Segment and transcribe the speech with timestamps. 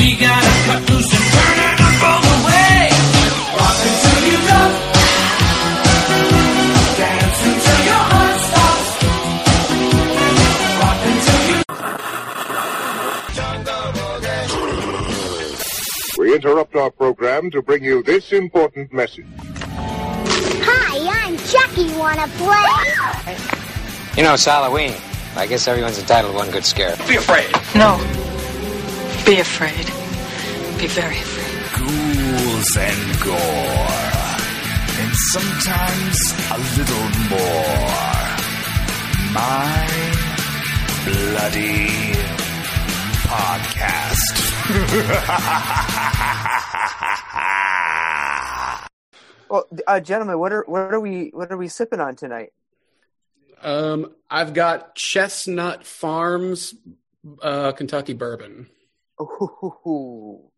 [0.00, 2.88] We gotta cut loose and turn it up all the way.
[3.52, 4.72] Rock until you drop.
[6.96, 8.90] Dance until your heart stops.
[10.80, 11.60] Rock until you
[16.18, 19.26] We interrupt our program to bring you this important message.
[19.36, 21.92] Hi, I'm Chucky.
[21.98, 22.72] Wanna play?
[24.16, 24.94] You know, it's Halloween.
[25.36, 26.96] I guess everyone's entitled to one good scare.
[27.06, 27.50] be afraid.
[27.74, 28.00] No.
[29.26, 29.86] Be afraid.
[30.78, 31.56] Be very afraid.
[31.78, 34.10] ghouls and gore,
[35.00, 36.18] and sometimes
[36.50, 37.96] a little more.
[39.32, 39.86] My
[41.04, 41.88] bloody
[43.30, 44.34] podcast.
[49.48, 52.52] Well, uh, gentlemen, what are what are we what are we sipping on tonight?
[53.60, 56.72] Um, I've got Chestnut Farms,
[57.42, 58.68] uh, Kentucky bourbon.
[59.20, 60.50] Ooh,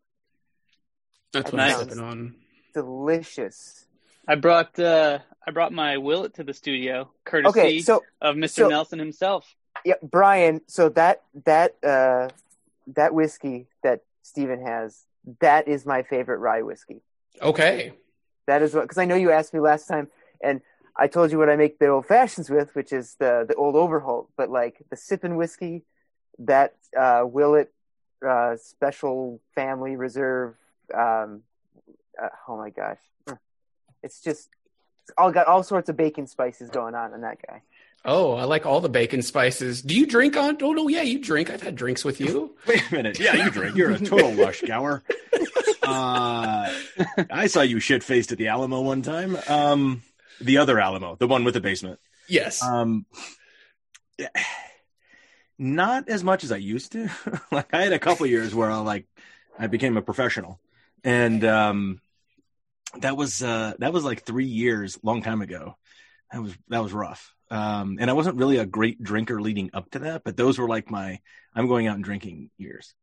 [1.33, 1.73] That's what Nice.
[1.75, 2.35] I'm sipping on.
[2.73, 3.85] delicious.
[4.27, 8.49] I brought uh, I brought my Willett to the studio, courtesy Okay, so of Mr.
[8.49, 9.53] so- Nelson himself.
[9.83, 10.61] yeah, Brian.
[10.67, 12.29] So that that uh,
[12.95, 15.03] that whiskey that Steven has,
[15.41, 17.01] that is my favorite rye whiskey.
[17.41, 17.93] Okay.
[18.47, 20.07] That is what because I know you asked me last time,
[20.41, 20.61] and
[20.97, 23.75] I told you what I make the old fashions with, which is the the Old
[23.75, 24.29] Overholt.
[24.37, 25.83] But like the sipping whiskey,
[26.39, 27.73] that uh, Willett
[28.25, 30.55] uh, Special Family Reserve.
[30.93, 31.41] Um,
[32.21, 32.99] uh, oh my gosh,
[34.01, 34.49] it's just
[35.03, 37.61] it's all got all sorts of baking spices going on in that guy.
[38.05, 39.81] Oh, I like all the bacon spices.
[39.81, 40.57] Do you drink on?
[40.61, 41.49] Oh no, yeah, you drink.
[41.49, 42.55] I've had drinks with you.
[42.67, 43.19] Wait a minute.
[43.19, 43.75] Yeah, you drink.
[43.75, 45.03] You're a total lush gower.
[45.81, 46.71] Uh,
[47.29, 49.37] I saw you shit faced at the Alamo one time.
[49.47, 50.01] Um,
[50.39, 51.99] the other Alamo, the one with the basement.
[52.27, 52.63] Yes.
[52.63, 53.05] Um,
[55.57, 57.09] not as much as I used to.
[57.51, 59.07] like I had a couple years where I like
[59.57, 60.59] I became a professional,
[61.03, 62.01] and um,
[62.99, 65.77] that was uh, that was like three years, long time ago.
[66.31, 67.33] That was that was rough.
[67.51, 70.67] Um, and I wasn't really a great drinker leading up to that, but those were
[70.67, 71.19] like my
[71.53, 72.95] I'm going out and drinking years.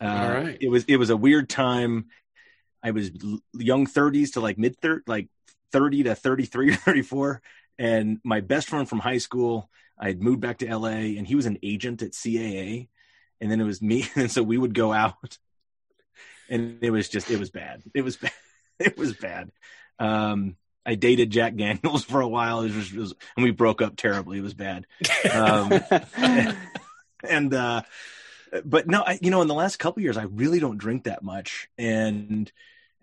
[0.00, 0.58] Uh, All right.
[0.60, 2.06] It was it was a weird time.
[2.82, 3.10] I was
[3.54, 5.28] young 30s to like mid 30, like
[5.72, 7.42] 30 to 33 or 34.
[7.78, 11.34] And my best friend from high school, I had moved back to LA and he
[11.34, 12.88] was an agent at CAA.
[13.40, 14.06] And then it was me.
[14.16, 15.38] And so we would go out
[16.48, 17.82] and it was just, it was bad.
[17.94, 18.32] It was bad.
[18.78, 19.50] It was bad.
[19.98, 22.62] Um, I dated Jack Daniels for a while.
[22.62, 24.38] It was, it was, and we broke up terribly.
[24.38, 24.86] It was bad.
[25.32, 25.72] Um,
[27.22, 27.82] and uh
[28.64, 31.22] but no I, you know in the last couple years i really don't drink that
[31.22, 32.50] much and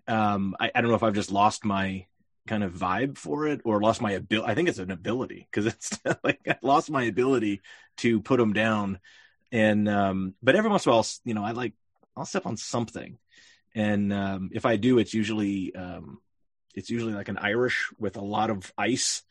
[0.06, 2.06] um I, I don't know if i've just lost my
[2.46, 5.66] kind of vibe for it or lost my ability i think it's an ability because
[5.66, 7.60] it's like i lost my ability
[7.98, 8.98] to put them down.
[9.52, 11.74] And um but every once in a while you know i like
[12.16, 13.18] i'll step on something.
[13.74, 16.18] And um if i do it's usually um
[16.74, 19.22] it's usually like an irish with a lot of ice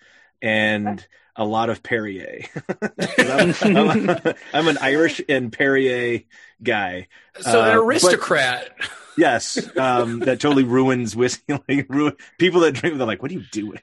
[0.41, 1.05] and
[1.35, 2.45] a lot of Perrier.
[3.17, 6.23] I'm, I'm- I'm an Irish and Perrier
[6.61, 7.07] guy.
[7.39, 8.69] So an Uh, but- aristocrat.
[9.17, 11.43] yes, um, that totally ruins whiskey.
[11.69, 13.81] Like, ruin, people that drink, they're like, "What are you doing?"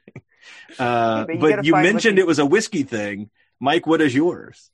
[0.79, 3.29] Uh, but you but you mentioned whiskey- it was a whiskey thing,
[3.59, 3.87] Mike.
[3.87, 4.69] What is yours?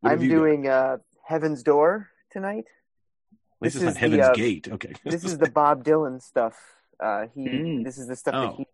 [0.00, 2.64] What I'm you doing uh, Heaven's Door tonight.
[3.60, 4.68] This, is this not is the, Heaven's uh, Gate.
[4.70, 6.54] Okay, this is the Bob Dylan stuff.
[7.00, 7.84] Uh, he Mm.
[7.84, 8.46] this is the stuff Oh.
[8.48, 8.66] that he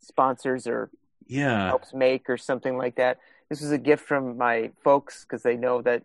[0.00, 0.90] sponsors or
[1.26, 1.68] yeah.
[1.68, 3.18] helps make or something like that.
[3.50, 6.02] This was a gift from my folks because they know that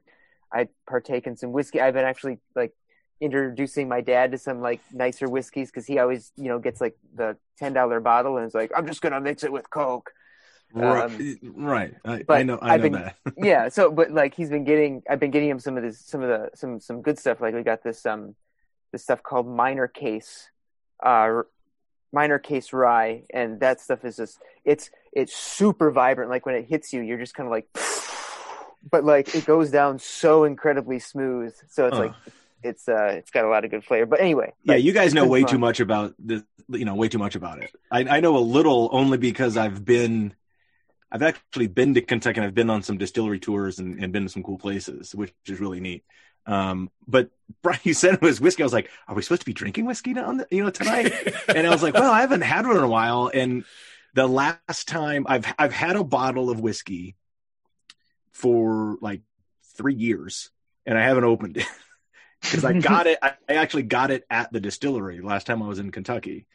[0.51, 1.79] I partake in some whiskey.
[1.81, 2.73] I've been actually like
[3.21, 6.97] introducing my dad to some like nicer whiskeys because he always you know gets like
[7.15, 10.11] the ten dollar bottle and is like I'm just gonna mix it with Coke.
[10.71, 11.95] Right, Um, right.
[12.05, 12.59] I, but I know.
[12.61, 13.15] I I've know been- that.
[13.37, 16.21] yeah so but like he's been getting i've been getting him some of this some
[16.21, 18.35] of the some some good stuff like we got this um
[18.91, 20.49] this stuff called minor case
[21.03, 21.41] uh
[22.13, 26.65] minor case rye and that stuff is just it's it's super vibrant like when it
[26.65, 27.67] hits you you're just kind of like
[28.91, 31.99] but like it goes down so incredibly smooth so it's Huh.
[31.99, 32.13] like
[32.63, 35.13] it's uh it's got a lot of good flavor but anyway Yeah, like, you guys
[35.13, 35.49] know way fun.
[35.51, 37.71] too much about the You know, way too much about it.
[37.91, 40.33] I, I know a little only because I've been,
[41.11, 44.23] I've actually been to Kentucky and I've been on some distillery tours and, and been
[44.23, 46.03] to some cool places, which is really neat.
[46.45, 47.31] Um, but
[47.63, 48.63] Brian, you said it was whiskey.
[48.63, 50.69] I was like, are we supposed to be drinking whiskey now, on the, you know,
[50.71, 51.13] tonight?
[51.55, 53.31] and I was like, well, I haven't had one in a while.
[53.33, 53.65] And
[54.13, 57.15] the last time I've I've had a bottle of whiskey
[58.31, 59.21] for like
[59.75, 60.49] three years,
[60.85, 61.65] and I haven't opened it
[62.41, 63.19] because I got it.
[63.21, 66.47] I, actually got it at the distillery last time I was in Kentucky,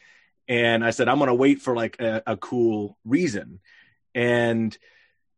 [0.49, 3.61] and I said I'm going to wait for like a, a cool reason.
[4.15, 4.77] And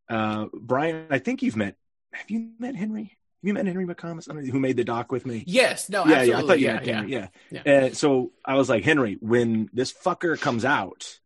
[0.09, 1.77] uh, Brian, I think you've met.
[2.13, 3.03] Have you met Henry?
[3.43, 4.31] Have you met Henry McComas?
[4.31, 5.45] I don't know, who made the doc with me?
[5.47, 6.31] Yes, no, yeah, absolutely.
[6.31, 6.39] yeah.
[6.39, 6.95] I thought you yeah, met yeah.
[6.95, 7.13] Henry.
[7.13, 7.29] Yeah.
[7.51, 7.63] Yeah.
[7.67, 11.19] And so I was like, Henry, when this fucker comes out,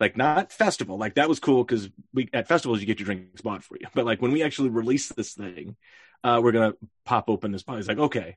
[0.00, 3.40] like not festival, like that was cool because we at festivals you get your drinks
[3.40, 5.76] bought for you, but like when we actually release this thing,
[6.22, 6.74] uh, we're gonna
[7.04, 7.78] pop open this bottle.
[7.78, 8.36] He's like, okay.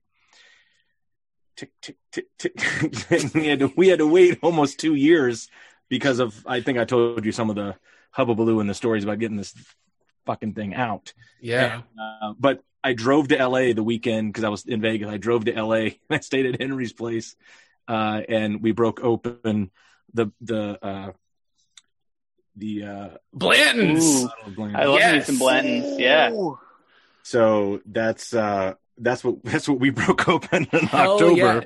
[1.55, 3.33] Tick tick tick tick.
[3.33, 5.49] we had to we had to wait almost two years
[5.89, 7.75] because of I think I told you some of the
[8.15, 9.55] hubbubaloo and the stories about getting this
[10.27, 11.13] fucking thing out.
[11.41, 11.81] Yeah.
[11.99, 15.09] Uh, but I drove to LA the weekend because I was in Vegas.
[15.09, 17.35] I drove to LA and I stayed at Henry's place,
[17.87, 19.71] uh, and we broke open
[20.13, 21.11] the the uh,
[22.57, 24.23] the uh, Blanton's.
[24.23, 24.29] Ooh.
[24.55, 24.75] Blanton's.
[24.75, 25.25] I love me Yes.
[25.27, 25.99] some Blanton's.
[25.99, 26.31] Yeah.
[26.31, 26.59] Ooh.
[27.23, 31.65] So that's uh, that's what that's what we broke open in Hell October,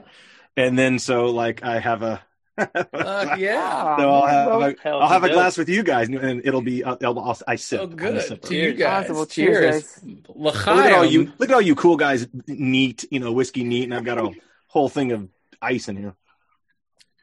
[0.58, 2.22] and then so like I have a.
[2.58, 3.98] Fuck yeah.
[3.98, 5.36] So I'll have, a, Hell I'll have a dope.
[5.36, 7.80] glass with you guys, and it'll be I'll, I'll, I sip.
[7.80, 8.42] So I'm good sipper.
[8.50, 8.78] to you Cheers.
[8.78, 9.04] guys.
[9.06, 9.16] Awesome.
[9.16, 10.00] Well, cheers.
[10.02, 13.64] cheers, Look at all you look at all you cool guys neat, you know, whiskey
[13.64, 14.32] neat, and I've got a
[14.68, 15.30] whole thing of
[15.62, 16.14] ice in here.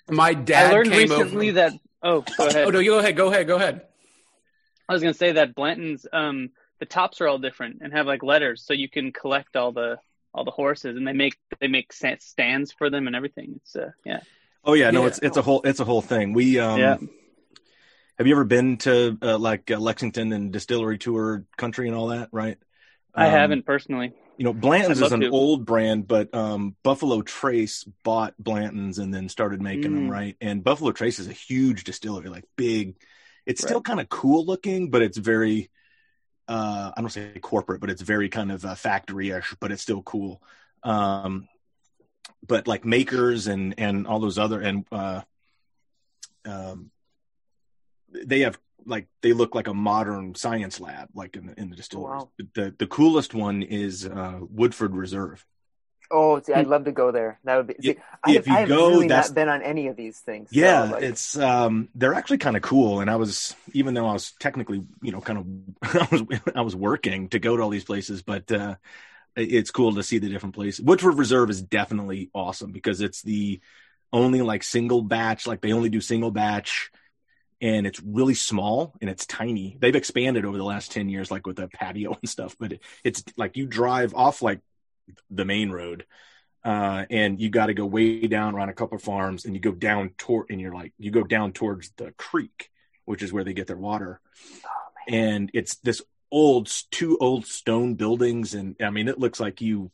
[0.09, 1.55] My dad I learned came recently over.
[1.56, 1.73] that.
[2.03, 2.67] Oh, go ahead.
[2.67, 3.17] Oh no, you go ahead.
[3.17, 3.47] Go ahead.
[3.47, 3.83] Go ahead.
[4.89, 6.50] I was gonna say that Blanton's um
[6.81, 9.99] the tops are all different and have like letters, so you can collect all the
[10.33, 13.55] all the horses, and they make they make stands for them and everything.
[13.56, 14.21] It's uh yeah
[14.65, 15.09] Oh yeah, no, Yeah.
[15.09, 16.33] it's it's a whole it's a whole thing.
[16.33, 16.97] We um Yeah.
[18.19, 22.09] have you ever been to uh, like uh, Lexington and distillery tour country and all
[22.09, 22.59] that, right?
[23.15, 24.12] I Um, haven't personally.
[24.38, 25.31] You know, Blanton's is an to.
[25.31, 30.12] old brand, but um, Buffalo Trace bought Blanton's and then started making them, Mm.
[30.12, 30.37] right?
[30.40, 32.94] And Buffalo Trace is a huge distillery, like big.
[33.46, 35.70] It's still kind of cool looking, but it's very,
[36.46, 40.02] uh, I don't say corporate, but it's very kind of uh, factory-ish, but it's still
[40.02, 40.40] cool.
[40.85, 41.49] Um,
[42.46, 45.23] but like makers and and all those other and uh,
[46.44, 46.93] um,
[48.12, 48.56] they have
[48.88, 52.23] like they look like a modern science lab, like in the in the distilleries.
[52.23, 52.31] Wow.
[52.55, 55.44] The the coolest one is uh, Woodford Reserve.
[56.11, 57.38] Oh, see, I'd love to go there.
[57.44, 57.75] That would be.
[57.82, 60.19] See, If- I, if you I go, really that's- not been on any of these
[60.20, 60.49] things.
[60.50, 64.06] so, Yeah, like, it's um they're actually kind of cool and I was even though
[64.06, 65.46] I was technically, you know, kind of
[66.02, 66.23] I was
[66.56, 68.76] I was working to go to all these places, but uh
[69.37, 70.81] it's cool to see the different places.
[70.85, 73.61] Woodford Reserve is definitely awesome because it's the
[74.12, 76.90] only like single batch, like they only do single batch
[77.61, 79.77] and it's really small and it's tiny.
[79.81, 82.83] They've expanded over the last 10 years like with the patio and stuff, but it,
[83.05, 84.61] it's like you drive off like
[85.31, 86.07] the main road
[86.65, 89.61] uh, and you got to go way down around a couple of farms and you
[89.61, 92.71] go down toward and you're like you go down towards the creek
[93.09, 94.21] which is where they get their water.
[95.09, 99.91] And it's this old two old stone buildings and i mean it looks like you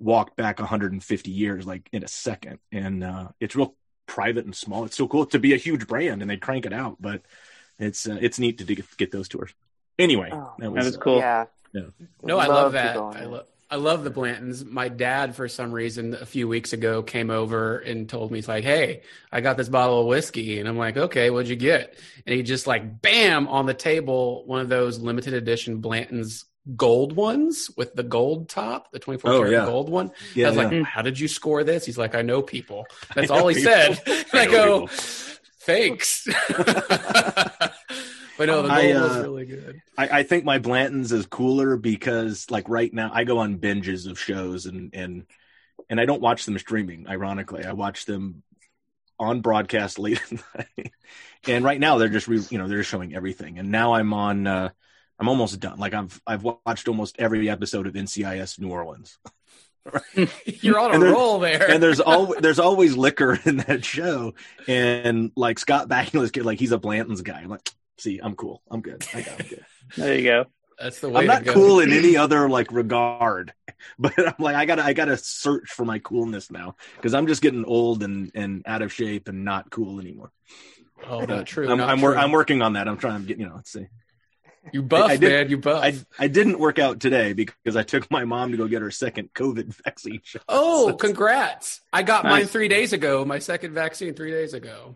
[0.00, 2.58] walked back 150 years like in a second.
[2.72, 3.76] And uh, it's real
[4.16, 6.72] private and small it's so cool to be a huge brand and they crank it
[6.72, 7.22] out but
[7.78, 9.52] it's uh, it's neat to get, get those tours
[9.98, 11.18] anyway Oh, that was, That was uh, cool.
[11.18, 11.44] Yeah.
[11.72, 11.82] Yeah.
[12.22, 12.96] No, I Love love that.
[12.96, 13.28] I, there.
[13.28, 14.66] lo- I love the Blantons.
[14.68, 18.48] My dad, for some reason, a few weeks ago, came over and told me, "He's
[18.48, 21.94] like, hey, I got this bottle of whiskey," and I'm like, "Okay, what'd you get?"
[22.26, 26.46] And he just like, bam, on the table, one of those limited edition Blanton's
[26.76, 29.64] gold ones with the gold top, the 24 Oh, yeah.
[29.64, 30.12] gold one.
[30.34, 33.30] yeah, I was like, "How did you score this?" He's like, "I know people." That's
[33.30, 33.72] know all he people.
[33.72, 34.02] said.
[34.32, 34.88] I I go, people.
[35.60, 39.82] "Thanks." but no, the gold I, was uh, really good.
[39.98, 44.08] I, I think my Blanton's is cooler because like right now I go on binges
[44.08, 45.26] of shows and and
[45.88, 47.08] and I don't watch them streaming.
[47.08, 48.42] Ironically, I watch them
[49.18, 50.92] on broadcast late at night.
[51.46, 53.58] And right now they're just re, you know they're showing everything.
[53.58, 54.46] And now I'm on.
[54.46, 54.70] Uh,
[55.20, 55.78] I'm almost done.
[55.78, 59.18] Like I've I've watched almost every episode of NCIS New Orleans.
[60.44, 61.70] You're on a and there- roll there.
[61.70, 64.34] and there's al there's always liquor in that show.
[64.66, 67.40] And like Scott Bakula's kid, like he's a Blanton's guy.
[67.40, 68.62] I'm like, see, I'm cool.
[68.70, 69.06] I'm good.
[69.14, 69.62] I got it.
[69.96, 70.44] There you go.
[70.78, 71.52] That's the way I'm not go.
[71.52, 73.52] cool in any other like regard,
[73.98, 77.42] but I'm like I gotta I gotta search for my coolness now because I'm just
[77.42, 80.32] getting old and and out of shape and not cool anymore.
[81.06, 81.70] Oh, not true.
[81.70, 82.14] I'm not I'm, true.
[82.16, 82.88] I'm working on that.
[82.88, 83.56] I'm trying to get you know.
[83.56, 83.86] Let's see.
[84.72, 85.50] You buff, I did- man.
[85.50, 85.82] You buff.
[85.82, 88.90] I I didn't work out today because I took my mom to go get her
[88.90, 90.42] second COVID vaccine shot.
[90.48, 91.80] oh, So- congrats!
[91.92, 93.24] I got mine three days ago.
[93.24, 94.94] My second vaccine three days ago.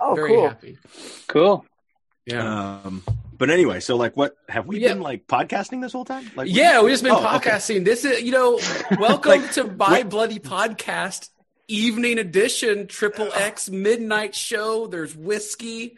[0.00, 0.48] Oh, Very cool.
[0.48, 0.78] happy.
[1.28, 1.64] Cool.
[2.26, 2.80] Yeah.
[2.84, 3.02] Um,
[3.36, 4.88] but anyway, so like, what have we Yeah.
[4.94, 6.30] been like podcasting this whole time?
[6.36, 7.50] Like, yeah, we've just been Oh, okay.
[7.50, 7.84] podcasting.
[7.84, 8.60] This is, you know,
[8.98, 11.30] welcome Like, to my what- Bloody Podcast
[11.68, 14.86] Evening Edition Triple X Midnight Show.
[14.88, 15.96] There's whiskey.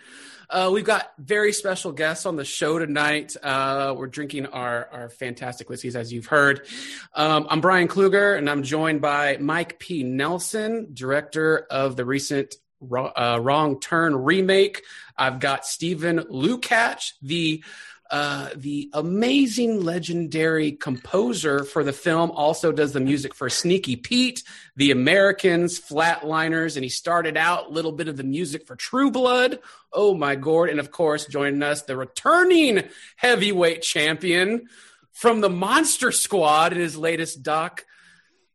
[0.50, 3.36] Uh, we've got very special guests on the show tonight.
[3.40, 6.66] Uh, we're drinking our, our fantastic whiskeys, as you've heard.
[7.14, 10.02] Um, I'm Brian Kluger, and I'm joined by Mike P.
[10.02, 14.82] Nelson, director of the recent Wro- uh, Wrong Turn remake.
[15.16, 17.62] I've got Stephen Lukach, the
[18.10, 22.32] uh, the amazing, legendary composer for the film.
[22.32, 24.42] Also does the music for Sneaky Pete,
[24.74, 29.12] The Americans, Flatliners, and he started out a little bit of the music for True
[29.12, 29.60] Blood.
[29.92, 30.70] Oh my god!
[30.70, 32.82] And of course, joining us, the returning
[33.16, 34.68] heavyweight champion
[35.12, 37.84] from the Monster Squad in his latest doc,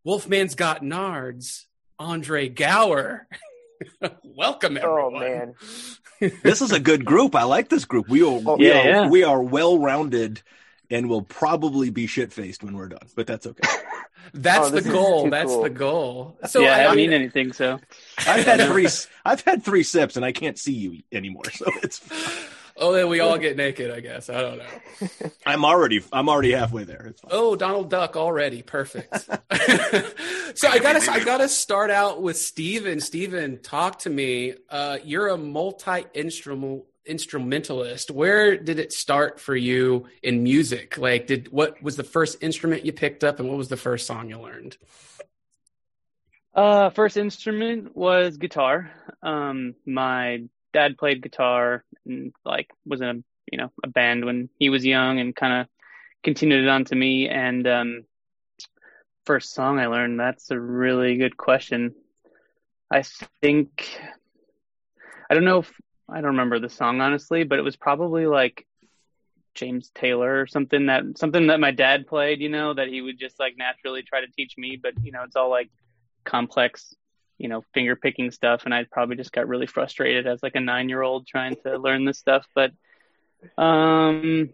[0.05, 1.63] Wolfman's Got Nards,
[1.97, 3.27] Andre Gower.
[4.23, 5.19] Welcome, Oh everyone.
[5.19, 5.55] man,
[6.43, 7.35] this is a good group.
[7.35, 8.07] I like this group.
[8.09, 9.09] We are Oh, we yeah, are yeah.
[9.09, 10.41] we are well rounded
[10.89, 13.07] and will probably be shit faced when we're done.
[13.15, 13.67] But that's okay.
[14.33, 15.29] That's Oh, the goal.
[15.29, 15.63] That's cool.
[15.63, 16.37] the goal.
[16.47, 17.53] So yeah, I I, don't mean, mean anything.
[17.53, 17.79] So
[18.25, 18.87] I've had three
[19.23, 21.43] I've had three sips and I can't see you anymore.
[21.53, 22.01] So it's
[22.77, 23.91] oh, then we all get naked.
[23.91, 25.29] I guess I don't know.
[25.45, 27.07] I'm already I'm already halfway there.
[27.07, 27.31] It's fine.
[27.33, 29.13] Oh, Donald Duck already perfect.
[30.55, 32.99] so I gotta I gotta start out with Steven.
[32.99, 34.53] Steven, talk to me.
[34.69, 38.11] Uh, you're a multi instrumental instrumentalist.
[38.11, 40.97] Where did it start for you in music?
[40.97, 44.07] Like, did what was the first instrument you picked up, and what was the first
[44.07, 44.77] song you learned?
[46.53, 48.91] Uh, first instrument was guitar.
[49.21, 50.43] Um, my
[50.75, 53.13] dad played guitar and like was in a
[53.49, 55.67] you know a band when he was young and kind of
[56.21, 57.29] continued it on to me.
[57.29, 58.03] And um,
[59.25, 60.19] first song I learned.
[60.19, 61.95] That's a really good question.
[62.91, 63.03] I
[63.41, 63.99] think
[65.29, 65.71] I don't know if
[66.09, 68.67] I don't remember the song honestly, but it was probably like
[69.53, 72.41] James Taylor or something that something that my dad played.
[72.41, 75.23] You know that he would just like naturally try to teach me, but you know
[75.23, 75.69] it's all like
[76.25, 76.93] complex,
[77.37, 78.63] you know, finger picking stuff.
[78.65, 81.77] And I probably just got really frustrated as like a nine year old trying to
[81.77, 82.45] learn this stuff.
[82.55, 82.71] But,
[83.57, 84.49] um,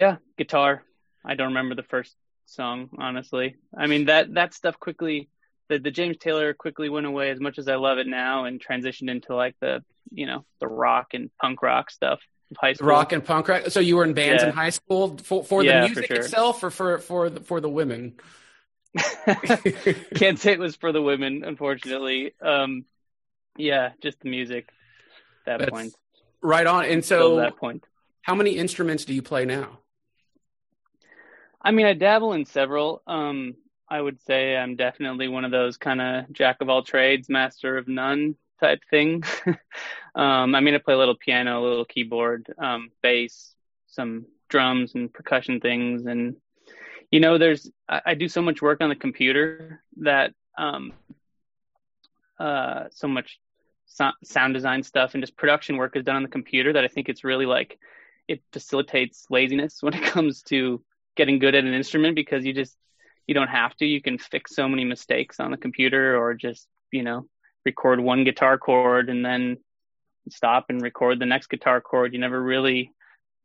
[0.00, 0.82] yeah, guitar.
[1.24, 2.14] I don't remember the first
[2.46, 3.56] song, honestly.
[3.76, 5.28] I mean, that, that stuff quickly,
[5.68, 8.62] the, the James Taylor quickly went away as much as I love it now and
[8.62, 12.88] transitioned into like the, you know, the rock and punk rock stuff of high school.
[12.88, 13.62] Rock and punk rock.
[13.68, 14.50] So you were in bands Yeah.
[14.50, 16.16] in high school for, for Yeah, the for music sure.
[16.24, 18.14] itself, or for for the, for the women.
[20.14, 22.34] Can't say it was for the women, unfortunately.
[22.40, 22.84] Um,
[23.56, 24.70] yeah, just the music.
[25.46, 25.94] That That's- point.
[26.40, 26.84] Right on.
[26.84, 27.84] And so, that point.
[28.22, 29.80] how many instruments do you play now?
[31.60, 33.02] I mean, I dabble in several.
[33.06, 33.56] Um,
[33.88, 37.76] I would say I'm definitely one of those kind of jack of all trades, master
[37.76, 39.24] of none type thing.
[40.14, 43.54] um, I mean, I play a little piano, a little keyboard, um, bass,
[43.88, 46.06] some drums and percussion things.
[46.06, 46.36] And,
[47.10, 50.92] you know, there's, I, I do so much work on the computer that, um,
[52.38, 53.40] uh, so much
[53.86, 56.88] so- sound design stuff and just production work is done on the computer that I
[56.88, 57.78] think it's really like,
[58.28, 60.82] it facilitates laziness when it comes to
[61.16, 62.76] getting good at an instrument because you just
[63.26, 63.86] you don't have to.
[63.86, 67.26] You can fix so many mistakes on the computer or just you know
[67.66, 69.58] record one guitar chord and then
[70.30, 72.14] stop and record the next guitar chord.
[72.14, 72.92] You never really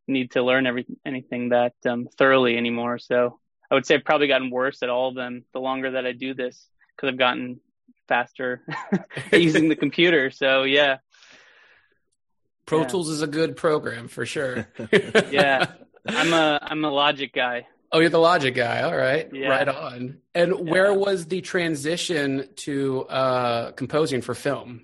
[0.08, 2.98] need to learn every anything that um, thoroughly anymore.
[2.98, 3.38] So
[3.74, 6.12] i would say i've probably gotten worse at all of them the longer that i
[6.12, 7.58] do this because i've gotten
[8.08, 8.62] faster
[9.32, 10.98] at using the computer so yeah
[12.66, 12.86] Pro Yeah.
[12.86, 14.68] Tools is a good program for sure.
[15.30, 15.72] yeah
[16.06, 18.82] i'm a i'm a logic guy Oh, you're the Logic guy.
[18.82, 19.28] All right.
[19.32, 19.50] Yeah.
[19.50, 20.18] Right on.
[20.34, 24.82] And where was the transition to uh, composing for film?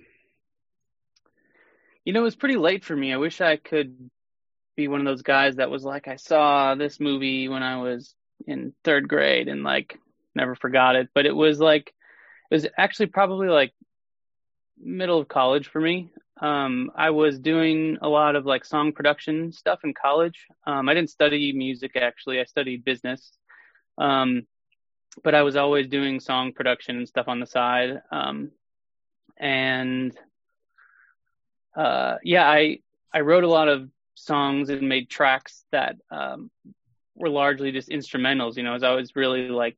[2.05, 3.11] You know, it was pretty late for me.
[3.11, 4.09] I wish I could
[4.77, 8.15] be one of those guys that was like, I saw this movie when I was
[8.47, 9.97] in third grade and like
[10.35, 11.09] never forgot it.
[11.13, 11.93] But it was like,
[12.49, 13.73] it was actually probably like
[14.79, 16.11] middle of college for me.
[16.39, 20.47] Um, I was doing a lot of like song production stuff in college.
[20.65, 22.39] Um, I didn't study music actually.
[22.39, 23.31] I studied business.
[23.97, 24.47] Um,
[25.23, 28.01] but I was always doing song production and stuff on the side.
[28.11, 28.51] Um,
[29.37, 30.17] and
[31.75, 32.79] uh, yeah, I
[33.13, 36.49] I wrote a lot of songs and made tracks that um,
[37.15, 38.57] were largely just instrumentals.
[38.57, 39.77] You know, as I was really like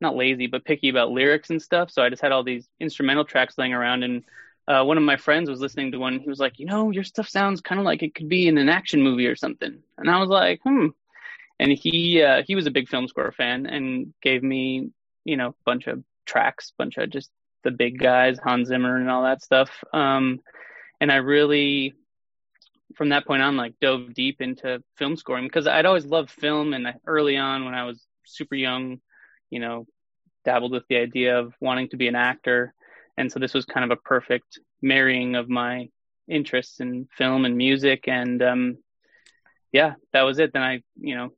[0.00, 1.90] not lazy but picky about lyrics and stuff.
[1.90, 4.24] So I just had all these instrumental tracks laying around, and
[4.68, 6.18] uh, one of my friends was listening to one.
[6.18, 8.58] He was like, you know, your stuff sounds kind of like it could be in
[8.58, 9.78] an action movie or something.
[9.98, 10.88] And I was like, hmm.
[11.58, 14.90] And he uh, he was a big film score fan and gave me
[15.24, 17.30] you know a bunch of tracks, bunch of just
[17.64, 19.70] the big guys, Hans Zimmer and all that stuff.
[19.92, 20.40] Um,
[21.00, 21.94] and I really
[22.94, 26.72] from that point on like dove deep into film scoring because I'd always loved film
[26.72, 29.00] and early on when I was super young,
[29.50, 29.86] you know,
[30.44, 32.72] dabbled with the idea of wanting to be an actor.
[33.16, 35.88] And so this was kind of a perfect marrying of my
[36.28, 38.04] interests in film and music.
[38.08, 38.78] And, um,
[39.72, 40.52] yeah, that was it.
[40.52, 41.32] Then I, you know,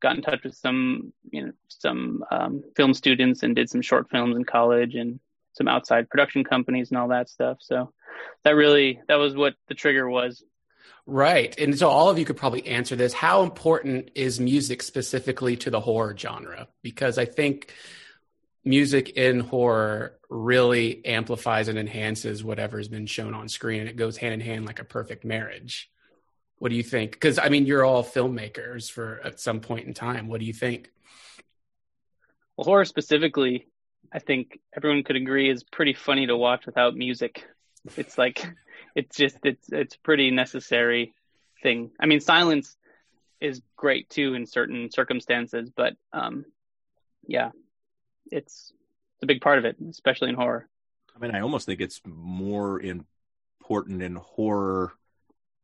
[0.00, 4.10] got in touch with some, you know, some, um, film students and did some short
[4.10, 5.18] films in college and
[5.52, 7.58] some outside production companies and all that stuff.
[7.60, 7.92] So
[8.44, 10.44] that really, that was what the trigger was.
[11.06, 11.58] Right.
[11.58, 13.12] And so all of you could probably answer this.
[13.12, 16.68] How important is music specifically to the horror genre?
[16.82, 17.72] Because I think
[18.64, 23.96] music in horror really amplifies and enhances whatever has been shown on screen and it
[23.96, 25.90] goes hand in hand like a perfect marriage.
[26.58, 27.12] What do you think?
[27.12, 30.28] Because I mean, you're all filmmakers for at some point in time.
[30.28, 30.90] What do you think?
[32.56, 33.66] Well, horror specifically,
[34.12, 37.44] I think everyone could agree is pretty funny to watch without music.
[37.96, 38.46] It's like
[38.94, 41.14] it's just it's it's pretty necessary
[41.62, 41.90] thing.
[41.98, 42.76] I mean, silence
[43.40, 46.44] is great too in certain circumstances, but um,
[47.26, 47.50] yeah,
[48.30, 48.72] it's
[49.14, 50.68] it's a big part of it, especially in horror.
[51.14, 54.92] I mean, I almost think it's more important in horror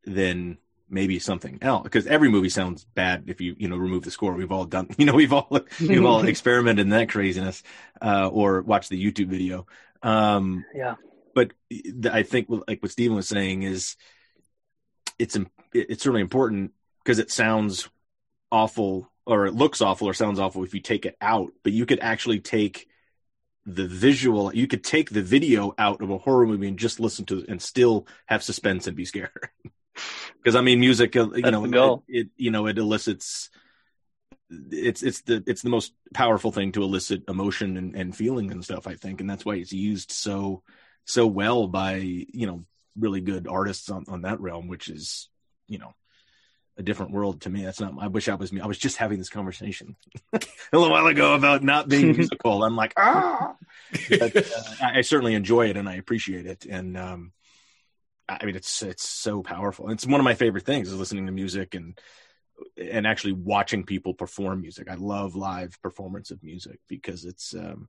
[0.05, 0.59] than
[0.89, 4.35] maybe something else because every movie sounds bad if you you know remove the score.
[4.35, 5.49] We've all done you know we've all
[5.81, 7.63] we've all experimented in that craziness
[8.03, 9.67] uh, or watched the YouTube video.
[10.03, 10.97] Um, Yeah.
[11.35, 11.53] But
[12.11, 13.97] I think like what Stephen was saying is
[15.19, 15.39] it's
[15.73, 16.73] it's certainly important
[17.05, 17.89] because it sounds
[18.51, 21.87] awful or it looks awful or sounds awful if you take it out, but you
[21.87, 22.89] could actually take
[23.67, 27.27] the visual you could take the video out of a horror movie and just listen
[27.27, 29.31] to it and still have suspense and be scared.
[30.37, 33.51] Because i mean music uh, you That's know it, it you know it elicits
[34.49, 38.65] it's it's the it's the most powerful thing to elicit emotion and, and feeling and
[38.65, 40.63] stuff i think and that's why it's used so
[41.05, 42.65] so well by you know
[42.99, 45.29] really good artists on on that realm which is
[45.69, 45.95] you know
[46.77, 48.97] a different world to me that's not i wish i was me i was just
[48.97, 49.97] having this conversation
[50.33, 50.41] a
[50.73, 53.55] little while ago about not being musical i'm like ah
[54.19, 57.33] but uh, I, certainly enjoy it and i appreciate it and um
[58.31, 59.91] I mean, it's it's so powerful.
[59.91, 61.99] It's one of my favorite things is listening to music and
[62.77, 64.89] and actually watching people perform music.
[64.89, 67.89] I love live performance of music because it's um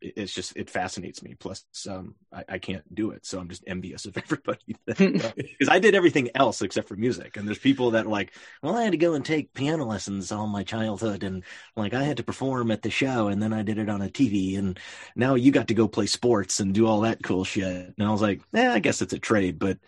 [0.00, 1.34] it's just it fascinates me.
[1.34, 5.78] Plus, um, I, I can't do it, so I'm just envious of everybody because I
[5.78, 7.36] did everything else except for music.
[7.36, 10.32] And there's people that are like, well, I had to go and take piano lessons
[10.32, 11.44] all my childhood, and
[11.76, 14.08] like I had to perform at the show, and then I did it on a
[14.08, 14.78] TV, and
[15.14, 17.94] now you got to go play sports and do all that cool shit.
[17.98, 19.78] And I was like, eh, I guess it's a trade, but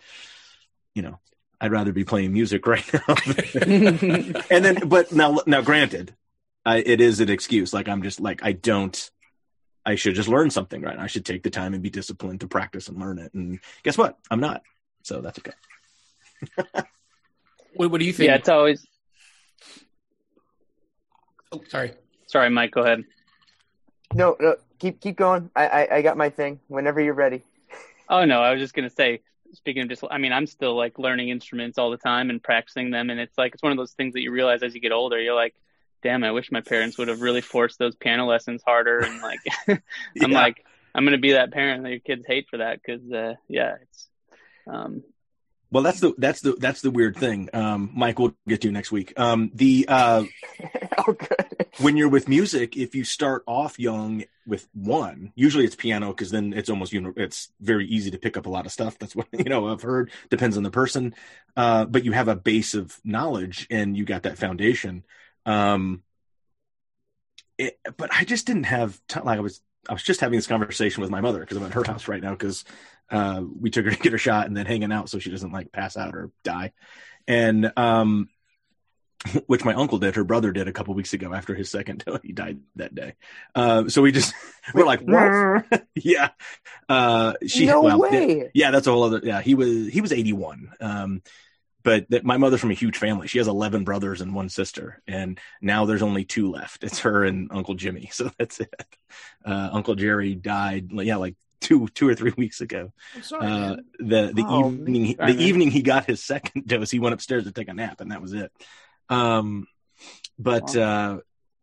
[0.95, 1.19] you know,
[1.61, 3.15] I'd rather be playing music right now.
[4.49, 6.15] and then, but now, now, granted,
[6.65, 7.73] I, it is an excuse.
[7.73, 9.09] Like I'm just like I don't.
[9.85, 10.97] I should just learn something, right?
[10.97, 13.33] I should take the time and be disciplined to practice and learn it.
[13.33, 14.17] And guess what?
[14.29, 14.61] I'm not.
[15.03, 16.83] So that's okay.
[17.75, 18.27] What, what do you think?
[18.27, 18.85] Yeah, it's always.
[21.51, 21.93] oh, sorry.
[22.27, 22.71] Sorry, Mike.
[22.71, 23.03] Go ahead.
[24.13, 25.49] No, no, keep keep going.
[25.55, 26.59] I, I I got my thing.
[26.67, 27.43] Whenever you're ready.
[28.11, 29.21] Oh no, I was just gonna say.
[29.53, 32.89] Speaking of just, I mean, I'm still like learning instruments all the time and practicing
[32.89, 34.91] them, and it's like it's one of those things that you realize as you get
[34.91, 35.21] older.
[35.21, 35.53] You're like,
[36.01, 38.99] damn, I wish my parents would have really forced those piano lessons harder.
[38.99, 39.81] And like, I'm
[40.15, 40.27] Yeah.
[40.41, 43.75] like, I'm gonna be that parent that your kids hate for that because, uh, yeah,
[43.81, 44.07] it's,
[44.67, 45.03] um,
[45.71, 47.49] Well, that's the that's the that's the weird thing.
[47.53, 49.13] Um, Mike, we'll get to you next week.
[49.17, 50.23] Um, the uh,
[50.97, 51.67] oh, good.
[51.79, 56.31] when you're with music, if you start off young with one, usually it's piano because
[56.31, 58.97] then it's almost you know it's very easy to pick up a lot of stuff.
[58.97, 60.09] That's what you know I've heard.
[60.31, 61.13] Depends on the person,
[61.55, 65.03] uh, but you have a base of knowledge and you got that foundation.
[65.49, 66.03] Um,
[67.57, 69.25] it, but I just didn't have time.
[69.25, 71.73] Like I was I was just having this conversation with my mother because I'm at
[71.73, 72.63] her house right now because
[73.09, 75.51] uh, we took her to get her shot and then hanging out so she doesn't
[75.51, 76.71] like pass out or die.
[77.27, 78.29] And um,
[79.47, 82.31] which my uncle did, her brother did a couple weeks ago after his second he
[82.31, 83.15] died that day.
[83.55, 84.33] Uh, so we just
[84.73, 85.83] we're like, What?
[85.95, 86.29] yeah.
[86.87, 88.51] Uh, she no well, way.
[88.53, 89.21] yeah, that's a whole other.
[89.23, 90.71] Yeah, he was he was 81.
[90.79, 91.21] Um,
[91.89, 93.27] but that my mother's from a huge family.
[93.27, 96.83] She has 11 brothers and one sister, and now there's only two left.
[96.83, 98.11] It's her and Uncle Jimmy.
[98.19, 98.71] So that's it.
[99.43, 102.93] Uh, Uncle Jerry died, yeah, like two two or three weeks ago.
[103.15, 103.47] I'm sorry.
[103.47, 105.47] Uh, the the Oh, evening Sorry, the man.
[105.47, 108.21] evening he got his second dose, he went upstairs to take a nap, and that
[108.21, 108.51] was it.
[109.09, 109.65] Um,
[110.37, 111.21] but uh,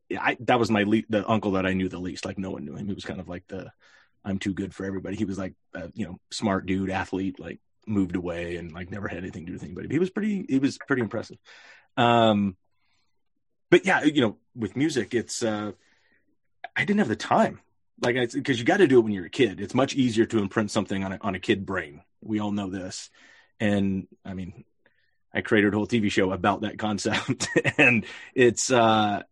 [0.09, 2.25] yeah, I, that was my le- the uncle that I knew the least.
[2.25, 2.89] Like no one knew him.
[2.89, 3.71] He was kind of like the
[4.25, 5.15] I'm too good for everybody.
[5.15, 9.09] He was like uh, you know smart dude, athlete, like moved away and like never
[9.09, 9.87] had anything to do with anybody.
[9.87, 11.39] But he was pretty he was pretty impressive.
[11.97, 12.57] Um,
[13.71, 15.73] but yeah, you know, with music, it's uh,
[16.75, 17.61] I didn't have the time.
[18.01, 19.59] Like, because you got to do it when you're a kid.
[19.59, 22.03] It's much easier to imprint something on a on a kid brain.
[22.21, 23.11] We all know this,
[23.59, 24.65] and I mean,
[25.33, 29.23] I created a whole TV show about that concept, and it's uh,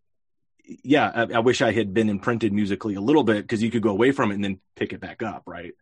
[0.83, 1.11] yeah.
[1.15, 3.91] I, I wish I had been imprinted musically a little bit because you could go
[3.91, 5.75] away from it and then pick it back up, right?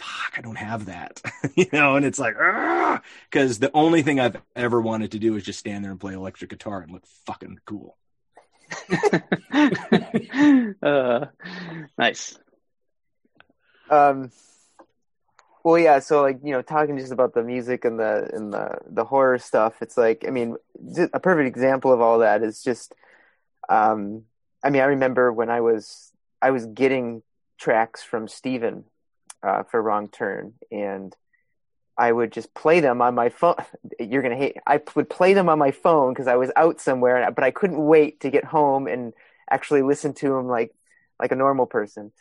[0.00, 1.20] Fuck, I don't have that,
[1.54, 1.96] you know.
[1.96, 2.34] And it's like,
[3.30, 6.14] because the only thing I've ever wanted to do is just stand there and play
[6.14, 7.96] electric guitar and look fucking cool.
[10.82, 11.26] uh,
[11.98, 12.38] nice.
[13.90, 14.30] Um,
[15.62, 15.98] Well, yeah.
[15.98, 19.38] So, like, you know, talking just about the music and the and the the horror
[19.38, 19.82] stuff.
[19.82, 20.56] It's like, I mean,
[21.12, 22.94] a perfect example of all that is just.
[23.68, 24.24] Um,
[24.64, 27.22] I mean, I remember when I was I was getting
[27.58, 28.84] tracks from Steven
[29.42, 31.14] uh, for Wrong Turn, and
[31.96, 33.56] I would just play them on my phone.
[34.00, 34.56] You're gonna hate.
[34.66, 37.84] I would play them on my phone because I was out somewhere, but I couldn't
[37.84, 39.12] wait to get home and
[39.50, 40.74] actually listen to them like
[41.18, 42.12] like a normal person.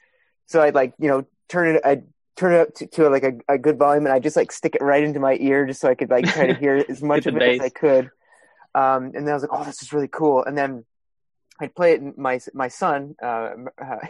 [0.48, 1.82] So I'd like you know turn it.
[1.86, 2.04] I'd
[2.36, 4.76] turn it up to, to like a, a good volume, and I'd just like stick
[4.76, 7.26] it right into my ear just so I could like try to hear as much
[7.26, 7.60] of it as.
[7.60, 8.12] I could.
[8.76, 10.44] Um, and then I was like, oh, this is really cool.
[10.44, 10.86] And then
[11.60, 12.02] I'd play it.
[12.02, 13.52] And my my son uh,
[13.82, 14.08] uh,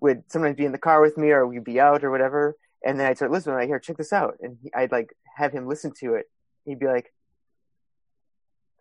[0.00, 2.56] would sometimes be in the car with me, or we'd be out or whatever.
[2.84, 3.56] And then I'd start listening.
[3.56, 6.30] Like, here, check this out, and he, I'd like have him listen to it.
[6.64, 7.12] He'd be like,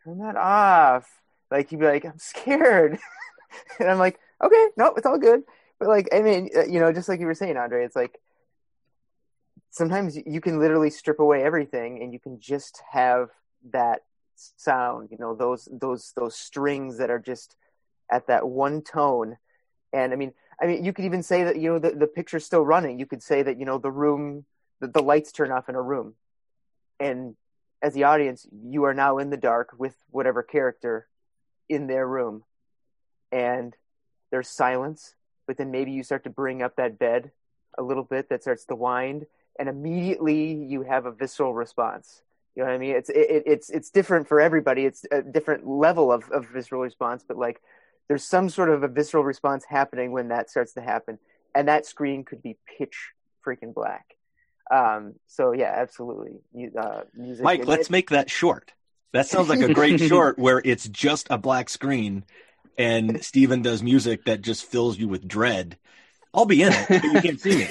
[0.03, 1.07] "Turn that off."
[1.51, 2.99] Like he'd be like, "I'm scared,"
[3.79, 5.43] and I'm like, "Okay, no, it's all good."
[5.79, 8.19] But like, I mean, uh, you know, just like you were saying, Andre, it's like
[9.71, 13.29] sometimes you can literally strip away everything, and you can just have
[13.71, 14.01] that
[14.35, 15.09] sound.
[15.11, 17.55] You know, those those those strings that are just
[18.11, 19.37] at that one tone.
[19.93, 22.45] And I mean, I mean, you could even say that you know the, the picture's
[22.45, 22.99] still running.
[22.99, 24.45] You could say that you know the room,
[24.79, 26.13] the, the lights turn off in a room,
[26.99, 27.35] and
[27.81, 31.07] as the audience, you are now in the dark with whatever character
[31.67, 32.43] in their room,
[33.31, 33.75] and
[34.31, 35.15] there's silence.
[35.47, 37.31] But then maybe you start to bring up that bed
[37.77, 39.27] a little bit that starts to wind,
[39.59, 42.21] and immediately you have a visceral response.
[42.55, 42.95] You know what I mean?
[42.95, 44.85] It's it, it's it's different for everybody.
[44.85, 47.61] It's a different level of, of visceral response, but like
[48.07, 51.17] there's some sort of a visceral response happening when that starts to happen,
[51.53, 53.11] and that screen could be pitch
[53.45, 54.05] freaking black.
[54.71, 56.33] Um, so yeah, absolutely.
[56.77, 57.43] Uh, music.
[57.43, 58.71] Mike, and let's it- make that short.
[59.13, 62.25] That sounds like a great short where it's just a black screen
[62.77, 65.77] and Steven does music that just fills you with dread.
[66.33, 67.67] I'll be in it, but you can't see me.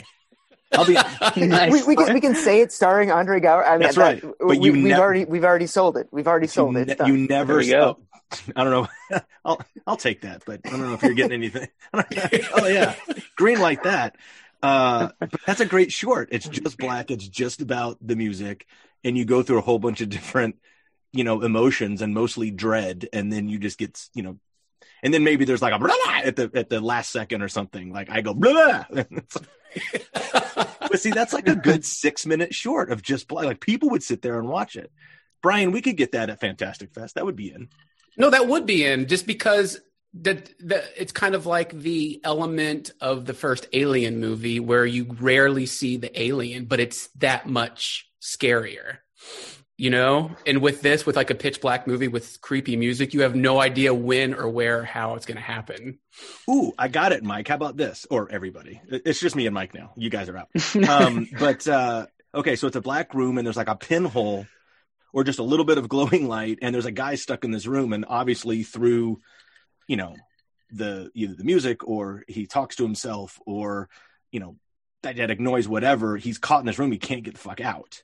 [0.73, 0.95] I'll be.
[1.47, 1.71] Nice.
[1.73, 3.67] we, we can we can say it starring Andre Gower.
[3.67, 6.09] I mean, That's that- right, but we, you we've nev- already we've already sold it.
[6.11, 6.87] We've already sold you, it.
[6.87, 7.55] ne- It's you never.
[7.55, 7.99] There we go.
[8.57, 9.21] I don't know.
[9.45, 11.69] I'll I'll take that, but I don't know if you're getting anything.
[11.95, 12.95] oh yeah,
[13.37, 14.17] green like that.
[14.63, 15.11] Uh,
[15.47, 16.31] that's a great short.
[16.33, 17.11] It's just black.
[17.11, 18.67] It's just about the music,
[19.03, 20.57] and you go through a whole bunch of different,
[21.13, 24.39] you know, emotions and mostly dread, and then you just get, you know,
[25.03, 27.49] and then maybe there's like a blah, blah at the at the last second or
[27.49, 27.93] something.
[27.93, 28.85] Like I go blah.
[28.91, 29.03] blah.
[30.13, 33.45] but see, that's like a good six minute short of just black.
[33.45, 34.91] Like people would sit there and watch it.
[35.43, 37.17] Brian, we could get that at Fantastic Fest.
[37.17, 37.69] That would be in.
[38.17, 39.81] No, that would be in just because
[40.21, 40.51] that
[40.97, 45.97] it's kind of like the element of the first Alien movie where you rarely see
[45.97, 48.99] the alien, but it's that much scarier.
[49.77, 53.23] You know, and with this, with like a pitch black movie with creepy music, you
[53.23, 55.99] have no idea when or where or how it's going to happen.
[56.49, 57.49] Ooh, I got it, Mike.
[57.49, 58.07] How about this?
[58.09, 58.81] Or everybody.
[58.89, 59.91] It's just me and Mike now.
[59.97, 60.49] You guys are out.
[60.89, 64.47] Um, but uh, okay, so it's a black room and there's like a pinhole
[65.15, 67.67] or just a little bit of glowing light, and there's a guy stuck in this
[67.67, 69.21] room, and obviously through,
[69.89, 70.15] you know,
[70.71, 73.89] the either the music or he talks to himself or
[74.35, 74.57] you know,
[75.05, 78.03] diegetic noise, whatever, he's caught in this room, he can't get the fuck out.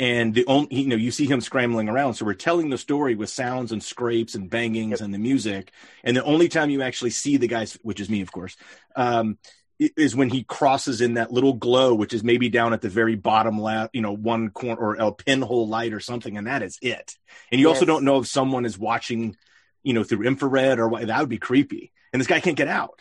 [0.00, 2.14] And the only you know, you see him scrambling around.
[2.14, 5.70] So we're telling the story with sounds and scrapes and bangings and the music.
[6.02, 8.56] And the only time you actually see the guys, which is me, of course,
[8.96, 9.38] um,
[9.80, 13.16] is when he crosses in that little glow, which is maybe down at the very
[13.16, 16.78] bottom left, you know, one corner or a pinhole light or something, and that is
[16.82, 17.16] it.
[17.50, 19.36] And you also don't know if someone is watching,
[19.82, 21.06] you know, through infrared or what.
[21.06, 21.92] That would be creepy.
[22.12, 23.00] And this guy can't get out.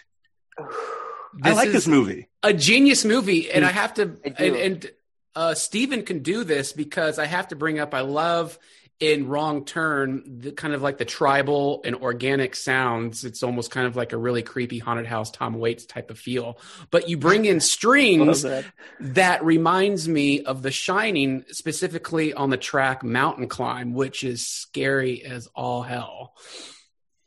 [1.44, 2.28] I like this movie.
[2.42, 4.92] a genius movie, and I have to, I and, and
[5.36, 7.94] uh, Steven can do this because I have to bring up.
[7.94, 8.58] I love
[9.00, 13.24] in Wrong Turn the kind of like the tribal and organic sounds.
[13.24, 16.60] It's almost kind of like a really creepy haunted house Tom Waits type of feel.
[16.92, 18.66] But you bring in strings that.
[19.00, 25.24] that reminds me of The Shining, specifically on the track Mountain Climb, which is scary
[25.24, 26.34] as all hell.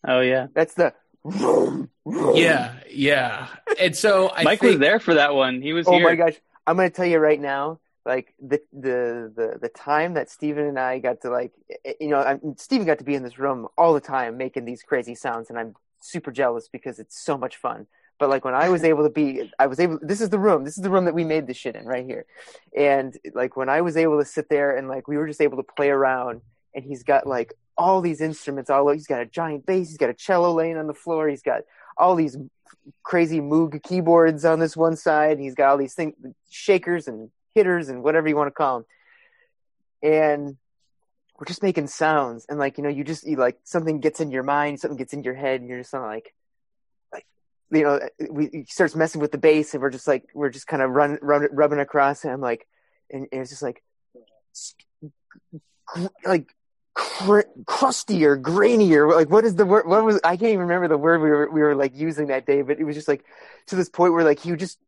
[0.07, 0.95] Oh yeah, That's the.
[2.05, 3.47] Yeah, yeah.
[3.79, 5.63] And so I Mike think, was there for that one.
[5.63, 6.03] He was Oh here.
[6.03, 6.35] my gosh!
[6.67, 10.79] I'm gonna tell you right now, like the the the the time that Steven and
[10.79, 11.53] I got to like,
[11.85, 14.65] eh, you know, I, Steven got to be in this room all the time making
[14.65, 17.87] these crazy sounds, and I'm super jealous because it's so much fun.
[18.19, 19.99] But like when I was able to be, I was able.
[20.03, 20.65] This is the room.
[20.65, 22.27] This is the room that we made this shit in right here.
[22.77, 25.57] And like when I was able to sit there and like we were just able
[25.57, 26.41] to play around,
[26.75, 28.89] and he's got like all these instruments all.
[28.91, 29.89] He's got a giant bass.
[29.89, 31.29] He's got a cello laying on the floor.
[31.29, 31.63] He's got
[31.97, 32.37] all these
[33.03, 35.39] crazy Moog keyboards on this one side.
[35.39, 36.15] He's got all these things,
[36.51, 38.87] shakers and hitters and whatever you want to call them.
[40.03, 40.57] And
[41.39, 42.47] we're just making sounds.
[42.49, 45.13] And like, you know, you just, you like something gets in your mind, something gets
[45.13, 46.35] in your head and you're just like,
[47.13, 47.27] like,
[47.71, 50.67] you know, we he starts messing with the bass and we're just like, we're just
[50.67, 52.25] kind of run, run, rubbing across.
[52.25, 52.67] And I'm like,
[53.11, 53.83] and it was just like
[56.25, 56.55] like
[56.95, 59.15] cr- crustier, grainier.
[59.15, 59.87] Like what is the word?
[59.87, 62.47] What was I can't even remember the word we were we were like using that
[62.47, 63.25] day, but it was just like
[63.67, 64.79] to this point where like he would just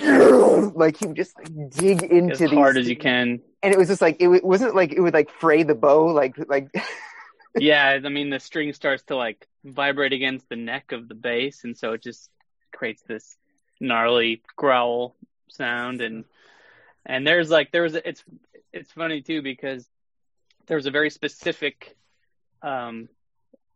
[0.74, 3.40] like he would just like, dig into as these hard as you can.
[3.62, 6.34] and it was just like it, wasn't like it would like fray the bow like
[6.48, 6.68] like
[7.58, 11.64] yeah, I mean the string starts to like vibrate against the neck of the bass,
[11.64, 12.30] and so it just
[12.72, 13.36] creates this
[13.80, 15.14] gnarly growl
[15.48, 16.00] sound.
[16.00, 16.24] And
[17.04, 18.24] and there's like there was a, it's
[18.72, 19.86] it's funny too because
[20.66, 21.96] there was a very specific,
[22.62, 23.08] um,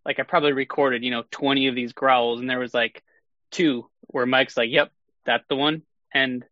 [0.04, 3.02] like I probably recorded you know 20 of these growls, and there was like
[3.50, 4.90] two where Mike's like, "Yep,
[5.24, 5.82] that's the one,"
[6.16, 6.44] and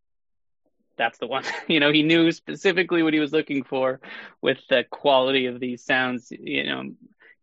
[0.96, 1.44] that's the one.
[1.68, 4.00] you know, he knew specifically what he was looking for
[4.42, 6.30] with the quality of these sounds.
[6.30, 6.90] You know,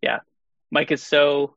[0.02, 0.20] yeah,
[0.70, 1.56] Mike is so.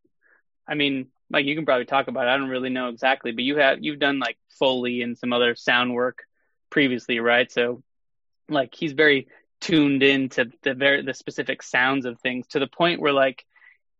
[0.67, 2.31] I mean, Mike, you can probably talk about it.
[2.31, 5.55] I don't really know exactly, but you have you've done like Foley and some other
[5.55, 6.25] sound work
[6.71, 7.53] previously, right?
[7.53, 7.83] So,
[8.49, 9.29] like, he's very
[9.61, 13.45] tuned into the very the specific sounds of things to the point where like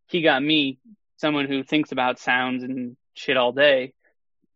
[0.07, 0.79] he got me,
[1.17, 3.93] someone who thinks about sounds and shit all day,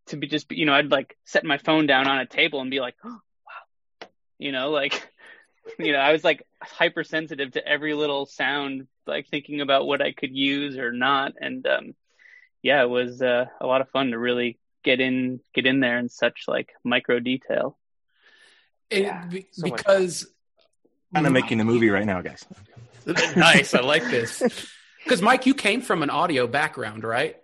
[0.09, 2.69] to be just you know I'd like set my phone down on a table and
[2.69, 3.09] be like, oh,
[4.01, 5.09] wow, you know, like
[5.79, 10.11] you know I was like hypersensitive to every little sound, like thinking about what I
[10.11, 11.95] could use or not, and um,
[12.61, 15.97] yeah, it was uh, a lot of fun to really get in get in there
[15.97, 17.77] in such like micro detail.
[18.89, 20.27] It- be- so much because
[21.13, 22.45] Kind of making a movie right now, guys.
[23.35, 24.43] nice, I like this.
[25.03, 27.35] Because Mike, you came from an audio background, right?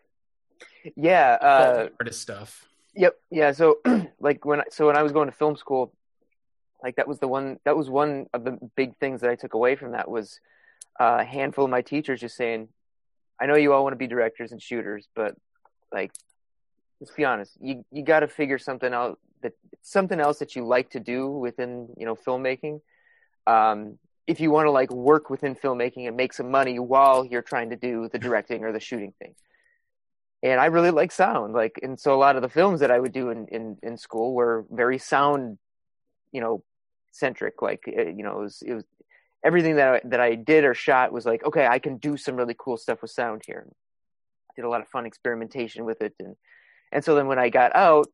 [0.95, 2.67] Yeah uh artist stuff.
[2.95, 3.19] Yep.
[3.30, 3.52] Yeah.
[3.52, 3.80] So,
[4.19, 5.93] like when I, so when I was going to film school,
[6.82, 9.54] like that was the one that was one of the big things that I took
[9.54, 10.39] away from that was
[11.00, 12.69] uh, a handful of my teachers just saying,
[13.39, 15.36] "I know you all want to be directors and shooters, but
[15.91, 16.12] like,
[17.00, 20.65] let's be honest, you you got to figure something out that something else that you
[20.65, 22.82] like to do within you know filmmaking.
[23.45, 27.43] Um, if you want to like work within filmmaking and make some money while you're
[27.43, 29.36] trying to do the directing or the shooting thing."
[30.46, 31.54] And I really like sound.
[31.54, 33.98] Like, and so a lot of the films that I would do in in, in
[33.98, 35.58] school were very sound,
[36.32, 36.64] you know,
[37.12, 37.62] centric.
[37.64, 38.84] Like, uh, you know, it was, it was
[39.44, 42.36] everything that I, that I did or shot was like, okay, I can do some
[42.36, 43.66] really cool stuff with sound here.
[43.68, 46.36] I did a lot of fun experimentation with it, and
[46.92, 48.08] and so then when I got out,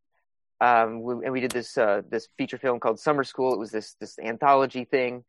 [0.62, 3.54] um, we, and we did this uh, this feature film called Summer School.
[3.54, 5.26] It was this this anthology thing,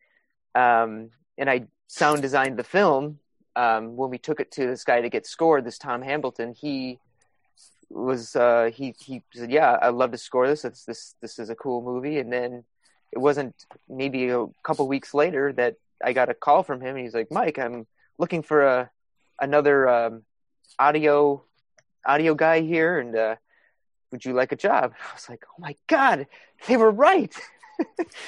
[0.55, 3.19] um, and I sound designed the film
[3.57, 6.99] um, when we took it to this guy to get scored, this Tom Hambleton, he
[7.91, 10.65] was uh, he he said, "Yeah, I'd love to score this.
[10.65, 12.65] It's this this is a cool movie." And then
[13.13, 13.55] it wasn't
[13.89, 16.97] maybe a couple weeks later that I got a call from him.
[16.97, 17.87] And he's like, "Mike, I'm
[18.19, 18.91] looking for a
[19.41, 20.23] another um,
[20.79, 21.45] audio
[22.07, 23.37] audio guy here, and uh,
[24.11, 26.27] would you like a job?" I was like, "Oh my god,
[26.67, 27.35] they were right."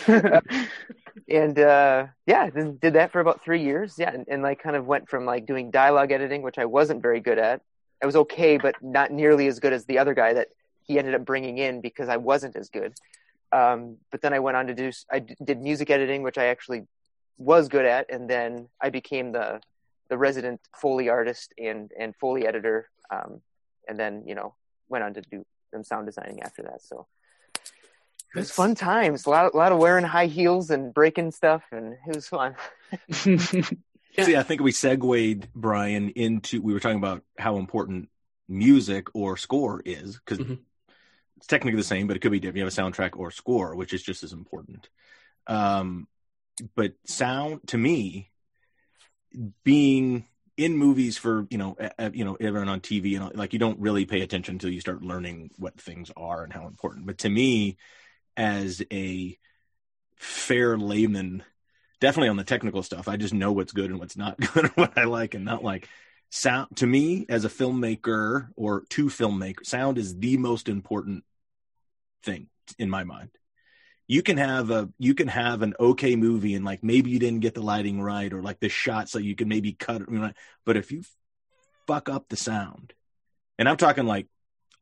[1.28, 3.94] and uh yeah then did that for about three years.
[3.98, 7.02] Yeah and, and like kind of went from like doing dialogue editing which i wasn't
[7.02, 7.60] very good at.
[8.02, 10.48] I was okay but not nearly as good as the other guy that
[10.82, 12.94] he ended up bringing in because i wasn't as good.
[13.52, 16.86] Um but then i went on to do I did music editing which i actually
[17.38, 19.60] was good at and then i became the
[20.08, 23.40] the resident foley artist and and foley editor um
[23.88, 24.54] and then you know
[24.88, 26.82] went on to do some sound designing after that.
[26.82, 27.06] So
[28.34, 29.26] it was fun times.
[29.26, 32.56] A lot, a lot of wearing high heels and breaking stuff, and it was fun.
[33.12, 38.08] See, I think we segued Brian into we were talking about how important
[38.48, 40.58] music or score is because Mhm.
[41.36, 42.58] it's technically the same, but it could be different.
[42.58, 44.88] You have a soundtrack or score, which is just as important.
[45.46, 46.06] Um,
[46.76, 48.30] but sound to me,
[49.64, 53.52] being in movies for you know uh, you know everyone on TV and all, like
[53.52, 57.06] you don't really pay attention until you start learning what things are and how important.
[57.06, 57.76] But to me,
[58.36, 59.38] as a
[60.16, 61.42] fair layman,
[62.00, 64.96] definitely on the technical stuff, I just know what's good and what's not good, what
[64.96, 65.88] I like and not like.
[66.30, 71.22] Sound to me as a filmmaker or to filmmaker, sound is the most important
[72.24, 73.30] thing in my mind.
[74.08, 77.40] You can have a you can have an okay movie and like maybe you didn't
[77.40, 80.02] get the lighting right or like the shots so you can maybe cut
[80.64, 81.02] but if you
[81.86, 82.92] fuck up the sound,
[83.58, 84.26] and I'm talking like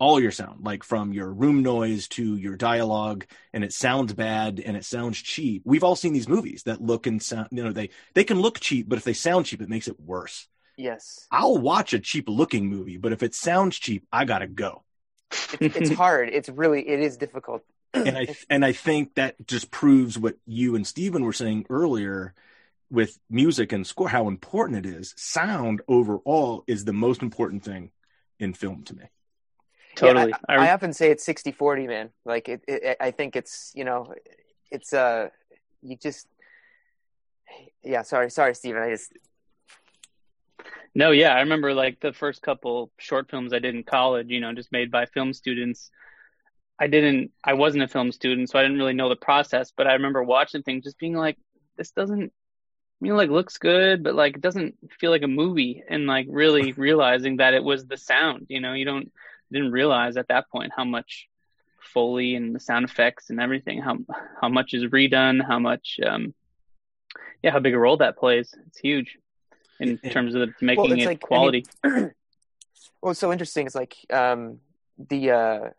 [0.03, 4.59] all your sound, like from your room noise to your dialogue, and it sounds bad
[4.59, 5.63] and it sounds cheap.
[5.65, 8.59] We've all seen these movies that look and sound, you know, they they can look
[8.59, 10.49] cheap, but if they sound cheap, it makes it worse.
[10.77, 14.83] Yes, I'll watch a cheap looking movie, but if it sounds cheap, I gotta go.
[15.61, 16.31] it's, it's hard.
[16.31, 17.63] It's really it is difficult.
[17.95, 22.35] And I and I think that just proves what you and Steven were saying earlier
[22.91, 25.15] with music and score, how important it is.
[25.17, 27.93] Sound overall is the most important thing
[28.41, 29.05] in film to me.
[29.95, 30.31] Totally.
[30.31, 32.11] Yeah, I, I often say it's 60-40, man.
[32.25, 34.15] Like it, it, I think it's you know,
[34.71, 35.29] it's uh,
[35.83, 36.27] you just
[37.83, 38.03] yeah.
[38.03, 38.83] Sorry, sorry, Steven.
[38.83, 39.13] I just
[40.95, 44.41] No, yeah, I remember like the first couple short films I did in college, you
[44.41, 45.91] know, just made by film students.
[46.79, 49.87] I didn't, I wasn't a film student, so I didn't really know the process, but
[49.87, 51.37] I remember watching things just being like,
[51.77, 55.83] this doesn't, I mean, like looks good, but like it doesn't feel like a movie
[55.89, 59.13] and like really realizing that it was the sound, you know, you don't,
[59.53, 61.29] didn't realize at that point how much
[61.81, 63.99] Foley and the sound effects and everything, how,
[64.41, 66.35] how much is redone, how much, um,
[67.43, 68.55] yeah, how big a role that plays.
[68.67, 69.19] It's huge
[69.81, 71.65] in terms of making it's it like- I mean- quality.
[71.85, 72.11] well,
[73.01, 74.61] what's so interesting is like um,
[74.99, 75.71] the uh,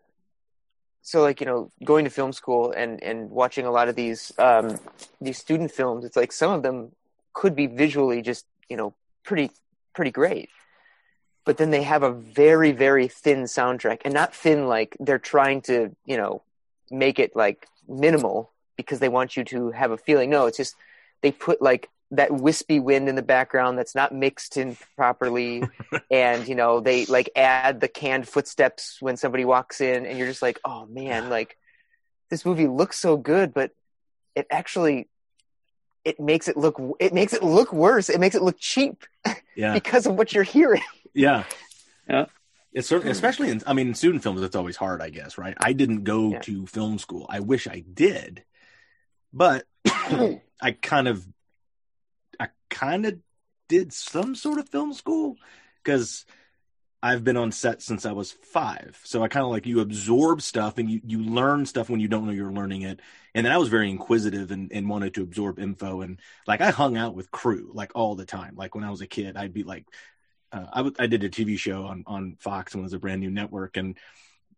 [1.02, 4.32] so like you know going to film school and and watching a lot of these
[4.38, 4.78] um,
[5.20, 6.04] these student films.
[6.04, 6.92] It's like some of them
[7.32, 9.50] could be visually just you know pretty
[9.94, 10.50] pretty great,
[11.44, 15.60] but then they have a very very thin soundtrack, and not thin like they're trying
[15.62, 16.42] to you know
[16.90, 20.30] make it like minimal because they want you to have a feeling.
[20.30, 20.74] No, it's just
[21.22, 25.62] they put like that wispy wind in the background that's not mixed in properly
[26.10, 30.28] and you know they like add the canned footsteps when somebody walks in and you're
[30.28, 31.56] just like oh man like
[32.30, 33.72] this movie looks so good but
[34.36, 35.08] it actually
[36.04, 39.04] it makes it look it makes it look worse it makes it look cheap
[39.56, 39.72] Yeah.
[39.78, 40.82] because of what you're hearing
[41.14, 41.44] Yeah.
[42.08, 42.26] Yeah.
[42.72, 43.12] It's certainly, hmm.
[43.12, 45.56] especially in, I mean, in student films, it's always hard, I guess, right?
[45.58, 46.40] I didn't go Yeah.
[46.40, 47.26] to film school.
[47.28, 48.44] I wish I did,
[49.32, 51.26] but I kind of,
[52.40, 53.18] I kind of
[53.68, 55.36] did some sort of film school
[55.82, 56.24] because
[57.00, 58.98] I've been on set since I was five.
[59.04, 62.08] So I kind of like you absorb stuff and you, you learn stuff when you
[62.08, 63.00] don't know you're learning it.
[63.34, 66.00] And then I was very inquisitive and, and wanted to absorb info.
[66.00, 68.54] And like I hung out with crew like all the time.
[68.56, 69.86] Like when I was a kid, I'd be like,
[70.54, 72.98] uh, I, w- I did a TV show on, on Fox when it was a
[72.98, 73.76] brand new network.
[73.76, 73.98] And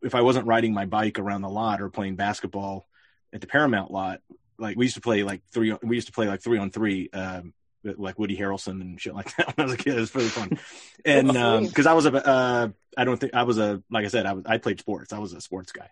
[0.03, 2.87] if I wasn't riding my bike around the lot or playing basketball
[3.33, 4.21] at the Paramount lot,
[4.59, 7.09] like we used to play like three, we used to play like three on three,
[7.11, 9.97] um, like Woody Harrelson and shit like that when I was a kid.
[9.97, 10.59] It was really fun.
[11.05, 14.09] And, um, cause I was a, uh, I don't think I was a, like I
[14.09, 15.13] said, I was, I played sports.
[15.13, 15.89] I was a sports guy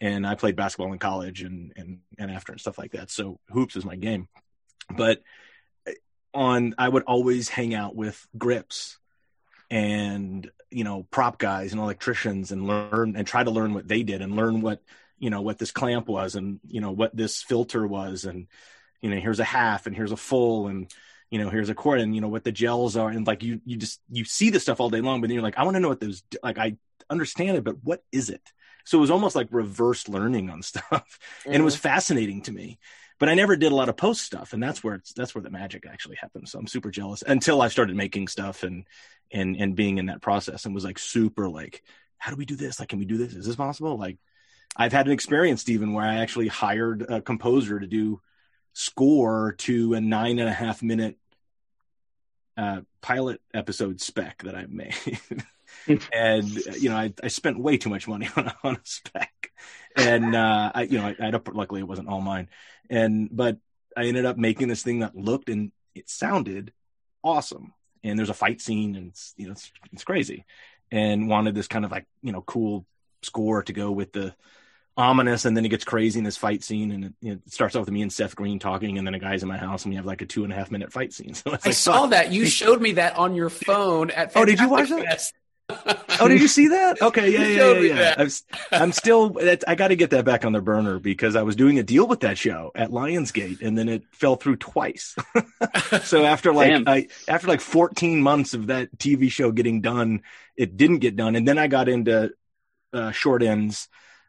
[0.00, 3.10] and I played basketball in college and, and, and after and stuff like that.
[3.10, 4.28] So hoops is my game,
[4.94, 5.22] but
[6.34, 8.97] on, I would always hang out with grips
[9.70, 14.02] and you know prop guys and electricians and learn and try to learn what they
[14.02, 14.82] did and learn what
[15.18, 18.46] you know what this clamp was and you know what this filter was and
[19.00, 20.92] you know here's a half and here's a full and
[21.30, 23.60] you know here's a quarter and you know what the gels are and like you
[23.64, 25.74] you just you see the stuff all day long but then you're like i want
[25.74, 26.76] to know what those like i
[27.10, 28.42] understand it but what is it?
[28.84, 31.82] So it was almost like reverse learning on stuff and it was mm-hmm.
[31.82, 32.78] fascinating to me
[33.18, 35.42] but I never did a lot of post stuff, and that's where it's that's where
[35.42, 36.48] the magic actually happened.
[36.48, 38.84] So I'm super jealous until I started making stuff and
[39.32, 41.82] and and being in that process and was like super like,
[42.18, 42.78] how do we do this?
[42.78, 43.34] Like, can we do this?
[43.34, 43.96] Is this possible?
[43.98, 44.18] Like,
[44.76, 48.20] I've had an experience, Stephen, where I actually hired a composer to do
[48.72, 51.18] score to a nine and a half minute
[52.56, 54.94] uh, pilot episode spec that I made.
[56.12, 59.27] and you know, I, I spent way too much money on, on a spec,
[59.96, 62.48] and uh, I, you know, I, I luckily it wasn't all mine,
[62.90, 63.58] and but
[63.96, 66.72] I ended up making this thing that looked and it sounded
[67.22, 67.72] awesome.
[68.04, 70.44] And there's a fight scene, and it's you know, it's, it's crazy,
[70.92, 72.86] and wanted this kind of like you know, cool
[73.22, 74.34] score to go with the
[74.96, 77.52] ominous, and then it gets crazy in this fight scene, and it, you know, it
[77.52, 79.84] starts off with me and Seth Green talking, and then a guy's in my house,
[79.84, 81.34] and we have like a two and a half minute fight scene.
[81.34, 82.32] So I like, saw that.
[82.32, 85.18] You showed me that on your phone at Oh, did you watch Fantastic that?
[85.18, 85.34] Fest.
[86.20, 87.00] Oh, did you see that?
[87.00, 88.14] Okay, yeah, yeah, yeah, yeah.
[88.16, 89.36] I was, I'm still.
[89.66, 92.06] I got to get that back on the burner because I was doing a deal
[92.06, 95.14] with that show at Lionsgate, and then it fell through twice.
[96.02, 100.22] so after like I, after like 14 months of that TV show getting done,
[100.56, 102.32] it didn't get done, and then I got into
[102.92, 103.88] uh, Short Ends,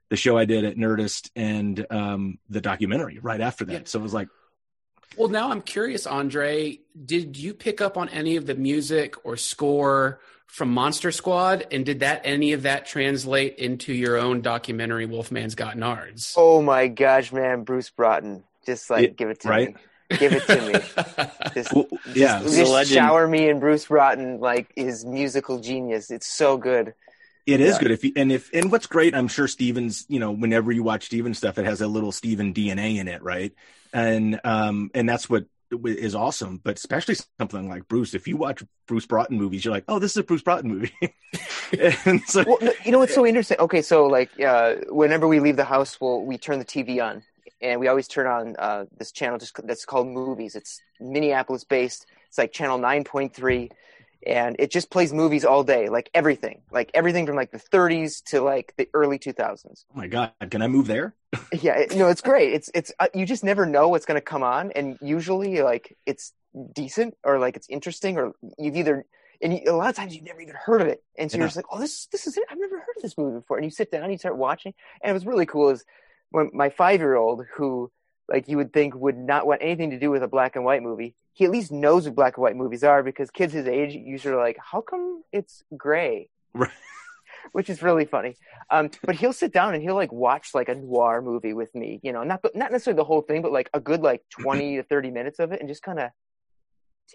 [0.09, 3.73] the show I did at Nerdist, and um, the documentary right after that.
[3.73, 3.79] Yeah.
[3.85, 4.27] So it was like,
[5.17, 6.79] Well, now I'm curious, Andre.
[7.05, 11.85] Did you pick up on any of the music or score from Monster Squad, and
[11.85, 16.35] did that any of that translate into your own documentary, Wolfman's Got Nards?
[16.35, 19.53] oh my gosh man bruce broughton just like Yeah, give it to right?
[19.53, 19.75] me
[20.17, 20.87] give it to me
[21.55, 22.85] just, well, yeah, just a legend.
[22.85, 26.93] shower me in bruce broughton like his musical genius it's so good
[27.45, 27.79] It is Yeah.
[27.79, 30.83] good if you, and if and what's great, I'm sure Steven's, you know, whenever you
[30.83, 33.53] watch Steven stuff, it has a little Steven DNA in it, right?
[33.91, 36.59] And um and that's what is awesome.
[36.63, 40.11] But especially something like Bruce, if you watch Bruce Broughton movies, you're like, oh, this
[40.11, 40.93] is a Bruce Broughton movie.
[42.05, 43.57] and so well, you know what's so interesting?
[43.59, 47.23] Okay, so like uh, whenever we leave the house, we'll we turn the TV on,
[47.61, 50.55] and we always turn on uh, this channel just that's called Movies.
[50.55, 52.05] It's Minneapolis based.
[52.27, 53.71] It's like channel nine point three,
[54.25, 58.21] and it just plays movies all day, like everything, like everything from like the 30s
[58.25, 59.85] to like the early 2000s.
[59.93, 61.15] Oh my god, can I move there?
[61.53, 62.53] Yeah, it, no, it's great.
[62.53, 65.95] It's it's uh, you just never know what's going to come on, and usually like
[66.05, 66.33] it's
[66.73, 69.05] decent or like it's interesting, or you've either
[69.41, 71.41] and you, a lot of times you've never even heard of it, and so Yeah.
[71.41, 72.43] you're just like, oh, this this is it.
[72.51, 74.73] I've never heard of this movie before, and you sit down, and you start watching,
[75.01, 75.69] and it was really cool.
[75.69, 75.83] Is
[76.29, 77.91] when my five year old who
[78.27, 80.83] like you would think would not want anything to do with a black and white
[80.83, 81.15] movie.
[81.39, 84.33] He at least knows what black and white movies are because kids his age usually
[84.33, 86.29] are like, how come it's gray?
[86.53, 86.69] Right.
[87.53, 88.35] Which is really funny.
[88.69, 92.01] Um, but he'll sit down and he'll like watch like a noir movie with me,
[92.03, 94.83] you know, not not necessarily the whole thing, but like a good like twenty to
[94.83, 96.09] thirty minutes of it, and just kind of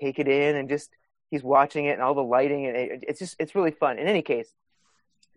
[0.01, 0.89] take it in and just
[1.31, 3.99] he's watching it and all the lighting and it, it's just it's really fun.
[3.99, 4.49] In any case,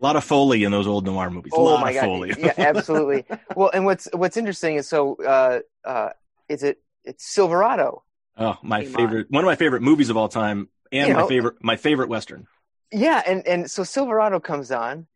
[0.02, 1.52] A lot of foley in those old noir movies.
[1.54, 2.02] a Oh lot my of god!
[2.06, 2.34] foley.
[2.40, 3.26] yeah, absolutely.
[3.54, 6.10] Well, and what's what's interesting is so uh, uh,
[6.48, 8.04] is it it's Silverado.
[8.38, 11.28] Oh, my favorite, one of my favorite movies of all time, and You my know-
[11.28, 12.48] favorite, my favorite western.
[12.92, 15.08] Yeah, and and so Silverado comes on,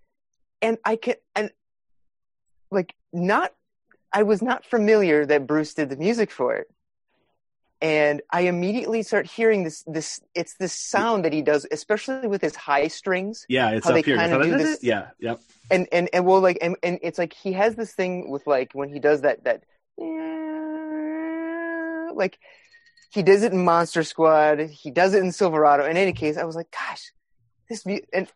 [0.61, 1.51] and I can and
[2.69, 3.53] like not
[4.13, 6.67] I was not familiar that Bruce did the music for it.
[7.84, 12.41] And I immediately start hearing this this it's this sound that he does, especially with
[12.41, 13.45] his high strings.
[13.49, 14.17] Yeah, it's How up they here.
[14.17, 15.39] kinda do this- Yeah, yep.
[15.72, 18.74] and and and well like and, and it's like he has this thing with like
[18.74, 19.63] when he does that that
[22.13, 22.38] like
[23.12, 25.86] he does it in Monster Squad, he does it in Silverado.
[25.86, 27.12] In any case, I was like, gosh,
[27.70, 28.32] this mu- and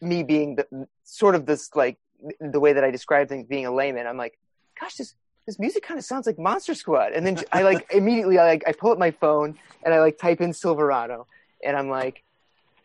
[0.00, 1.98] me being the sort of this like
[2.40, 4.38] the way that I describe things being a layman, I'm like,
[4.80, 5.14] gosh, this
[5.46, 7.12] this music kind of sounds like Monster Squad.
[7.12, 10.16] And then I like immediately I like I pull up my phone and I like
[10.16, 11.26] type in Silverado
[11.62, 12.22] and I'm like,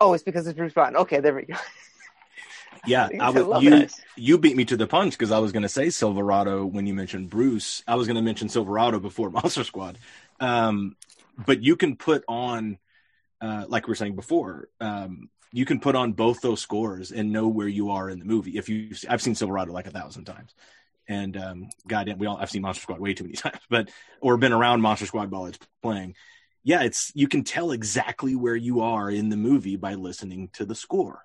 [0.01, 0.97] oh, it's because it's Bruce Bond.
[0.97, 1.55] Okay, there we go.
[2.85, 3.93] Yeah, I I you it.
[4.15, 6.93] you beat me to the punch because I was going to say Silverado when you
[6.93, 7.83] mentioned Bruce.
[7.87, 9.97] I was going to mention Silverado before Monster Squad,
[10.39, 10.95] um,
[11.45, 12.77] but you can put on,
[13.41, 17.31] uh, like we were saying before, um, you can put on both those scores and
[17.31, 18.57] know where you are in the movie.
[18.57, 20.53] If you, I've seen Silverado like a thousand times,
[21.07, 23.89] and um, goddamn, we all I've seen Monster Squad way too many times, but
[24.21, 26.15] or been around Monster Squad while it's playing.
[26.63, 30.65] Yeah, it's you can tell exactly where you are in the movie by listening to
[30.65, 31.23] the score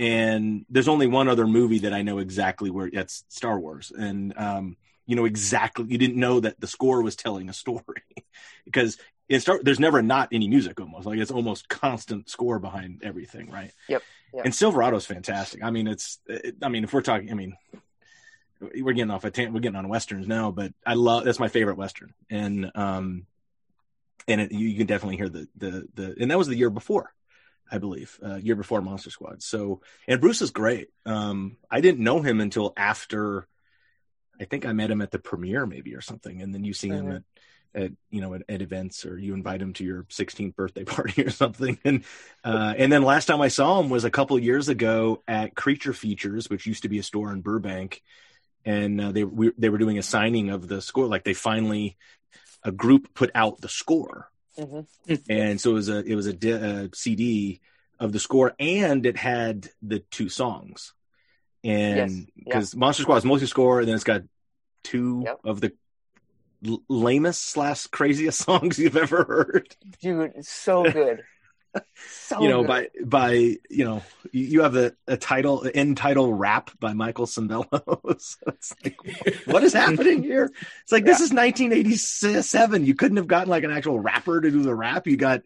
[0.00, 4.32] and there's only one other movie that I know exactly where it's Star Wars, and
[4.34, 4.76] um,
[5.10, 8.02] you know exactly you didn't know that the score was telling a story
[8.64, 8.96] because
[9.28, 13.50] in Star there's never not any music almost like it's almost constant score behind everything,
[13.50, 13.72] right?
[13.88, 14.02] Yep.
[14.34, 14.44] yep.
[14.44, 15.62] And Silverado's fantastic.
[15.62, 17.56] I mean, it's it, I mean if we're talking, I mean
[18.60, 21.48] we're getting off a tan- we're getting on westerns now, but I love that's my
[21.48, 23.26] favorite western, and um,
[24.28, 26.70] and it, you, you can definitely hear the the the and that was the year
[26.70, 27.12] before.
[27.72, 29.44] I believe, uh, year before Monster Squad.
[29.44, 30.88] So, and Bruce is great.
[31.06, 33.46] Um, I didn't know him until after,
[34.40, 36.40] I think I met him at the premiere maybe or something.
[36.42, 37.16] And then you see him Mhm.
[37.74, 40.84] at, at, you know, at, at events or you invite him to your 16th birthday
[40.96, 41.78] party or something.
[41.84, 42.04] And,
[42.44, 45.92] uh, and then last time I saw him was a couple years ago at Creature
[45.94, 48.02] Features, which used to be a store in Burbank.
[48.64, 51.06] And uh, they, we, they were doing a signing of the score.
[51.06, 51.96] Like they finally,
[52.62, 54.80] a group put out the score hmm
[55.28, 57.60] and so it was a it was a, di- a CD
[57.98, 60.92] of the score, and it had the two songs,
[61.62, 62.42] Yes, and yeah.
[62.44, 64.22] because Monster Squad is mostly score, and then it's got
[64.82, 65.40] two Yep.
[65.44, 65.72] of the
[66.66, 69.76] l- lamest slash craziest songs you've ever heard.
[70.00, 71.22] Dude, it's so good.
[72.18, 72.66] So you know, good.
[72.66, 73.32] by by
[73.70, 74.02] you know,
[74.32, 77.70] you- have the a title end title rap by Michael Sembello.
[78.20, 78.96] so it's like,
[79.46, 80.50] what is happening here?
[80.82, 82.84] It's like this is 1987.
[82.86, 85.06] You couldn't have gotten like an actual rapper to do the rap.
[85.06, 85.42] You got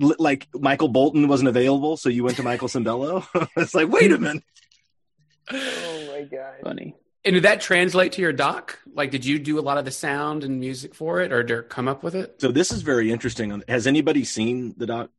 [0.00, 3.24] like Michael Bolton wasn't available, so you went to Michael Sembello.
[3.56, 4.42] it's like, wait a minute.
[5.50, 6.54] Oh my god.
[6.62, 6.96] Funny.
[7.24, 8.78] And did that translate to your doc?
[8.92, 11.54] Like, did you do a lot of the sound and music for it, or did
[11.54, 12.40] you come up with it?
[12.40, 13.62] So this is very interesting.
[13.68, 15.10] Has anybody seen the doc?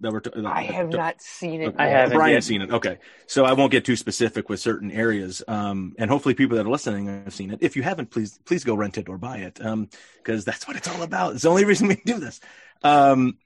[0.00, 1.76] That we're t- I have not seen it.
[1.78, 2.44] I haven't Brian's yet.
[2.44, 2.72] seen it.
[2.72, 2.98] Okay.
[3.28, 5.44] So I won't get too specific with certain areas.
[5.46, 7.60] Um, and hopefully people that are listening have seen it.
[7.62, 9.64] If you haven't, please, please go rent it or buy it.
[9.64, 9.88] Um,
[10.24, 11.34] cause that's what it's all about.
[11.34, 12.40] It's the only reason we do this.
[12.82, 13.38] Um,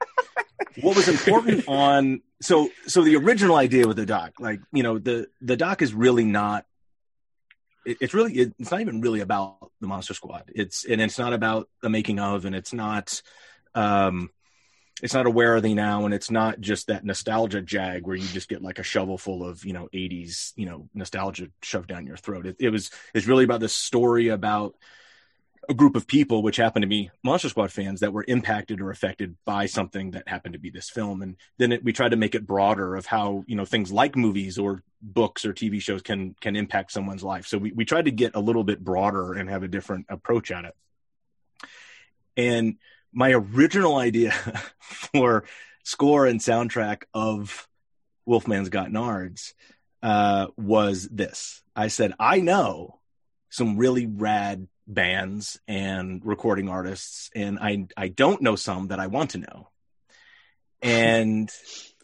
[0.81, 4.99] what was important on, so, so the original idea with the doc, like, you know,
[4.99, 6.66] the, the doc is really not,
[7.84, 10.51] it, it's really, it, it's not even really about the monster squad.
[10.55, 13.22] It's, and it's not about the making of, and it's not,
[13.74, 14.30] um,
[15.03, 18.16] it's not a where are they now and it's not just that nostalgia jag where
[18.16, 21.89] you just get like a shovel full of you know 80s you know nostalgia shoved
[21.89, 24.74] down your throat it, it was it's really about this story about
[25.69, 28.91] a group of people which happened to be monster squad fans that were impacted or
[28.91, 31.23] affected by something that happened to be this film.
[31.23, 34.17] And then it, we tried to make it broader of how you know things like
[34.17, 37.47] movies or books or tv shows can can impact someone's life.
[37.47, 40.51] So we, we tried to get a little bit broader and have a different approach
[40.51, 40.75] at it.
[42.37, 42.77] And
[43.12, 44.33] my original idea
[44.81, 45.45] for
[45.85, 47.69] score and soundtrack of
[48.27, 49.55] Wolfman's Got Nards
[50.03, 51.62] uh, was this.
[51.75, 53.01] I said, I know
[53.51, 59.07] some really rad bands and recording artists, and I I don't know some that I
[59.09, 59.68] want to know.
[60.82, 61.51] And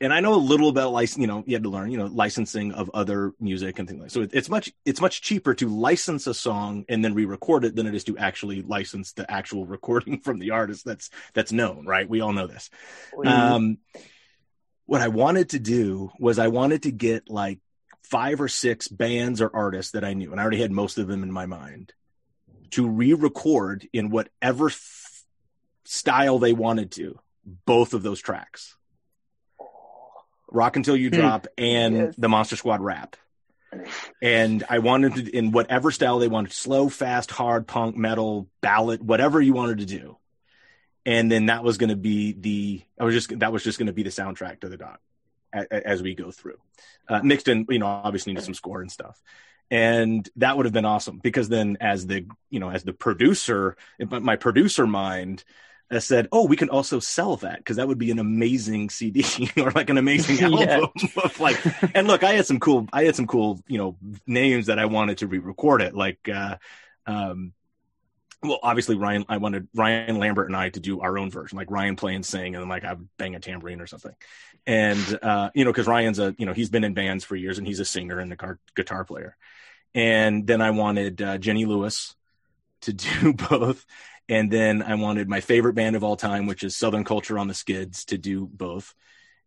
[0.01, 1.21] and I know a little about license.
[1.21, 4.11] You know, you had to learn, you know, licensing of other music and things like.
[4.11, 7.77] So it, it's much it's much cheaper to license a song and then re-record it
[7.77, 11.87] than it is to actually license the actual recording from the artist that's that's known,
[11.87, 12.09] right?
[12.09, 12.69] We all know this.
[13.25, 13.79] Um,
[14.87, 17.61] what I wanted to do was I wanted to get like
[18.03, 21.07] five or six bands or artists that I knew, and I already had most of
[21.07, 21.93] them in my mind,
[22.73, 25.25] to re-record in whatever f-
[25.85, 28.77] style they wanted to both of those tracks.
[30.51, 31.17] Rock Until You Hmm.
[31.17, 32.15] Drop and Yes.
[32.19, 33.17] the Monster Squad rap.
[34.21, 39.03] And I wanted to, in whatever style they wanted, slow, fast, hard, punk, metal, ballad,
[39.03, 40.19] whatever you wanted to do.
[41.07, 43.87] And then that was going to be the, I was just, that was just going
[43.87, 45.01] to be the soundtrack to the doc
[45.55, 46.59] a- a- as we go through.
[47.09, 49.21] Uh, mixed in, you know, obviously into some score and stuff.
[49.73, 53.75] And that would have been awesome because then as the, you know, as the producer,
[53.99, 55.45] my- producer mind,
[55.91, 59.25] I said, "Oh, we can also sell that because that would be an amazing CD
[59.57, 60.91] or like an amazing album.
[61.41, 61.59] Like."
[61.95, 63.97] And look, I had some cool, I had some cool, you know,
[64.27, 66.57] names that I wanted to re-record it, like, uh,
[67.07, 67.55] um,
[68.43, 71.71] well, obviously Ryan, I wanted Ryan Lambert and I to do our own version, like
[71.71, 74.15] Ryan play and sing, and then like I would bang a tambourine or something,
[74.67, 77.59] and uh, you know, because Ryan's a, you know, he's been in bands for years
[77.59, 79.37] and he's a singer and a car- guitar player,
[79.95, 82.15] and then I wanted uh, Jenny Lewis
[82.83, 83.85] to do both.
[84.29, 87.49] And then I wanted my favorite band of all time, which is Southern Culture on
[87.49, 88.95] the Skids, to do both.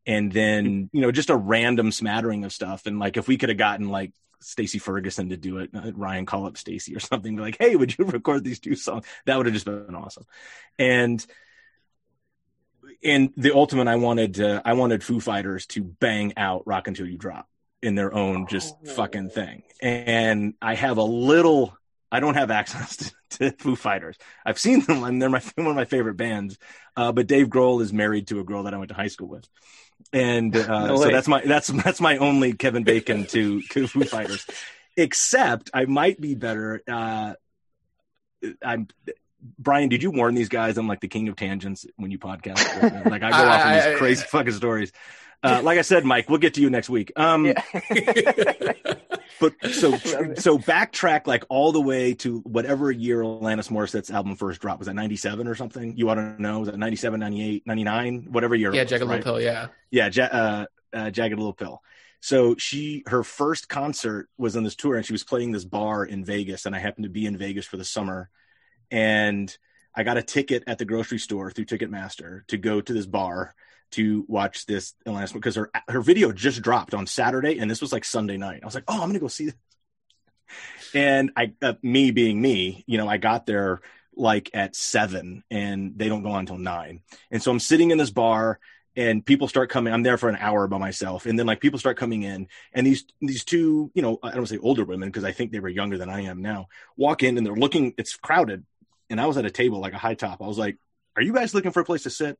[0.05, 2.85] And then, you know, just a random smattering of stuff.
[2.85, 6.25] And like, if we could have gotten like Stacy Ferguson to do it, uh, Ryan
[6.25, 9.05] call up Stacy or something, be like, hey, would you record these two songs?
[9.25, 10.25] That would have just been awesome.
[10.77, 11.25] And
[13.03, 17.07] and the ultimate, I wanted uh, I wanted Foo Fighters to bang out "Rock Until
[17.07, 17.47] You Drop"
[17.85, 19.61] in their own just fucking thing.
[19.79, 21.77] And I have a little.
[22.11, 22.95] I don't have access
[23.29, 24.17] to, to Foo Fighters.
[24.45, 26.57] I've seen them, and they're my one of my favorite bands.
[26.97, 29.27] Uh, but Dave Grohl is married to a girl that I went to high school
[29.27, 29.47] with,
[30.11, 34.03] and uh, No so that's my that's that's my only Kevin Bacon to to Foo
[34.03, 34.45] Fighters.
[34.97, 36.81] Except I might be better.
[36.87, 37.33] Uh,
[38.63, 38.87] I'm
[39.59, 39.89] Brian.
[39.89, 43.09] Did you warn these guys I'm like the king of tangents when you podcast?
[43.09, 44.91] like I go off on these crazy fucking stories.
[45.45, 47.11] Uh, like I said, Mike, we'll get to you next week.
[47.15, 47.43] Um,
[49.39, 49.95] but so
[50.37, 54.79] so backtrack like all the way to whatever year Alanis Morissette's album first dropped.
[54.79, 55.95] Was that 97 or something?
[55.97, 56.59] You ought to know.
[56.59, 58.71] Was that 97, 98, 99, whatever year?
[58.71, 59.23] it yeah, was, Jagged Little?
[59.23, 59.41] Pill.
[59.41, 59.67] Yeah.
[59.91, 61.81] Yeah, ja- uh, uh, Jagged Little Pill.
[62.21, 66.03] So she, her first concert was on this tour, and she was playing this bar
[66.03, 68.31] in Vegas, and I happened to be in Vegas for the summer,
[68.89, 69.55] and
[69.93, 73.53] I got a ticket at the grocery store through Ticketmaster to go to this bar
[73.95, 77.91] to watch this Alanis because her her video just dropped on Saturday, and this was
[77.91, 78.61] like Sunday night.
[78.61, 79.55] I was like, oh, I'm gonna go see this.
[80.93, 83.81] And I, uh, me being me, you know, I got there
[84.15, 87.97] like at seven, and they don't go on until nine, and so I'm sitting in
[87.97, 88.59] this bar
[88.97, 91.79] and people start coming i'm there for an hour by myself and then like people
[91.79, 95.23] start coming in and these these two you know i don't say older women because
[95.23, 98.15] i think they were younger than i am now walk in and they're looking it's
[98.15, 98.63] crowded
[99.09, 100.77] and i was at a table like a high top i was like
[101.15, 102.39] are you guys looking for a place to sit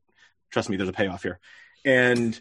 [0.50, 1.38] trust me there's a payoff here.
[1.84, 2.38] And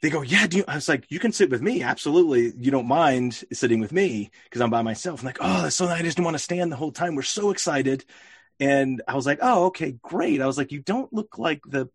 [0.00, 2.52] they go yeah do you i was like you can sit with me absolutely.
[2.56, 5.20] You don't mind sitting with me because i'm by myself.
[5.20, 6.00] I'm like oh that's so nice.
[6.00, 7.14] I just didn't want to stand the whole time.
[7.14, 8.04] We're so excited.
[8.60, 10.40] And i was like oh okay great.
[10.40, 11.88] I was like you don't look like the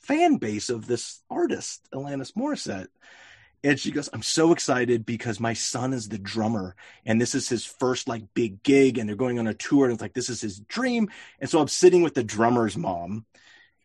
[0.00, 2.88] fan base of this artist, Alanis Morissette.
[3.62, 7.48] And she goes, I'm so excited because my son is the drummer and this is
[7.48, 10.28] his first like big gig and they're going on a tour and it's like, this
[10.28, 11.08] is his dream.
[11.40, 13.24] And so I'm sitting with the drummer's mom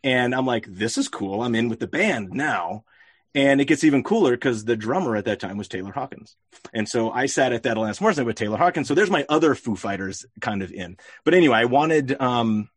[0.03, 1.41] and I'm like, this is cool.
[1.41, 2.83] I'm in with the band now.
[3.35, 6.35] And it gets even cooler because the drummer at that time was Taylor Hawkins.
[6.73, 8.87] And so I sat at that Alanis Morissette with Taylor Hawkins.
[8.87, 10.97] So there's my other Foo Fighters kind of in.
[11.23, 12.69] But anyway, I wanted, um,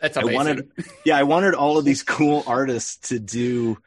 [0.00, 0.36] That's I amazing.
[0.36, 0.70] wanted,
[1.04, 3.78] yeah, I wanted all of these cool artists to do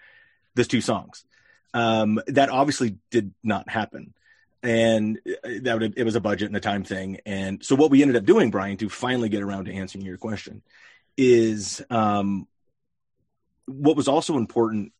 [0.56, 1.26] those two songs.
[1.74, 4.14] Um, that obviously did not happen,
[4.64, 7.20] and that would it was a budget and a time thing.
[7.28, 10.18] And so what we ended up doing, Brian, to finally get around to answering your
[10.18, 10.64] question,
[11.16, 12.48] is um,
[13.70, 14.92] what was also important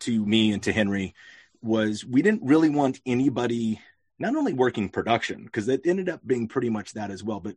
[0.00, 1.14] to me and to Henry
[1.62, 3.80] was we didn't really want anybody
[4.18, 7.56] not only working production because it ended up being pretty much that as well, but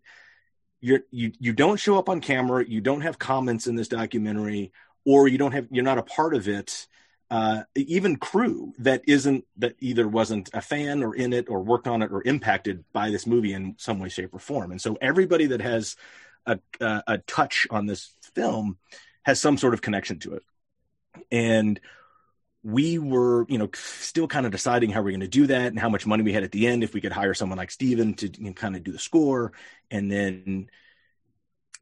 [0.79, 4.71] you're you you don't show up on camera you don't have comments in this documentary
[5.05, 6.87] or you don't have you're not a part of it
[7.31, 11.87] uh, even crew that isn't that either wasn't a fan or in it or worked
[11.87, 14.69] on it or impacted by this movie in some way shape or form.
[14.71, 15.95] And so everybody that has
[16.45, 18.77] a, a, a touch on this film
[19.23, 20.43] has some sort of connection to it
[21.31, 21.79] and
[22.63, 25.67] we were, you know, still kind of deciding how we are going to do that
[25.67, 27.71] and how much money we had at the end if we could hire someone like
[27.71, 29.51] Steven to you know, kind of do the score.
[29.89, 30.69] And then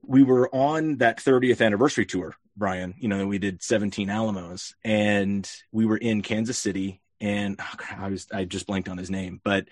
[0.01, 2.95] we were on that 30th anniversary tour, Brian.
[2.97, 7.01] You know, we did 17 Alamos, and we were in Kansas City.
[7.19, 9.67] And oh, God, I was I just blanked on his name, but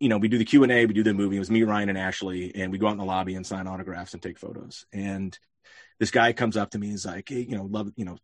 [0.00, 1.36] you know, we do the Q and A, we do the movie.
[1.36, 3.66] It was me, Ryan, and Ashley, and we go out in the lobby and sign
[3.66, 4.84] autographs and take photos.
[4.92, 5.38] And
[5.98, 8.18] this guy comes up to me and is like, "Hey, you know, love, you know,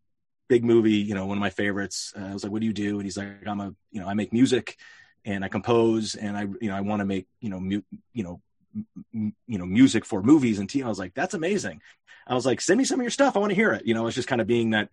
[0.51, 2.75] big movie, you know, one of my favorites." Uh, I was like, "What do you
[2.75, 4.77] do?" And he's like, "I'm a, you know, I make music,
[5.25, 7.83] and I compose, and I, you know, I want to make, you know, mu-
[8.13, 8.43] you know,
[9.15, 11.81] m- you know, music for movies and TV." I was like, "That's amazing."
[12.27, 13.37] I was like, "Send me some of your stuff.
[13.37, 14.91] I want to hear it." You know, it's just kind of being that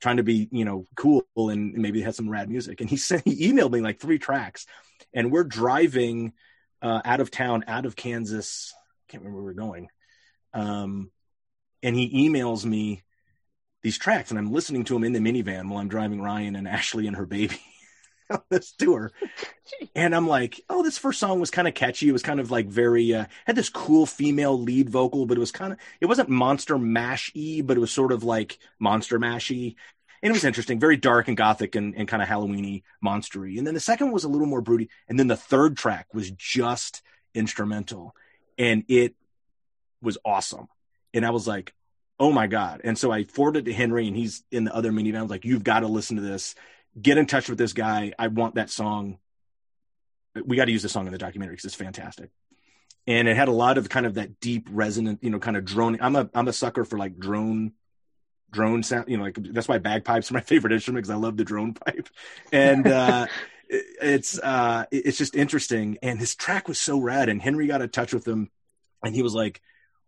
[0.00, 3.26] trying to be you know cool and maybe had some rad music and he sent
[3.26, 4.66] he emailed me like three tracks
[5.14, 6.32] and we're driving
[6.82, 8.74] uh, out of town out of kansas
[9.08, 9.88] can't remember where we're going
[10.54, 11.10] um,
[11.82, 13.02] and he emails me
[13.82, 16.68] these tracks and i'm listening to them in the minivan while i'm driving ryan and
[16.68, 17.60] ashley and her baby
[18.30, 19.12] on this tour.
[19.94, 22.08] And i'm like oh this first song was kind of catchy.
[22.08, 25.40] It was kind of like very uh, had this cool female lead vocal but it
[25.40, 29.76] was kind of it wasn't monster mash-y but it was sort of like monster mashy.
[30.22, 33.58] And it was interesting very dark and gothic and, and kind of halloweeny monstery.
[33.58, 36.30] And then the second was a little more broody and then the third track was
[36.30, 37.02] just
[37.34, 38.14] instrumental.
[38.56, 39.14] And it
[40.00, 40.68] was awesome.
[41.12, 41.74] And i was like
[42.20, 42.80] oh my god.
[42.84, 45.18] And so i forwarded to henry and he's in the other minivan.
[45.18, 46.54] I was like you've got to listen to this.
[47.00, 48.12] Get in touch with this guy.
[48.18, 49.18] I want that song.
[50.44, 52.30] We got to use the song in the documentary because it's fantastic.
[53.06, 55.64] And it had a lot of kind of that deep resonant you know kind of
[55.64, 55.98] drone.
[56.00, 57.72] I'm a i'm a sucker for like drone
[58.50, 61.36] drone sound you know like that's why bagpipes are my favorite instrument because i love
[61.36, 62.08] the drone pipe.
[62.52, 63.26] And uh
[63.68, 65.98] it- it's uh it- it's just interesting.
[66.02, 68.50] And his track was so rad and henry got in touch with him
[69.04, 69.60] and he was like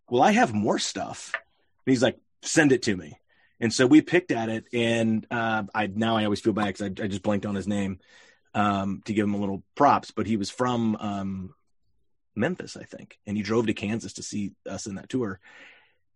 [0.08, 1.32] well i have more stuff
[1.86, 3.18] and he's like send it to me
[3.60, 6.82] and so we picked at it and uh i now i always feel bad because
[6.82, 7.98] I, I just blanked on his name
[8.54, 11.54] um to give him a little props but he was from um
[12.34, 15.40] memphis i think and he drove to kansas to see us in that tour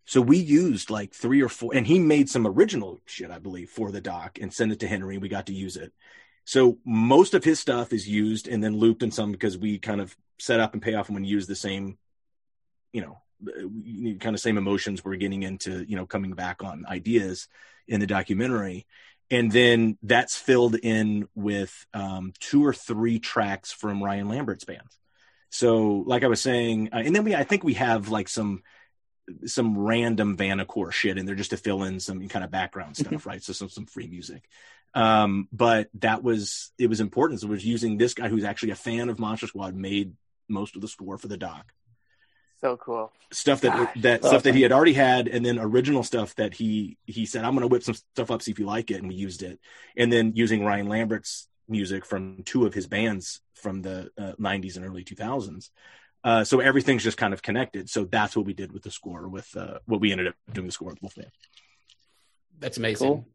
[0.07, 3.71] so we used like three or four, and he made some original shit, I believe,
[3.71, 5.19] for the doc and sent it to Henry.
[5.19, 5.93] We got to use it.
[6.45, 10.01] So most of his stuff is used and then looped in some because we kind
[10.01, 11.97] of set up and pay off and use the same,
[12.93, 16.85] you know, uh, kind of same emotions we're getting into, you know, coming back on
[16.89, 17.49] ideas
[17.87, 18.87] in the documentary.
[19.31, 24.89] And then that's filled in with um, two or three tracks from Ryan Lambert's band.
[25.51, 28.63] So, like I was saying, uh, and then we, I think we have like some
[29.47, 33.25] some random Vanacore shit in there just to fill in some kind of background stuff,
[33.27, 33.43] right?
[33.43, 34.49] So some some free music.
[34.95, 37.41] Um, but that was it was important.
[37.41, 40.15] So it was using this guy who's actually a fan of Monster Squad made
[40.49, 41.73] most of the score for the doc.
[42.65, 43.13] So cool.
[43.31, 44.29] Stuff that Gosh, that awesome.
[44.29, 47.53] stuff that he had already had, and then original stuff that he he said, I'm
[47.53, 49.61] gonna whip some stuff up, see if you like it, and we used it.
[49.99, 54.77] And then using Ryan Lambert's music from two of his bands from the uh, 90s
[54.77, 55.69] and early 2000s.
[56.25, 57.91] Uh, so everything's just kind of connected.
[57.91, 60.67] So that's what we did with the score, with uh, what we ended up doing
[60.67, 61.31] the score with Wolfman.
[62.61, 63.09] That's amazing.
[63.09, 63.27] Cool.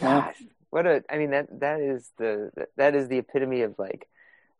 [0.00, 0.36] Gosh,
[0.70, 1.02] what a!
[1.10, 4.06] I mean that that is the that is the epitome of like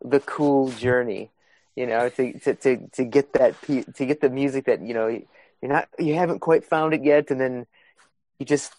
[0.04, 1.30] the cool journey.
[1.76, 5.08] You know, to to to, to get that to get the music that you know
[5.08, 7.66] you're not you haven't quite found it yet, and then
[8.38, 8.74] you just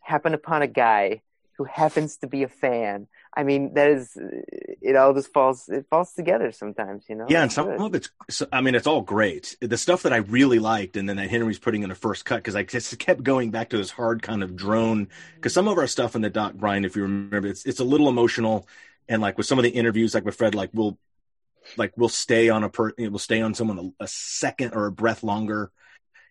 [0.00, 1.22] happen upon a guy
[1.60, 3.06] who happens to be a fan.
[3.36, 4.96] I mean, that is it.
[4.96, 7.04] All just falls it falls together sometimes.
[7.08, 7.26] You know.
[7.28, 7.80] Yeah, and some good.
[7.80, 9.56] of it's, I mean, it's all great.
[9.60, 12.36] The stuff that I really liked, and then that Henry's putting in a first cut
[12.36, 15.08] because I just kept going back to this hard kind of drone.
[15.34, 17.84] Because some of our stuff in the doc, Brian, if you remember, it's it's a
[17.84, 18.66] little emotional,
[19.06, 20.98] and like with some of the interviews, like with Fred, like we'll
[21.76, 24.86] like we'll stay on a per, it will stay on someone a, a second or
[24.86, 25.70] a breath longer,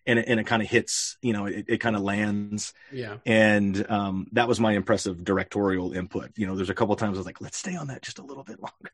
[0.06, 3.18] and it, and it kind of hits, you know, it, it kind of lands Yeah.
[3.26, 6.32] and um, that was my impressive directorial input.
[6.36, 8.24] You know, there's a couple times I was like, let's stay on that just a
[8.24, 8.92] little bit longer.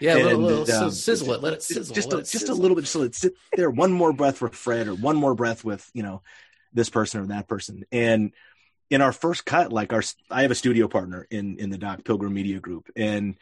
[0.00, 1.40] Yeah, a little, little um, si- sizzle it.
[1.42, 1.94] Let it sizzle.
[1.94, 3.70] Just a, it just a little bit, so let's sit there.
[3.70, 6.22] One more breath with Fred, or one more breath with you know
[6.74, 7.84] this person or that person.
[7.90, 8.32] And
[8.90, 12.04] in our first cut, like our, I have a studio partner in in the Doc
[12.04, 13.36] Pilgrim Media Group, and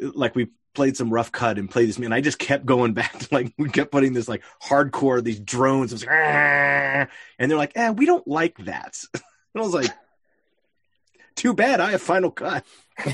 [0.00, 3.18] like we played some rough cut and played this and I just kept going back
[3.18, 7.58] to like we kept putting this like hardcore these drones it was like, and they're
[7.58, 9.22] like eh we don't like that and
[9.56, 9.90] I was like
[11.34, 12.64] too bad I have final cut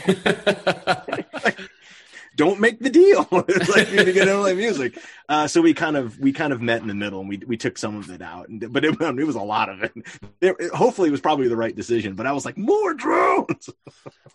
[2.36, 4.98] don't make the deal it's like you to get into like music
[5.28, 7.56] uh, so we kind of we kind of met in the middle and we we
[7.56, 9.92] took some of it out and, but it, it was a lot of it.
[10.40, 13.68] There- it hopefully it was probably the right decision but I was like more drones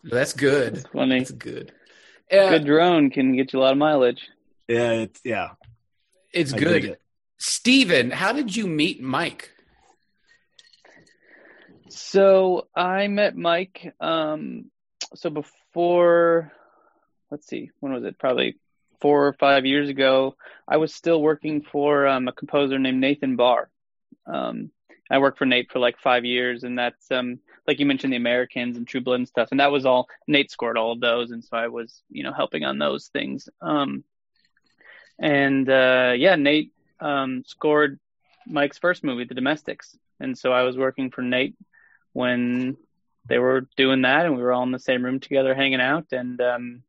[0.04, 0.76] That's good.
[0.76, 1.20] That's funny.
[1.20, 1.72] That's good.
[2.32, 4.28] Uh, Good drone can get you a lot of mileage.
[4.68, 5.50] yeah it's yeah
[6.34, 6.86] It's I good.
[6.86, 7.02] it.
[7.38, 9.52] Steven, how did you meet Mike?
[11.90, 13.94] So I met Mike.
[14.00, 14.72] Um,
[15.16, 16.52] so before,
[17.32, 18.18] let's see, when was it?
[18.20, 18.58] Probably
[19.00, 20.36] four or five years ago.
[20.68, 23.70] I was still working for um, a composer named Nathan Barr.
[24.26, 24.72] Um,
[25.10, 28.18] I worked for Nate for like five years, and that's um, like you mentioned, the
[28.18, 31.32] Americans and True Blood and stuff, and that was all Nate scored all of those,
[31.32, 33.50] and so I was, you know, helping on those things.
[33.62, 34.04] Um,
[35.20, 38.00] and uh, yeah, Nate um, scored
[38.46, 41.56] Mike's first movie, The Domestics, and so I was working for Nate
[42.14, 42.78] when
[43.28, 46.08] they were doing that, and we were all in the same room together, hanging out,
[46.12, 46.84] and um,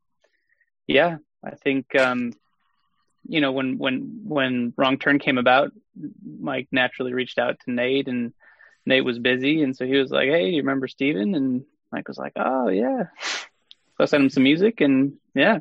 [0.87, 2.33] yeah, I think um,
[3.29, 5.71] you know when when when Wrong Turn came about,
[6.41, 8.33] Mike naturally reached out to Nate, and
[8.87, 11.35] Nate was busy, and so he was like, "Hey, do you remember Steven?
[11.35, 13.05] And Mike was like, "Oh yeah."
[13.97, 15.59] So I sent him some music, and yeah,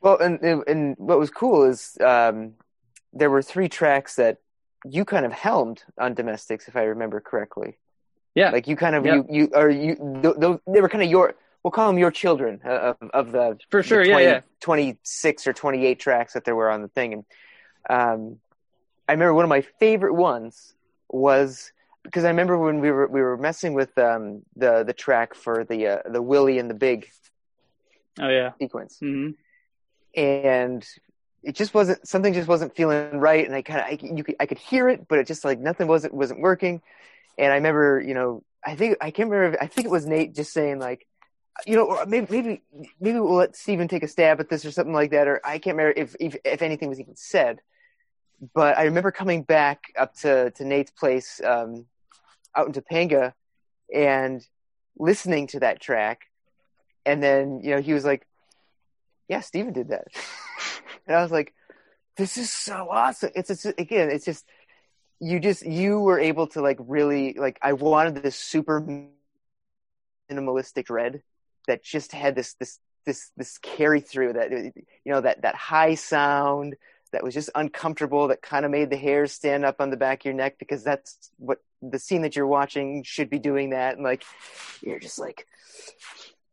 [0.00, 2.54] Well, and and what was cool is um,
[3.12, 4.38] there were three tracks that
[4.86, 7.76] you kind of helmed on Domestics, if I remember correctly.
[8.34, 9.16] yeah, Like you kind of Yeah.
[9.16, 12.10] you you or you th- th- they were kind of your we'll call them your
[12.10, 14.40] children of of the For sure, the yeah, 20 yeah.
[14.60, 17.24] 26 or 28 tracks that there were on the thing and
[17.88, 18.38] um
[19.08, 20.74] I remember one of my favorite ones
[21.08, 21.72] was
[22.04, 25.64] because I remember when we were we were messing with um the the track for
[25.64, 27.08] the uh, the Willie and the Big
[28.20, 28.98] oh yeah, sequence.
[29.00, 29.30] Hmm
[30.14, 30.86] and
[31.42, 34.36] it just wasn't something just wasn't feeling right and i kind of I, you could,
[34.40, 36.82] I could hear it but it just like nothing wasn't wasn't working.
[37.38, 40.34] And i remember you know i think i can't remember i think it was nate
[40.34, 41.06] just saying like
[41.66, 42.62] you know maybe maybe
[43.00, 45.58] maybe we'll let steven take a stab at this or something like that or i
[45.58, 47.60] can't remember if if, if anything was even said.
[48.54, 51.86] But i remember coming back up to to nate's place um
[52.54, 53.34] out in topanga
[53.94, 54.46] and
[54.98, 56.22] listening to that track.
[57.06, 58.26] And then you know he was like
[59.28, 60.08] yeah steven did that.
[61.06, 61.54] And I was like,
[62.16, 64.44] "This is so awesome!" It's just, again, it's just
[65.18, 68.80] you just you were able to like really like I wanted this super
[70.30, 71.22] minimalistic red
[71.70, 74.72] that just had this this this this carry through that you
[75.06, 76.76] know that that high sound
[77.12, 80.20] that was just uncomfortable that kind of made the hairs stand up on the back
[80.20, 83.94] of your neck because that's what the scene that you're watching should be doing that.
[83.94, 84.22] And like
[84.82, 85.46] you're just like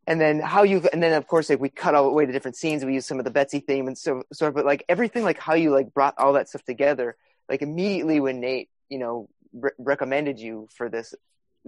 [0.05, 2.31] and then how you and then of course like we cut all the way to
[2.31, 2.85] different scenes.
[2.85, 5.39] We use some of the betsy theme and so sort of but like everything like
[5.39, 7.17] how you like brought all that stuff together
[7.49, 11.13] like immediately when nate you know re- recommended you for this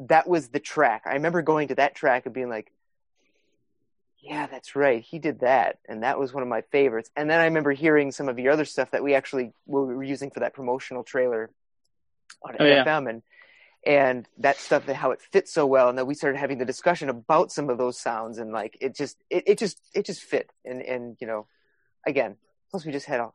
[0.07, 1.03] that was the track.
[1.05, 2.71] I remember going to that track and being like
[4.21, 7.39] yeah that's right he did that and that was one of my favorites and then
[7.39, 10.53] i remember hearing some of your other stuff that we actually were using for that
[10.53, 11.49] promotional trailer
[12.43, 12.83] on Oh, yeah.
[12.85, 13.21] fm and
[13.85, 16.65] and that stuff that how it fits so well and then we started having the
[16.65, 20.21] discussion about some of those sounds and like it just it, it just it just
[20.21, 21.47] fit and and you know
[22.05, 22.35] again
[22.71, 23.33] plus we just had all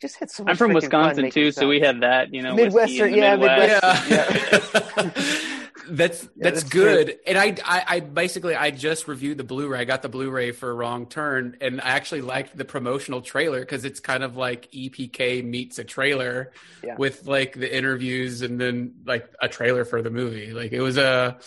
[0.00, 3.14] just had so much I'm from Wisconsin too, so we had that, you know, Midwestern-
[3.14, 4.08] yeah, Midwest.
[4.10, 5.40] Midwest- Yeah.
[5.88, 7.18] that's that's, that's good.
[7.26, 9.80] And I, I I basically I just reviewed the Blu-ray.
[9.80, 13.84] I got the Blu-ray for Wrong Turn, and I actually liked the promotional trailer because
[13.84, 16.52] it's kind of like EPK meets a trailer
[16.84, 16.96] Yeah.
[16.96, 20.52] with like the interviews and then like a trailer for the movie.
[20.52, 21.38] Like it was a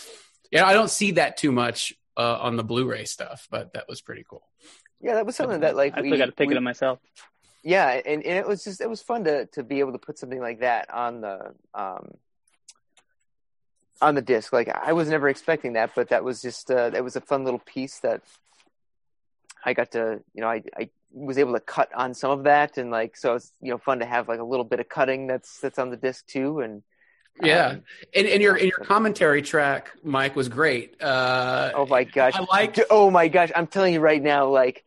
[0.50, 0.66] yeah.
[0.66, 4.24] I don't see that too much uh, on the Blu-ray stuff, but that was pretty
[4.28, 4.42] cool.
[5.00, 6.62] yeah that was something that like I we, still got to pick we- it up
[6.62, 6.98] myself.
[7.62, 10.18] yeah and, and it was just it was fun to to be able to put
[10.18, 12.12] something like that on the um
[14.00, 14.52] on the disc.
[14.52, 17.44] Like i was never expecting that but that was just uh that was a fun
[17.44, 18.22] little piece that
[19.64, 22.78] i got to you know i i was able to cut on some of that.
[22.78, 25.26] And like so it's you know fun to have like a little bit of cutting
[25.26, 26.60] that's that's on the disc too.
[26.60, 26.82] And
[27.42, 27.82] Yeah, um,
[28.14, 31.02] and and your and your commentary track, Mike, was great.
[31.02, 32.34] Uh, oh my gosh.
[32.34, 33.50] I liked, oh my gosh.
[33.54, 34.84] I'm telling you right now like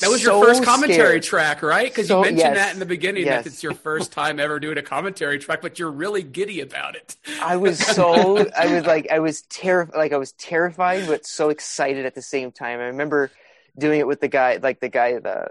[0.00, 1.22] That was your first commentary scared.
[1.22, 1.88] track, right?
[1.88, 2.56] Because So- you mentioned yes.
[2.56, 3.44] that in the beginning Yes.
[3.44, 6.96] that it's your first time ever doing a commentary track, but you're really giddy about
[6.96, 7.14] it.
[7.42, 11.50] I was so I was like I was terrified like I was terrified but so
[11.50, 12.80] excited at the same time.
[12.80, 13.30] I remember
[13.78, 15.48] doing it with the guy like the guy the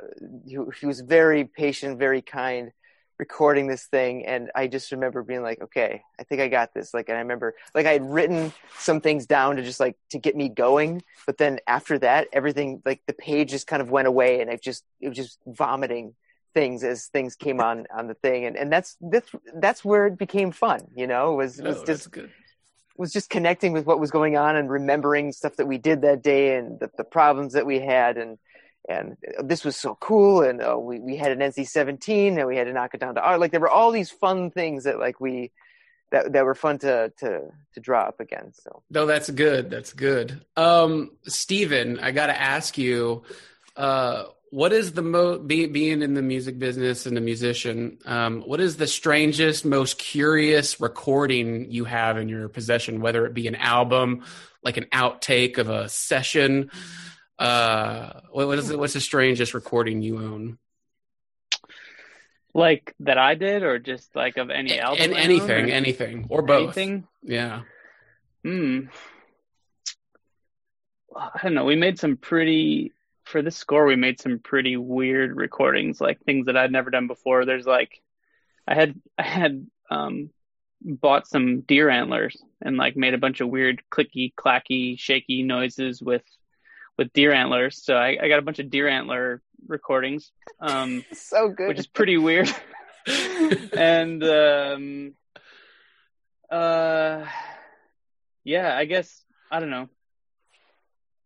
[0.53, 2.71] who he was very patient, very kind
[3.21, 6.91] recording this thing and I just remember being like, okay, I think I got this.
[6.91, 10.17] Like and I remember like I had written some things down to just like to
[10.17, 14.07] get me going, but then after that everything like the page just kind of went
[14.07, 16.15] away and I just it was just vomiting
[16.55, 20.17] things as things came on on the thing and and that's that's that's where it
[20.17, 22.09] became fun you know was was Oh, just
[22.97, 26.21] was just connecting with what was going on and remembering stuff that we did that
[26.21, 28.37] day and the, the problems that we had and
[28.89, 32.65] and this was so cool and uh, we we had an NC-17 and we had
[32.65, 35.19] to knock it down to art like there were all these fun things that like
[35.19, 35.51] we
[36.11, 37.41] that that were fun to to
[37.73, 39.69] to draw up again so No, that's good.
[39.69, 40.45] That's good.
[40.55, 43.23] Um, Steven, I got to ask you,
[43.75, 47.97] uh, what is the mo be, being in the music business and a musician?
[48.05, 52.99] Um, what is the strangest, most curious recording you have in your possession?
[52.99, 54.25] Whether it be an album,
[54.61, 56.69] like an outtake of a session.
[57.41, 58.77] Uh, what, is it?
[58.77, 60.57] What's the strangest recording you own?
[62.53, 65.03] Like that I did, or just like of any album?
[65.03, 66.77] And anything, or anything, or both.
[66.77, 67.07] Anything?
[67.23, 67.61] Yeah.
[68.43, 68.81] Hmm.
[71.15, 71.65] I don't know.
[71.65, 72.91] We made some pretty
[73.23, 73.85] for this score.
[73.85, 77.45] We made some pretty weird recordings, like things that I'd never done before.
[77.45, 78.01] There's like,
[78.67, 80.29] I had I had um
[80.83, 86.01] bought some deer antlers and like made a bunch of weird clicky clacky shaky noises
[86.01, 86.23] with
[87.01, 87.83] with deer antlers.
[87.83, 91.69] So I, I got a bunch of deer antler recordings, um, so good.
[91.69, 92.49] which is pretty weird.
[93.73, 95.13] and um,
[96.49, 97.25] uh,
[98.43, 99.89] yeah, I guess I don't know.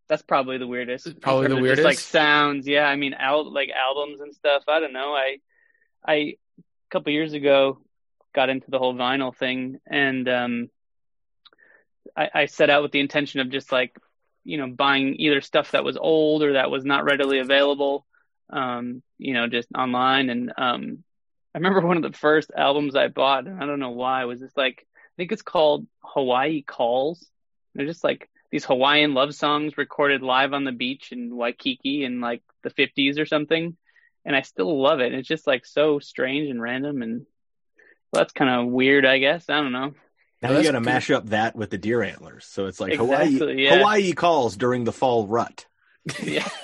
[0.07, 1.19] That's probably the weirdest.
[1.19, 1.77] Probably the weirdest.
[1.77, 2.67] just, like sounds.
[2.67, 4.63] Yeah, I mean, out like albums and stuff.
[4.67, 5.13] I don't know.
[5.13, 5.39] I,
[6.07, 6.35] I, a
[6.91, 7.79] couple years ago,
[8.33, 10.69] got into the whole vinyl thing, and um,
[12.15, 13.97] I, I set out with the intention of just like,
[14.45, 18.05] you know, buying either stuff that was old or that was not readily available,
[18.51, 20.29] um, you know, just online.
[20.29, 21.03] And um,
[21.53, 24.39] I remember one of the first albums I bought, and I don't know why, was
[24.39, 27.27] this like, I think it's called Hawaii Calls.
[27.73, 32.21] They're just like these Hawaiian love songs recorded live on the beach in Waikiki in
[32.21, 33.75] like the 50s or something.
[34.23, 35.13] And I still love it.
[35.13, 37.01] It's just like so strange and random.
[37.01, 37.25] And
[38.11, 39.49] well, that's kind of weird, I guess.
[39.49, 39.93] I don't know.
[40.41, 42.45] Now Oh, you got to mash up that with the deer antlers.
[42.45, 43.77] So it's like Exactly, Hawaii yeah.
[43.77, 45.65] Hawaii calls during the fall rut.
[46.21, 46.47] Yeah.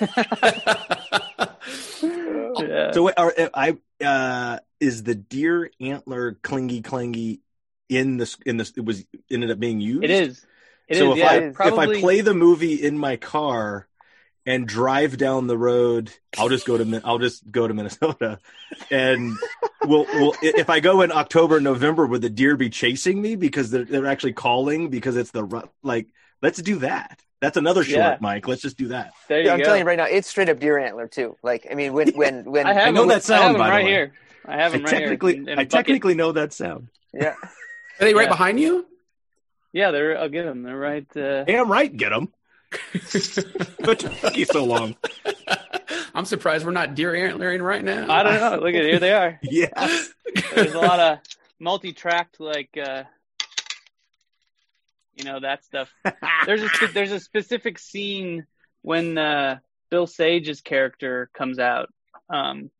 [2.02, 2.92] yeah.
[2.92, 7.40] So are, I uh is the deer antler clingy clingy
[7.88, 10.04] in this in this it was ended up being used?
[10.04, 10.46] It is.
[10.88, 10.98] It is.
[10.98, 11.28] so if yeah.
[11.28, 13.88] I probably, if I play the movie in my car
[14.44, 18.38] and drive down the road, I'll just go to I'll just go to Minnesota,
[18.90, 19.36] and
[19.84, 23.70] will will if I go in October November, would the deer be chasing me because
[23.70, 26.08] they're they're actually calling because it's the like
[26.40, 27.20] let's do that.
[27.40, 28.16] That's another short, Yeah.
[28.20, 28.46] Mike.
[28.46, 29.12] Let's just do that.
[29.28, 29.64] there you Yeah, I'm go.
[29.64, 31.36] telling you right now, it's straight up deer antler too.
[31.42, 33.54] Like, I mean, when when when I have I know them, that I have sound,
[33.54, 33.90] them by the right way.
[33.90, 34.12] here.
[34.46, 35.42] I have I them right technically here.
[35.42, 35.70] in- in a I bucket.
[35.70, 36.88] technically know that sound.
[37.12, 37.48] yeah, Are
[37.98, 38.28] they right Yeah.
[38.28, 38.86] behind you?
[39.72, 40.18] Yeah, they're.
[40.18, 40.62] I'll get them.
[40.64, 41.06] They're right.
[41.16, 42.32] Uh, Damn right, get them.
[43.80, 44.96] But took you so long.
[46.14, 48.10] I'm surprised we're not deer antlering right now.
[48.10, 48.64] I don't know.
[48.64, 48.98] Look at here.
[48.98, 49.38] They are.
[49.42, 49.68] Yeah.
[50.54, 51.18] There's a lot of
[51.58, 53.04] multi-tracked, like, uh,
[55.14, 55.90] you know, that stuff.
[56.46, 58.46] There's a there's a specific scene
[58.80, 59.58] when uh,
[59.90, 61.90] Bill Sage's character comes out,
[62.30, 62.70] um,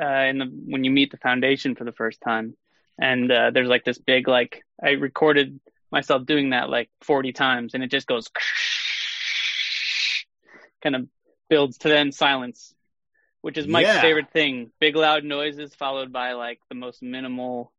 [0.00, 2.56] uh, in the when you meet the Foundation for the first time,
[3.00, 5.58] and uh, there's like this big like I recorded
[5.90, 8.28] myself doing that like 40 times, and it just goes
[10.86, 11.08] kind of
[11.50, 12.72] builds to then silence,
[13.40, 14.00] which is Mike's Yeah.
[14.00, 14.70] favorite thing.
[14.78, 17.72] Big loud noises followed by like the most minimal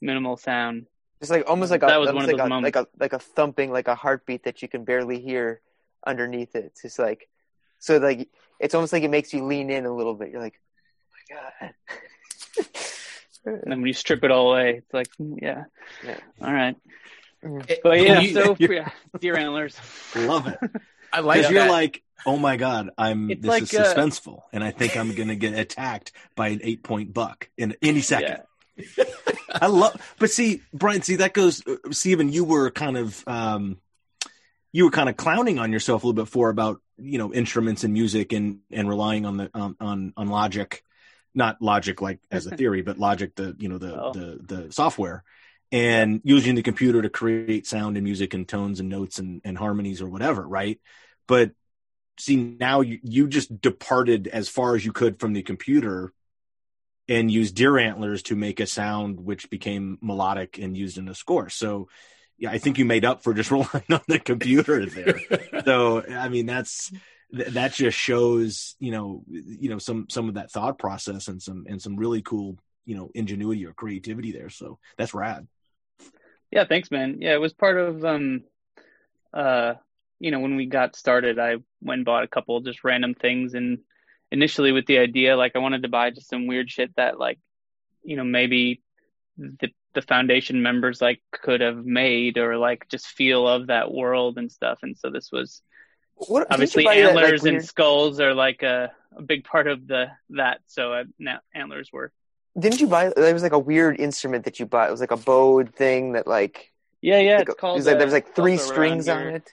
[0.00, 0.86] minimal sound.
[1.20, 2.86] just like almost like a That was almost one of like those a, like a
[3.00, 5.60] like a thumping, like a heartbeat that you can barely hear
[6.06, 6.64] underneath it.
[6.66, 7.28] It's just like
[7.80, 8.28] so like
[8.60, 10.30] it's almost like it makes you lean in a little bit.
[10.30, 10.60] You're like,
[11.32, 11.74] oh my god.
[13.46, 15.64] And then when you strip it all away, it's like, mm, yeah,
[16.04, 16.18] Yeah.
[16.42, 16.76] all right.
[17.42, 18.90] It- But yeah, you- so yeah,
[19.20, 19.76] deer antlers.
[20.16, 20.58] Love it.
[21.12, 21.70] I like you're that.
[21.70, 25.14] like, oh my god, I'm It's this like, is uh, suspenseful, and I think I'm
[25.14, 28.42] gonna get attacked by an eight point buck in any second.
[29.50, 31.66] I love, but see, Brian, see that goes.
[31.66, 33.78] uh, Stephen, you were kind of, um,
[34.72, 37.84] you were kind of clowning on yourself a little bit for about you know instruments
[37.84, 40.82] and music and and relying on the um, on on logic,
[41.34, 44.12] not logic like as a theory, but logic the you know the Oh.
[44.12, 45.24] the the software.
[45.72, 49.58] And using the computer to create sound and music and tones and notes and, and
[49.58, 50.80] harmonies or whatever, right?
[51.26, 51.50] But
[52.18, 56.12] see now you, you just departed as far as you could from the computer
[57.08, 61.14] and used deer antlers to make a sound which became melodic and used in the
[61.14, 61.48] score.
[61.48, 61.88] So
[62.38, 65.20] yeah i think you made up for just relying on the computer there.
[65.64, 66.92] So i mean that's
[67.30, 71.66] that just shows you know you know some some of that thought process and some
[71.68, 74.48] and some really cool you know ingenuity or creativity there.
[74.48, 75.46] So that's rad.
[76.50, 77.18] Yeah, thanks, man.
[77.20, 78.44] Yeah, it was part of um
[79.34, 79.74] uh
[80.18, 83.54] you know, when we got started, I went and bought a couple just random things
[83.54, 83.78] and
[84.32, 87.38] initially with the idea like I wanted to buy just some weird shit that like
[88.02, 88.82] you know, maybe
[89.36, 94.38] the the foundation members like could have made or like just feel of that world
[94.38, 94.78] and stuff.
[94.82, 95.62] And so this was
[96.14, 99.86] What, obviously buy that, like, antlers and skulls are like a, a big part of
[99.86, 100.60] the that.
[100.66, 102.12] So uh, now antlers were
[102.58, 103.12] Didn't you buy?
[103.14, 104.88] There was like a weird instrument that you bought.
[104.88, 106.72] It was like a bowed thing that like.
[107.00, 109.26] yeah yeah like, it's it called was like, uh, there was like three strings on
[109.28, 109.52] it.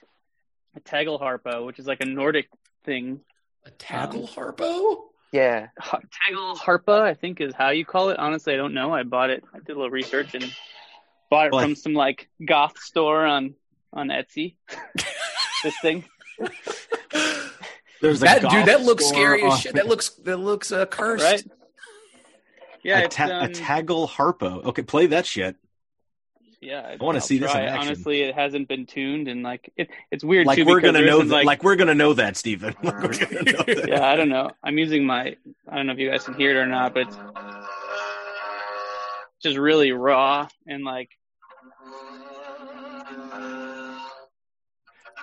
[0.76, 2.48] A tagelharpa, which is like a Nordic
[2.84, 3.20] thing.
[3.66, 5.04] A tackle harpo?
[5.32, 5.66] Yeah.
[5.80, 5.98] Ha-
[6.28, 8.20] Taggle Harpa, I think is how you call it.
[8.20, 8.94] Honestly, I don't know.
[8.94, 9.42] I bought it.
[9.52, 10.44] I did a little research and
[11.28, 13.54] bought it Well, I- from some like goth store on
[13.92, 14.54] on Etsy.
[15.64, 16.04] this thing.
[18.00, 19.74] There's a That dude, that looks score scary as shit.
[19.74, 21.24] That looks that looks uh, cursed.
[21.24, 21.44] Right?
[22.84, 24.62] Yeah, a, it's, ta- a um, taggle harpo.
[24.66, 25.56] Okay, play that shit.
[26.64, 26.80] Yeah.
[26.80, 27.78] I wanna I'll see this in action.
[27.88, 30.64] Honestly, it hasn't been tuned, and like it, it's weird Like too.
[30.64, 31.28] we're gonna know that.
[31.32, 32.74] like, Like, we're gonna know that, Stephen.
[32.82, 33.06] Like, know
[33.66, 33.84] that.
[33.88, 34.50] yeah, I don't know.
[34.62, 35.36] I'm using my.
[35.68, 37.16] I don't know if you guys can hear it or not, but it's
[39.42, 41.10] just really raw and like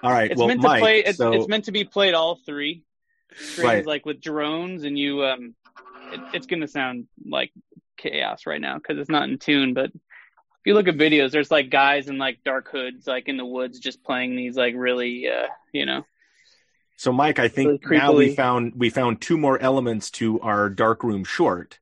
[0.03, 0.31] All right.
[0.31, 0.77] it's well, meant Mike.
[0.79, 0.99] to play.
[0.99, 2.83] It's, so it's meant to be played all three
[3.35, 3.85] strings, Right.
[3.85, 5.23] like with drones, and you.
[5.25, 5.55] um
[6.11, 7.51] it, It's gonna sound like
[7.97, 9.73] chaos right now because it's not in tune.
[9.73, 9.91] But
[10.61, 13.45] if you look at videos, there's like guys in like dark hoods, like in the
[13.45, 16.05] woods, just playing these like really, uh you know,
[16.97, 20.69] So, Mike, I think Really now we found we found two more elements to our
[20.69, 21.79] dark room short.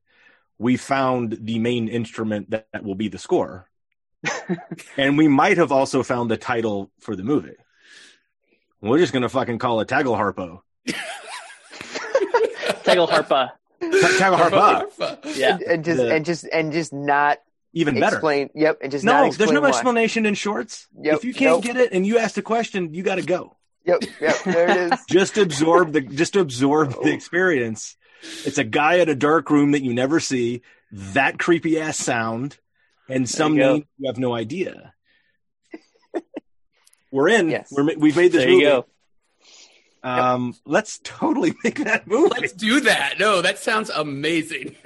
[0.58, 3.68] We found the main instrument that, that will be the score,
[4.96, 7.56] and we might have also found the title for the movie.
[8.80, 10.60] We're just gonna fucking call it Taggle Harpo.
[12.84, 13.50] Taggle Harpa.
[13.80, 14.90] Taggle Harpa.
[14.98, 15.36] Harpa.
[15.36, 15.54] Yeah.
[15.54, 17.38] And, and just The- and just and just not
[17.72, 18.16] Even better.
[18.16, 18.50] explain.
[18.54, 18.78] Yep.
[18.82, 19.68] And just No, explain there's no why.
[19.68, 20.88] explanation in shorts.
[21.00, 21.62] Yep, If you can't nope.
[21.64, 23.56] get it and you ask the question, you got to go.
[23.84, 24.02] Yep.
[24.20, 24.36] Yep.
[24.44, 24.98] There it is.
[25.08, 27.06] Just absorb the just absorb the oh.
[27.06, 27.96] experience.
[28.44, 30.62] It's a guy at a dark room that you never see,
[30.92, 32.58] that creepy ass sound,
[33.08, 34.92] and some you name you have no idea.
[37.10, 37.48] We're in.
[37.48, 37.72] Yes.
[37.72, 38.86] We're, we've made this There you movie.
[40.02, 40.08] Go.
[40.10, 42.30] Um, let's totally make that movie.
[42.40, 43.18] Let's do that.
[43.18, 44.76] No, that sounds amazing.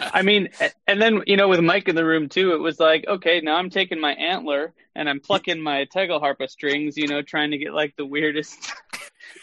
[0.00, 0.48] I mean,
[0.86, 3.56] and then you know, with Mike in the room too, it was like, okay, now
[3.56, 7.74] I'm taking my antler and I'm plucking my Tegelharpa strings, you know, trying to get
[7.74, 8.72] like the weirdest,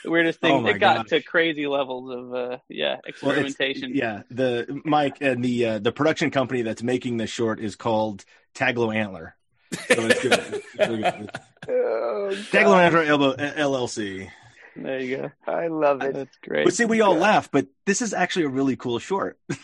[0.03, 0.51] the weirdest thing.
[0.53, 1.07] Oh my it got gosh.
[1.09, 3.91] to crazy levels of, uh, yeah, Well, experimentation.
[3.93, 8.23] yeah, the Mike and the uh, the production company that's making this short is called
[8.55, 9.35] Taglo Antler.
[9.73, 10.63] So it's good.
[10.75, 11.31] It's really good.
[11.69, 14.31] Oh, Taglo Antler L- LLC.
[14.75, 15.31] There you go.
[15.47, 16.13] I love it.
[16.13, 16.65] That's great.
[16.65, 19.37] But see, we all laugh, but this is actually a really cool short.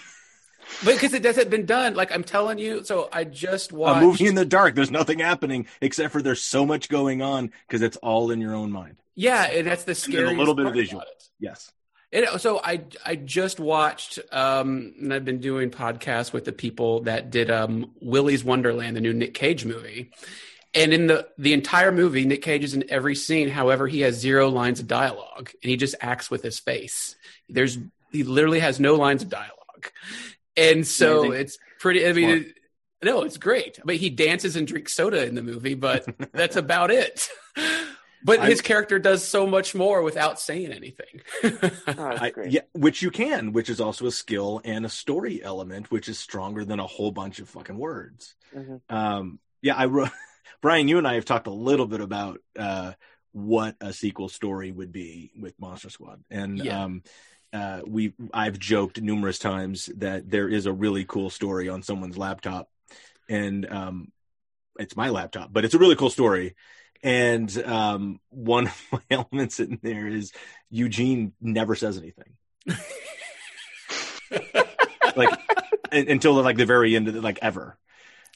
[0.84, 1.93] But because it hasn't been done.
[1.93, 2.84] Like I'm telling you.
[2.84, 4.76] So I just watched A movie in the dark.
[4.76, 8.53] There's nothing happening except for there's so much going on because it's all in your
[8.53, 8.97] own mind.
[9.16, 10.28] yeah, and that's the And scary.
[10.36, 11.03] a little bit of visual.
[11.39, 11.72] Yes.
[12.12, 16.99] And so I I just watched um and I've been doing podcasts with the people
[17.03, 20.12] that did um Willy's Wonderland, the new Nick Cage movie.
[20.74, 23.49] And in the the entire movie, Nick Cage is in every scene.
[23.49, 27.15] However, he has zero lines of dialogue, and he just acts with his face.
[27.49, 27.78] There's
[28.11, 29.91] he literally has no lines of dialogue,
[30.55, 31.39] and so Amazing.
[31.41, 32.05] it's pretty.
[32.07, 32.53] I mean, it,
[33.03, 33.80] no, it's great.
[33.82, 37.28] I mean, he dances and drinks soda in the movie, but that's about it.
[38.24, 41.22] But I- his character does so much more without saying anything.
[41.43, 45.91] Oh, I, yeah, which you can, which is also a skill and a story element,
[45.91, 48.36] which is stronger than a whole bunch of fucking words.
[48.55, 48.82] Mhm.
[48.89, 50.09] Um, yeah, I wrote,
[50.62, 52.93] Brian, you and I have talked a little bit about uh,
[53.32, 56.84] what a sequel story would be with Monster Squad, and Yeah.
[56.84, 57.04] um,
[57.54, 62.18] uh, we I've joked numerous times that there is a really cool story on someone's
[62.18, 62.70] laptop,
[63.30, 64.12] and um,
[64.80, 66.56] it's my laptop, but it's a really cool story.
[67.04, 70.32] And um, one of my elements in there is
[70.70, 72.36] Eugene never says anything.
[75.16, 75.30] like
[75.91, 77.78] un- until like the very end of the, like ever.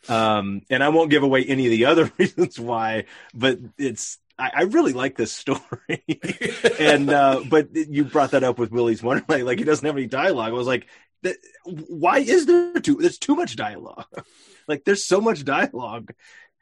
[0.09, 4.51] Um, and I won't give away any of the other reasons why, but it's I,
[4.55, 5.59] I really like this story.
[6.79, 10.07] and uh, but you brought that up with Willy's Wonderland, like he doesn't have any
[10.07, 10.49] dialogue.
[10.49, 10.87] I was like,
[11.23, 12.95] that, why is there too?
[12.95, 14.07] There's too much dialogue.
[14.67, 16.13] like there's so much dialogue.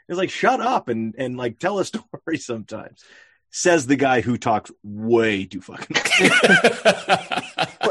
[0.09, 3.03] It's like shut up and and like tell a story sometimes.
[3.51, 5.95] Says the guy who talks way too fucking.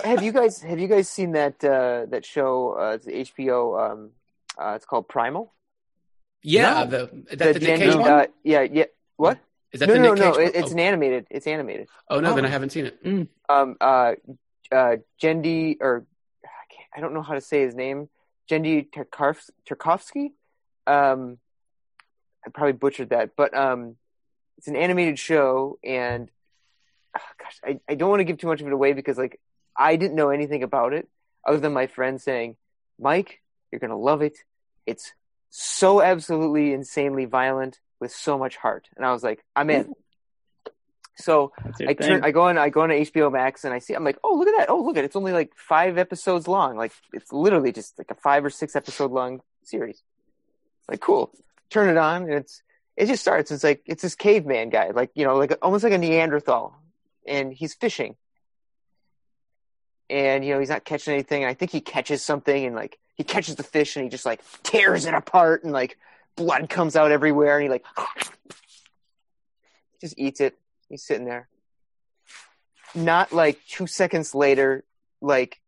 [0.05, 2.76] Have you guys have you guys seen that uh, that show?
[2.78, 3.90] Uh, it's HBO.
[3.90, 4.11] Um,
[4.61, 5.55] uh, it's called Primal.
[6.43, 6.87] yeah, No.
[6.87, 8.11] the is that the, Nick Cage one?
[8.11, 8.85] uh, yeah, yeah.
[9.17, 9.39] What?
[9.73, 10.33] Is that no, the no, Nick no.
[10.33, 10.49] Cage?
[10.49, 10.73] It, it's oh.
[10.73, 11.27] an animated.
[11.31, 11.89] It's animated.
[12.11, 12.49] oh no, then Oh.
[12.49, 13.29] I haven't seen it.
[13.49, 14.13] Um, uh,
[14.73, 16.07] uh, Genndy or
[16.45, 18.09] I, can't, I don't know how to say his name.
[18.51, 20.33] Genndy Tarkov- Tarkovsky.
[20.87, 21.39] Um,
[22.47, 23.97] I probably butchered that, but um,
[24.57, 26.31] it's an animated show, and
[27.15, 29.39] ah, gosh, I, I don't want to give too much of it away because like
[29.77, 31.09] I didn't know anything about it
[31.47, 32.57] other than my friend saying,
[32.99, 34.39] "Mike, you're gonna love it.
[34.89, 35.12] It's
[35.51, 39.95] so absolutely insanely violent with so much heart," and I was like, "I'm in."
[41.20, 41.51] So
[41.84, 44.05] I turn, I go on, I go on to HBO Max, and I see, I'm
[44.05, 44.70] like, oh, look at that!
[44.70, 45.07] Oh, look at it!
[45.07, 46.76] It's only like five episodes long.
[46.76, 50.01] Like it's literally just like a five or six episode long series.
[50.89, 51.32] Like cool.
[51.70, 52.62] Turn it on, and it's
[52.97, 53.51] it just starts.
[53.51, 56.80] It's like it's this caveman guy, like you know, like almost like a Neanderthal,
[57.26, 58.14] and he's fishing.
[60.11, 61.45] and you know he's not catching anything.
[61.45, 64.41] I think he catches something, and like he catches the fish, and he just like
[64.62, 65.99] tears it apart, and like
[66.37, 67.85] blood comes out everywhere, and he like
[70.01, 70.57] just eats it.
[70.89, 71.49] He's sitting there.
[72.95, 74.85] Not like two seconds later,
[75.21, 75.61] like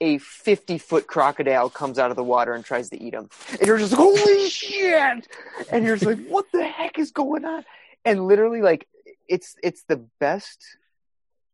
[0.00, 3.28] a 50 foot crocodile comes out of the water and tries to eat him.
[3.50, 5.28] And you're just like, holy shit!
[5.70, 7.64] And you're just like, what the heck is going on?
[8.04, 8.88] And literally, like,
[9.28, 10.64] it's it's the best.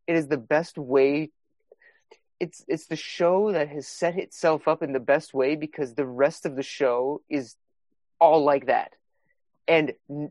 [0.07, 1.31] It is the best way.
[2.45, 6.05] It's it's the show that has set itself up in the best way because the
[6.25, 7.57] rest of the show is
[8.25, 8.91] all like that.
[9.67, 9.87] And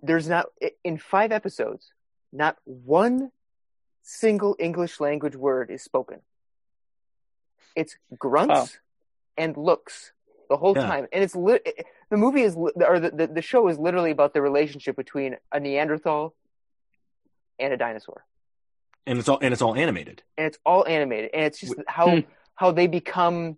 [0.08, 0.46] there's not
[0.90, 1.84] in five episodes,
[2.32, 3.32] not one
[4.04, 6.20] single English language word is spoken.
[7.76, 7.96] It's
[8.26, 8.68] grunts Wow.
[9.44, 10.12] and looks
[10.52, 10.86] the whole Yeah.
[10.92, 11.66] time, and it's li-
[12.12, 15.32] the movie is li- or the, the the show is literally about the relationship between
[15.52, 16.36] a Neanderthal
[17.58, 18.20] and a dinosaur,
[19.06, 20.24] and it's all and it's all animated.
[20.38, 22.20] and it's all animated, and it's just how Hmm.
[22.56, 23.58] how they become.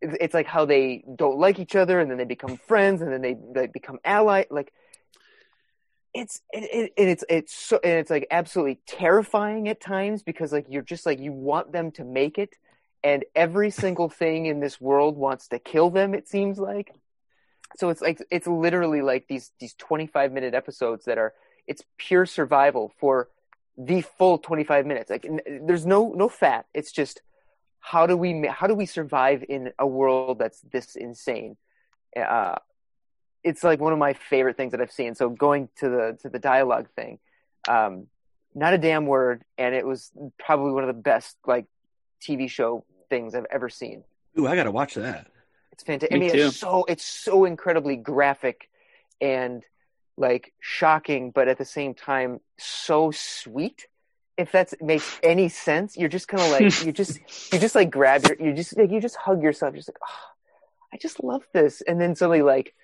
[0.00, 3.22] It's like how they don't like each other, and then they become friends, and then
[3.22, 4.44] they, they become ally.
[4.50, 4.72] Like
[6.14, 10.52] it's it, it, and it's it's so and it's like absolutely terrifying at times because
[10.52, 12.56] like you're just like you want them to make it,
[13.02, 16.14] and every single thing in this world wants to kill them.
[16.14, 16.92] It seems like.
[17.76, 21.32] So it's like it's literally like these these 25 minute episodes that are
[21.66, 23.28] it's pure survival for
[23.76, 25.10] the full 25 minutes.
[25.10, 26.66] Like n- there's no no fat.
[26.74, 27.22] It's just
[27.80, 31.56] how do we how do we survive in a world that's this insane?
[32.16, 32.56] Uh,
[33.42, 35.14] it's like one of my favorite things that I've seen.
[35.14, 37.18] So going to the to the dialogue thing,
[37.68, 38.06] um,
[38.54, 41.66] not a damn word, and it was probably one of the best like
[42.22, 44.04] TV show things I've ever seen.
[44.38, 45.26] Ooh, I gotta watch that.
[45.72, 46.14] It's fantastic.
[46.14, 46.46] I mean, too.
[46.46, 48.68] it's so it's so incredibly graphic
[49.20, 49.64] and
[50.16, 53.86] like shocking, but at the same time so sweet.
[54.38, 57.18] If that makes any sense, you're just kind of like you just
[57.52, 59.74] you just like grab your you just like you just hug yourself.
[59.74, 60.32] You're just like, oh,
[60.92, 61.82] I just love this.
[61.82, 62.74] And then suddenly like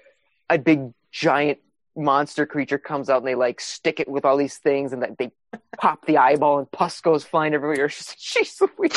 [0.51, 1.59] a big giant
[1.97, 5.19] monster creature comes out and they like stick it with all these things and that
[5.19, 5.33] they
[5.79, 7.87] pop the eyeball and pus goes flying everywhere.
[7.87, 8.93] It's just, she's Louise.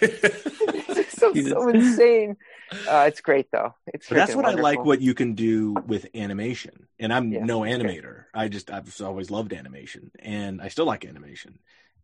[1.34, 1.52] Jesus.
[1.52, 2.36] so insane.
[2.88, 3.74] Uh, it's great though.
[3.86, 6.86] It's that's what I like what you can do with animation.
[6.98, 8.24] And I'm Yeah, no animator.
[8.34, 11.58] I just I've always loved animation and I still like animation.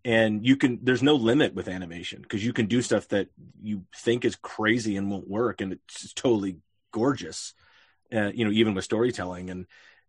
[0.04, 3.28] And you can there's no limit with animation because you can do stuff that
[3.62, 6.58] you think is crazy and won't work and it's totally
[6.92, 7.54] gorgeous.
[8.12, 9.66] Uh, you know, even with storytelling and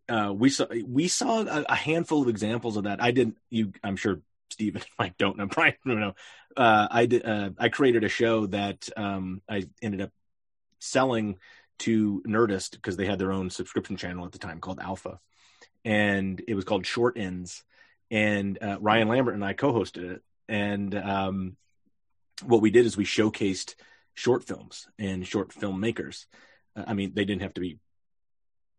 [0.10, 3.02] uh, we saw we saw a, a handful of examples of that.
[3.02, 4.20] I didn't you I'm sure
[4.54, 6.16] Steve and Mike don't know Brian don't.
[6.56, 10.12] Uh, I did uh, I created a show that um, I ended up
[10.80, 11.40] selling
[11.80, 15.20] to Nerdist because they had their own subscription channel at the time called Alpha,
[15.84, 17.64] and it was called Short Ends.
[18.12, 20.22] And uh, Ryan Lambert and I co-hosted it.
[20.48, 21.58] And um,
[22.46, 23.74] what we did is we showcased
[24.14, 26.26] short films and short filmmakers.
[26.76, 27.80] Uh, I mean, they didn't have to be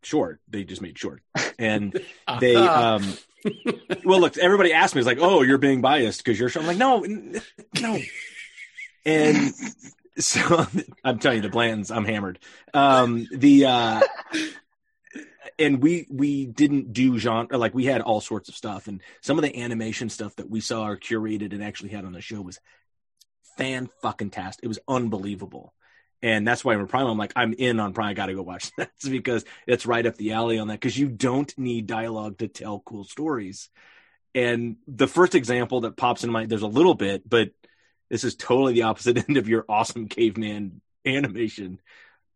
[0.04, 1.22] short; they just made short.
[1.58, 1.98] And
[2.40, 3.14] they, um,
[4.04, 6.60] well, look, everybody asked me, "Is like, oh, you're being biased because you're." Show.
[6.60, 7.04] I'm like, no,
[7.80, 7.98] no.
[9.06, 9.52] And
[10.18, 10.66] so
[11.04, 12.38] I'm telling you, the Blanton's, I'm hammered.
[12.72, 14.00] Um, the uh,
[15.58, 19.38] and we we didn't do genre like we had all sorts of stuff, and some
[19.38, 22.40] of the animation stuff that we saw or curated and actually had on the show
[22.40, 22.60] was
[23.56, 24.64] fan fucking tastic.
[24.64, 25.74] It was unbelievable.
[26.24, 28.08] And that's why when Prime, I'm like, I'm in on Prime.
[28.08, 30.80] I got to go watch that It's because it's right up the alley on that.
[30.80, 33.68] Because you don't need dialogue to tell cool stories.
[34.34, 37.50] And the first example that pops in my there's a little bit, but
[38.08, 41.78] this is totally the opposite end of your awesome caveman animation.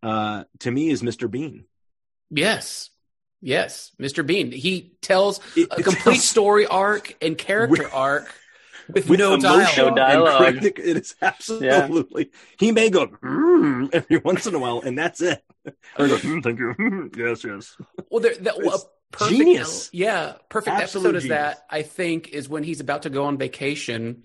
[0.03, 1.30] Uh, to me, is Mr.
[1.30, 1.64] Bean.
[2.30, 2.91] Yes.
[3.41, 3.91] Yes.
[3.99, 4.24] Mr.
[4.24, 4.53] Bean.
[4.53, 8.28] He tells It- a complete tells- story arc and character arc
[8.94, 10.56] with, with no emotion dialogue.
[10.56, 12.31] And It is absolutely.
[12.59, 15.43] He may go "Mm," every once in a while, and that's it.
[15.98, 17.10] Or go, "Mm, thank you.
[17.16, 17.77] Yes, yes.
[18.10, 18.77] Well, there, that, well,
[19.12, 19.90] a perfect, genius.
[19.93, 21.39] Yeah, perfect Absolute episode is genius.
[21.39, 21.66] that.
[21.70, 24.24] I think is when he's about to go on vacation,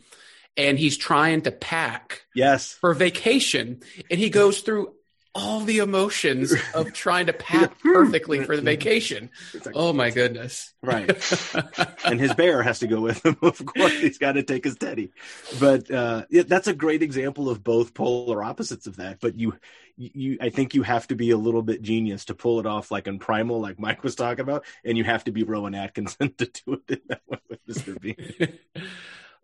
[0.57, 2.73] and he's trying to pack Yes.
[2.73, 4.94] for vacation, and he goes through
[5.35, 9.30] all the emotions of trying to pack perfectly for the vacation.
[9.73, 10.73] Oh my goodness!
[10.81, 11.10] Right.
[12.05, 13.38] and his bear has to go with him.
[13.43, 15.11] Of course, he's got to take his teddy.
[15.60, 19.19] But uh, yeah, that's a great example of both polar opposites of that.
[19.19, 19.55] But you,
[19.97, 22.89] you, I think you have to be a little bit genius to pull it off,
[22.89, 26.34] like in Primal, like Mike was talking about, and you have to be Rowan Atkinson
[26.38, 28.15] to do it in that way with Mister Bean.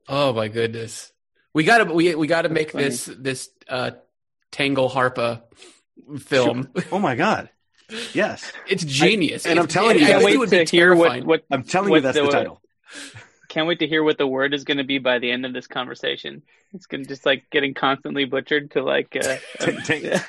[0.07, 1.11] oh my goodness!
[1.53, 2.85] We got to we we got to make funny.
[2.85, 3.91] this this uh,
[4.51, 5.43] Tangle Harpa
[6.19, 6.69] film.
[6.91, 7.49] Oh my god!
[8.13, 10.93] Yes, It's genius, and I'm It's- telling you, I can't wait would be to hear
[10.95, 12.61] what, what I'm telling What you, that's the- the title.
[13.47, 15.53] can't wait to hear what the word is going to be by the end of
[15.53, 16.43] this conversation.
[16.73, 20.19] It's going to just like getting constantly butchered to like uh, Tang- tang-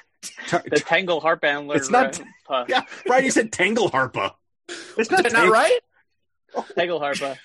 [0.49, 1.77] tar- the Tangle Harp Antler.
[1.77, 2.19] It's not-
[2.49, 4.33] uh, yeah, Brian, you said Tangle Harpa.
[4.97, 5.81] It's not, that not Tang- right?
[6.75, 7.37] Tangle Harpa.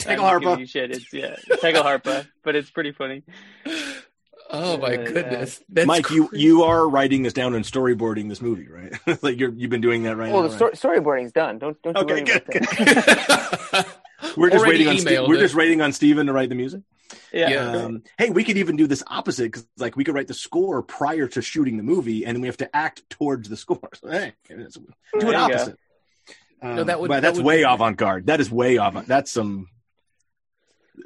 [0.00, 0.58] Tangle I'm just giving Harpa.
[0.60, 3.22] you Shit, it's yeah, Tangle Harpa, but it's pretty funny.
[4.56, 5.04] Oh my Uh, yeah.
[5.10, 6.44] goodness, That's Mike, you crazy.
[6.44, 8.92] you are writing this down and storyboarding this movie, right?
[9.22, 10.48] like you're you've been doing that right Well, now.
[10.48, 11.58] the sto- storyboarding's done.
[11.58, 13.86] Don't don't you Okay, worry good, about that.
[14.36, 16.80] We're just Already waiting on Ste- we're just waiting on Steven to write the music.
[17.32, 17.70] Yeah, Yeah.
[17.76, 20.82] Um, hey, we could even do this opposite because like we could write the score
[20.82, 23.80] prior to shooting the movie, and then we have to act towards the score.
[23.94, 24.86] So, hey, that's- do
[25.20, 25.78] There it opposite.
[26.62, 28.26] Um, No, that would- but that that's would way be- avant garde.
[28.26, 29.06] That is way avant.
[29.06, 29.68] That's some.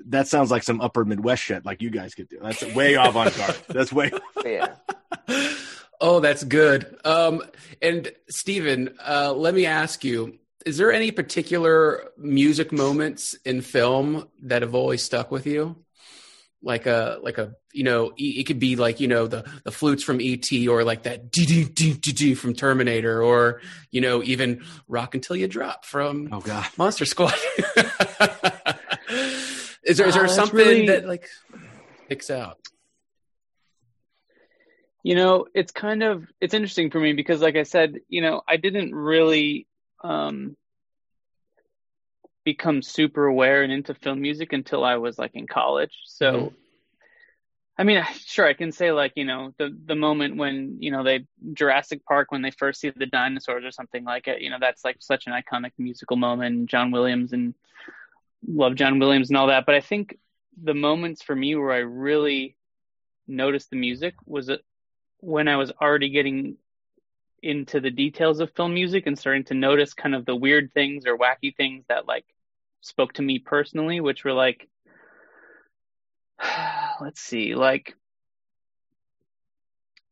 [0.06, 2.38] That sounds like some upper Midwest shit, like you guys could do.
[2.42, 3.56] That's way avant garde.
[3.68, 4.10] That's way.
[4.44, 4.74] yeah.
[6.00, 6.96] oh, that's good.
[7.04, 7.42] Um,
[7.80, 14.28] and Stephen, uh, let me ask you: Is there any particular music moments in film
[14.42, 15.76] that have always stuck with you?
[16.60, 19.70] Like a like a you know e- it could be like you know the the
[19.70, 23.60] flutes from ET or like that dee dee dee dee dee from Terminator or
[23.92, 26.66] you know even Rock Until You Drop from Oh God.
[26.76, 27.32] Monster Squad.
[29.88, 31.26] is there is there Uh, something really- that like
[32.06, 32.58] sticks out?
[35.04, 38.42] you know it's kind of it's interesting for me because like i said you know
[38.48, 39.66] i didn't really
[40.02, 40.56] um
[42.44, 46.54] become super aware and into film music until i was like in college so Mhm.
[47.78, 51.04] i mean sure i can say like you know the the moment when you know
[51.04, 54.58] they jurassic park when they first see the dinosaurs or something like it you know
[54.60, 57.54] that's like such an iconic musical moment john williams and
[58.46, 60.18] love john williams and all that but i think
[60.62, 62.56] the moments for me where i really
[63.28, 64.50] noticed the music was
[65.20, 66.56] when I was already getting
[67.42, 71.06] into the details of film music and starting to notice kind of the weird things
[71.06, 72.24] or wacky things that like
[72.80, 74.68] spoke to me personally, which were like,
[77.00, 77.94] let's see, like,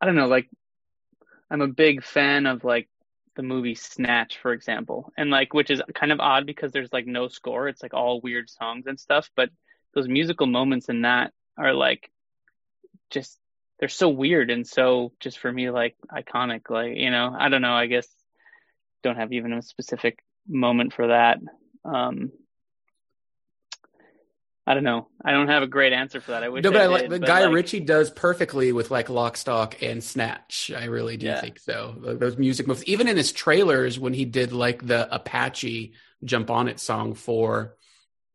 [0.01, 0.49] I don't know, like,
[1.51, 2.89] I'm a big fan of like
[3.37, 7.07] the movie Snatch, for example, and like, which is kind of odd because there's like
[7.07, 7.69] no score.
[7.69, 9.51] It's like all weird songs and stuff, but
[9.95, 12.11] those musical moments in that are like
[13.11, 13.39] just
[13.79, 16.69] they're so weird and so just for me like iconic.
[16.71, 17.75] Like you know i don't know.
[17.75, 18.09] I guess
[19.03, 20.19] don't have even a specific
[20.49, 21.39] moment for that.
[21.85, 22.33] Um
[24.67, 26.81] i don't know i don't have a great answer for that i wish No, but
[26.83, 30.03] I like did, the but, Guy like, Ritchie does perfectly with like Lock, Stock, and
[30.03, 30.71] Snatch.
[30.77, 31.41] I really do Yeah.
[31.41, 31.95] think so.
[31.99, 35.93] Those music moves, even in his trailers, when he did like the Apache
[36.25, 37.77] "Jump on It" song for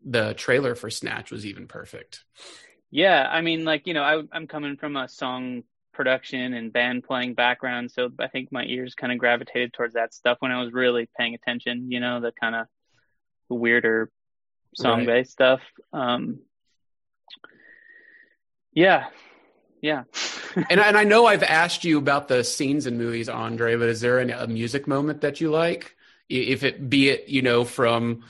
[0.06, 2.24] the trailer for Snatch, was even perfect.
[2.94, 5.64] yeah i mean like you know I, i'm coming from a song
[5.94, 10.14] production and band playing background so i think my ears kind of gravitated towards that
[10.14, 12.66] stuff when i was really paying attention you know the kind of
[13.50, 14.10] weirder
[14.76, 15.62] song based stuff
[15.94, 16.40] um
[18.74, 19.08] yeah
[19.82, 20.04] yeah
[20.70, 24.02] and and I know I've asked you about the scenes in movies, Andre, but is
[24.02, 25.96] there any, a music moment that you like?
[26.30, 28.24] If it be it you know from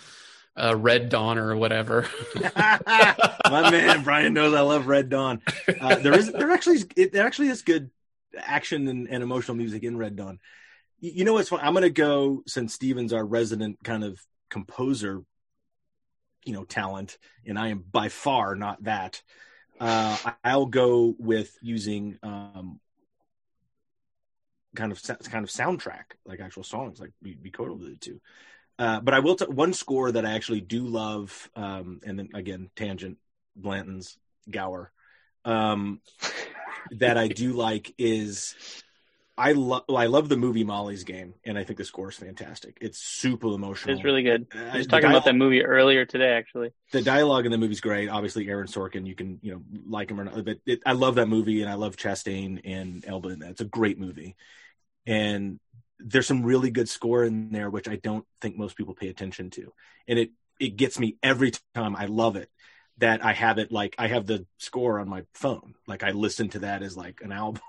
[0.55, 2.07] uh, Red Dawn or whatever.
[2.55, 5.41] My man Brian knows I love Red Dawn.
[5.79, 7.89] Uh, there is there actually is, it there actually is good
[8.37, 10.39] action and, and emotional music in Red Dawn.
[10.99, 11.61] You, you know what's fun?
[11.63, 14.19] I'm gonna go since Steven's our resident kind of
[14.49, 15.23] composer,
[16.43, 19.21] you know, talent, and I am by far not that.
[19.79, 22.79] Uh, I'll go with using um,
[24.75, 28.21] kind of kind of soundtrack, like actual songs, like we alluded to.
[28.79, 32.29] Uh, but I will t- one score that I actually do love, um, and then
[32.33, 33.17] again tangent,
[33.55, 34.17] Blanton's
[34.49, 34.91] Gower,
[35.45, 36.01] um,
[36.91, 38.55] that I do like is
[39.41, 42.77] I love I love the movie Molly's Game, and I think the score is fantastic.
[42.79, 43.95] It's super emotional.
[43.95, 47.01] it's really good Uh, i was the talking about that movie earlier today actually the
[47.01, 48.07] dialogue in the movie's great.
[48.07, 51.15] Obviously, Aaron Sorkin, you can you know like him or not, but it, I love
[51.15, 53.49] that movie, and I love Chastain and Elba in that.
[53.51, 54.35] It's a great movie,
[55.07, 55.59] and
[55.97, 59.49] there's some really good score in there, which I don't think most people pay attention
[59.51, 59.73] to,
[60.07, 61.95] and it it gets me every time.
[61.95, 62.49] I love it
[63.01, 66.49] that I have it like I have the score on my phone, like I listen
[66.49, 67.59] to that as like an album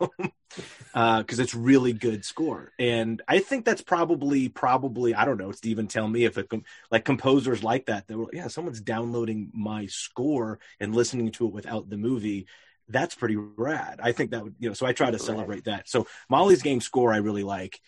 [0.94, 5.50] because it's really good score, and I think that's probably probably I don't know.
[5.50, 9.50] Steven, tell me if it com- like composers like that that were yeah someone's downloading
[9.54, 12.46] my score and listening to it without the movie.
[12.88, 14.00] That's pretty rad.
[14.02, 15.88] I think that would you know so i try to celebrate that.
[15.88, 17.80] So molly's game score i really like.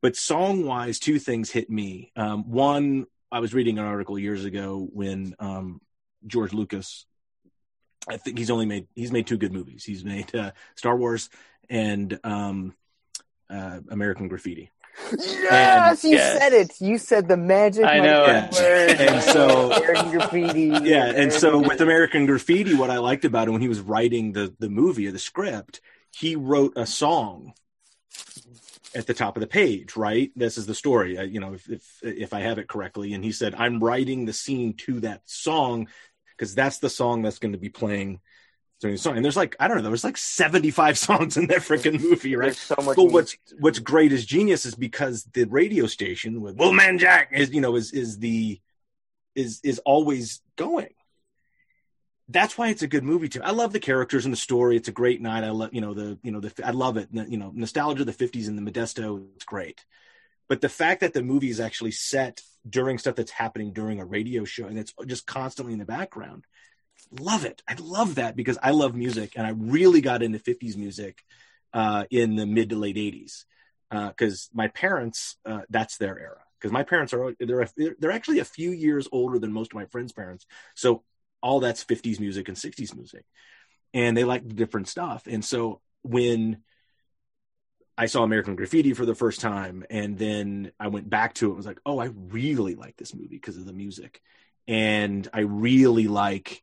[0.00, 2.12] But song wise two things hit me.
[2.16, 5.82] Um, one i was reading an article years ago when um,
[6.26, 7.06] george lucas
[8.08, 11.28] i think he's only made he's made two good movies he's made uh, star wars
[11.70, 12.74] and um,
[13.50, 14.70] uh, american graffiti
[15.16, 16.38] Yes, you Yes.
[16.38, 16.80] said it.
[16.80, 17.84] You said the magic.
[17.84, 18.26] I know.
[18.26, 18.90] mighty word.
[19.00, 20.66] And so- American Graffiti.
[20.90, 24.32] yeah and so with american graffiti what i liked about it when he was writing
[24.32, 25.80] the the movie or the script
[26.10, 27.52] he wrote a song
[28.94, 31.68] at the top of the page right this is the story uh, you know if,
[31.70, 35.20] if if i have it correctly and he said i'm writing the scene to that
[35.26, 35.86] song
[36.38, 38.20] because that's the song that's going to be playing
[38.80, 41.58] during the song and there's like i don't know there's like 75 songs in that
[41.58, 42.96] freaking movie right There's so much.
[42.96, 47.50] but what's what's great is genius is because the radio station with Wolfman Jack is
[47.50, 48.60] you know is is the
[49.34, 50.88] is is always going.
[52.28, 53.42] That's why it's a good movie too.
[53.42, 54.76] I love the characters and the story.
[54.76, 55.44] It's a great night.
[55.44, 57.08] I love you know the you know the I love it.
[57.12, 59.24] You know nostalgia of the fifties and the Modesto.
[59.36, 59.84] It's great.
[60.48, 64.04] But the fact that the movie is actually set during stuff that's happening during a
[64.04, 66.44] radio show and it's just constantly in the background,
[67.18, 67.62] love it.
[67.68, 71.22] I love that because I love music and I really got into 50s music
[71.72, 73.44] uh, in the mid to late 80s
[73.90, 76.40] because my parents, uh, that's their era.
[76.60, 77.68] Because my parents are they're a,
[78.00, 81.04] they're actually a few years older than most of my friends' parents, so
[81.40, 83.24] all that's 50s music and 60s music,
[83.94, 85.28] and they like different stuff.
[85.28, 86.64] And so when
[87.98, 91.48] I saw American Graffiti for the first time, and then I went back to it.
[91.48, 94.22] and was like, oh, I really like this movie because of the music,
[94.68, 96.62] and I really like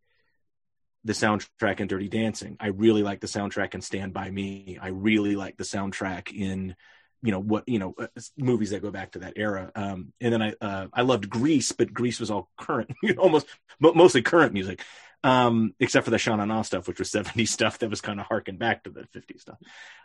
[1.04, 2.56] the soundtrack in Dirty Dancing.
[2.60, 4.80] I really like the soundtrack in Stand by Me.
[4.82, 6.76] I really like the soundtrack in
[7.22, 8.08] you know what you know uh,
[8.38, 9.72] movies that go back to that era.
[9.76, 13.48] Um, and then I uh, I loved Grease, but Grease was all current, almost
[13.80, 14.82] but mostly current music.
[15.24, 18.20] Um, except for the Sha Na Na stuff, which was 70s stuff that was kind
[18.20, 19.58] of harkened back to the 50s stuff.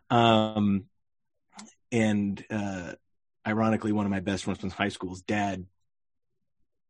[0.09, 0.87] Um,
[1.93, 2.93] and uh,
[3.47, 5.67] ironically, one of my best friends from high school's dad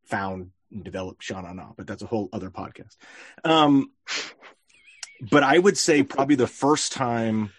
[0.04, 2.96] found and developed Sha Na but that's a whole other podcast.
[3.44, 3.90] Um,
[5.30, 7.52] but I would say probably the first time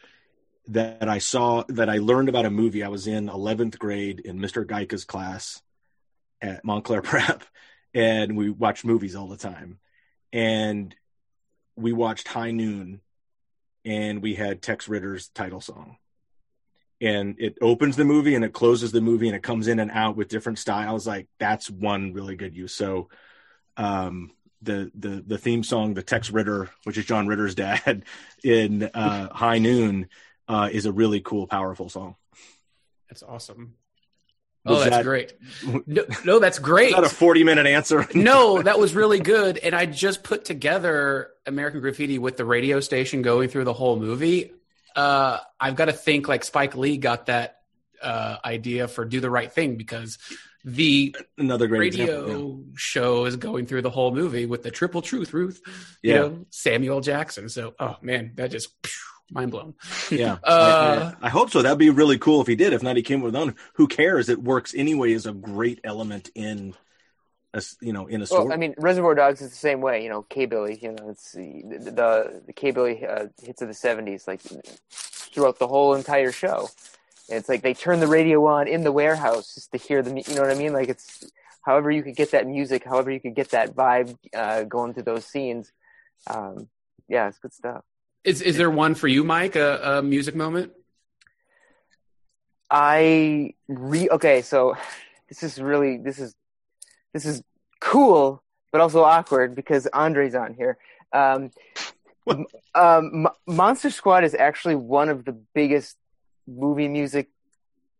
[0.68, 4.40] that I saw that I learned about a movie, I was in 11th grade in
[4.40, 4.66] Mr.
[4.66, 5.62] Geika's class
[6.42, 7.44] at Montclair Prep,
[7.94, 9.80] and we watched movies all the time.
[10.34, 10.96] And
[11.76, 13.02] we watched High Noon,
[13.84, 15.98] and we had Tex Ritter's title song
[17.02, 19.92] and it opens the movie and it closes the movie and it comes in and
[19.92, 23.10] out with different styles like that's one really good use so
[23.78, 28.04] um the the the theme song the tex ritter which is john ritter's dad
[28.44, 30.08] in uh high noon
[30.48, 32.16] uh is a really cool powerful song
[33.10, 33.74] That's awesome.
[34.64, 35.34] Was oh, that's that- great.
[35.88, 36.92] No, no, that's great.
[36.92, 39.58] Not that a 40 minute answer no, that was really good.
[39.58, 43.98] And I just put together American Graffiti with the radio station going through the whole
[43.98, 44.52] movie.
[44.96, 47.58] Uh, I've got to think like Spike Lee got that
[48.02, 50.18] uh, idea for Do the Right Thing because
[50.64, 55.02] the another great radio example show is going through the whole movie with the triple
[55.02, 55.62] truth, Ruth.
[56.04, 56.20] You Yeah.
[56.20, 57.50] know, Samuel Jackson.
[57.50, 58.70] So, oh man, that just
[59.32, 59.74] mind blown.
[60.12, 60.34] yeah, yeah.
[60.44, 63.02] Uh, I, I hope so that'd be really cool if he did if not he
[63.02, 66.74] came with own who cares it works anyway Is a great element in
[67.54, 69.82] a s- you know in a story Well, I mean, Reservoir Dogs is the same
[69.82, 70.04] way.
[70.04, 70.78] You know, K Billy.
[70.82, 74.42] You know, it's the the, the K Billy uh, hits of the '70s, like
[74.92, 76.70] throughout the whole entire show.
[77.30, 80.14] And it's like they turn the radio on in the warehouse just to hear the.
[80.14, 80.74] mu- You know what I mean?
[80.74, 81.26] Like it's
[81.62, 85.04] however you could get that music, however you could get that vibe uh, going through
[85.04, 85.72] those scenes.
[86.28, 86.70] Um,
[87.08, 87.84] yeah, it's good stuff.
[88.24, 89.56] Is is there one for you, Mike?
[89.56, 90.72] A, a music moment?
[92.70, 94.76] I re okay, so
[95.30, 96.36] this is really this is
[97.14, 97.44] this is
[97.80, 100.78] cool, but also awkward because Andre's on here.
[101.14, 101.52] Um,
[102.76, 105.98] um, Mo- Monster Squad is actually one of the biggest
[106.48, 107.30] movie music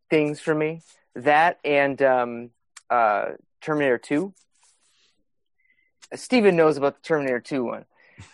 [0.10, 0.82] things for me.
[1.16, 2.50] That and um,
[2.90, 3.32] uh,
[3.62, 4.34] Terminator Two.
[6.14, 7.86] Steven knows about the Terminator 2 one.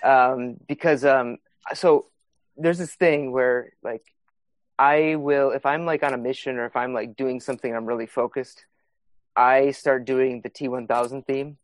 [0.04, 1.38] Um, because, um,
[1.74, 2.06] so
[2.56, 4.04] there's this thing where, like,
[4.80, 7.86] I will, if I'm like on a mission or if I'm like doing something I'm
[7.86, 8.66] really focused,
[9.38, 11.58] I start doing the T1000 theme.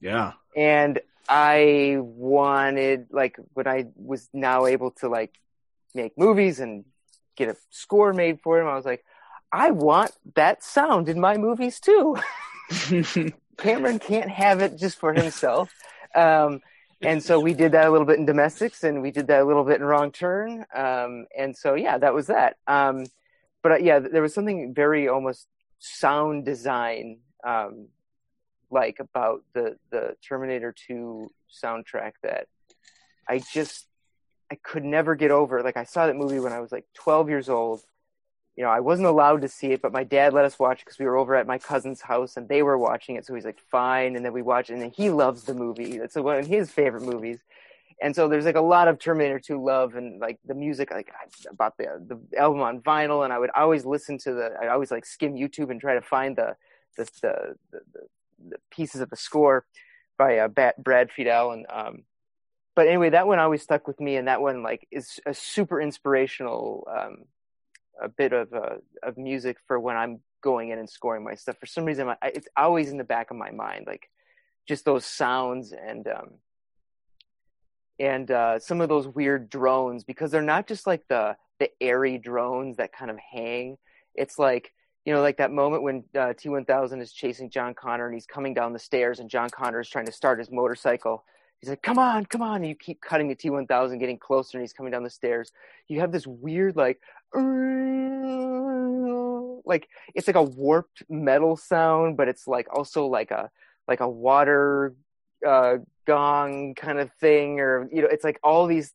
[0.00, 5.34] Yeah And I wanted, like, when I was now able to, like,
[5.94, 6.84] make movies and
[7.36, 9.04] get a score made for them, I was like,
[9.50, 12.16] I want that sound in my movies too.
[13.58, 15.72] Cameron can't have it just for himself.
[16.14, 16.60] Um,
[17.02, 19.44] and so we did that a little bit in domestics and we did that a
[19.44, 20.64] little bit in wrong turn.
[20.74, 22.56] Um, and so, yeah, that was that.
[22.66, 23.06] Um,
[23.66, 25.48] but uh, yeah, there was something very almost
[25.80, 27.88] sound design, um,
[28.70, 32.46] like about the, the Terminator 2 soundtrack that
[33.28, 33.88] I just,
[34.52, 35.64] I could never get over.
[35.64, 37.82] Like I saw that movie when I was like 12 years old
[38.56, 40.98] you know, I wasn't allowed to see it, but my dad let us watch because
[40.98, 43.26] we were over at my cousin's house and they were watching it.
[43.26, 44.16] So he's like, fine.
[44.16, 45.98] And then we watched it and then he loves the movie.
[45.98, 47.40] That's one of his favorite movies.
[48.00, 51.10] And so there's like a lot of Terminator 2 love and like the music like
[51.10, 54.68] I- about the the album on vinyl and I would always listen to the I
[54.68, 56.56] always like skim YouTube and try to find the
[56.96, 57.80] the the, the,
[58.48, 59.64] the, pieces of the score
[60.18, 62.02] by uh, Bat, Brad Fiedel and um
[62.74, 65.80] but anyway that one always stuck with me and that one like is a super
[65.80, 67.24] inspirational um
[68.00, 71.56] a bit of uh, of music for when I'm going in and scoring my stuff.
[71.58, 74.10] For some reason I, it's always in the back of my mind like
[74.68, 76.30] just those sounds and um
[77.98, 82.18] and uh, some of those weird drones because they're not just like the the airy
[82.18, 83.78] drones that kind of hang.
[84.14, 84.72] It's like
[85.04, 88.54] you know, like that moment when uh, T1000 is chasing John Connor and he's coming
[88.54, 91.24] down the stairs and John Connor is trying to start his motorcycle.
[91.60, 94.62] He's like, "Come on, come on!" And you keep cutting the T1000, getting closer, and
[94.62, 95.52] he's coming down the stairs.
[95.88, 97.00] You have this weird like,
[99.64, 103.48] like it's like a warped metal sound, but it's like also like a
[103.88, 104.96] like a water
[105.46, 105.76] uh,
[106.06, 108.94] gong kind of thing, or you know, it's like all these.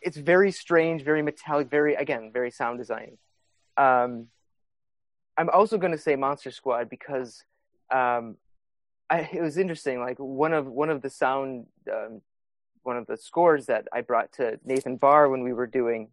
[0.00, 3.18] It's very strange, very metallic, very again, very sound design.
[3.76, 4.26] Um,
[5.36, 7.44] I'm also going to say Monster Squad because
[7.90, 8.36] um,
[9.08, 10.00] I, it was interesting.
[10.00, 12.20] Like one of one of the sound, um,
[12.82, 16.08] one of the scores that I brought to Nathan Barr when we were doing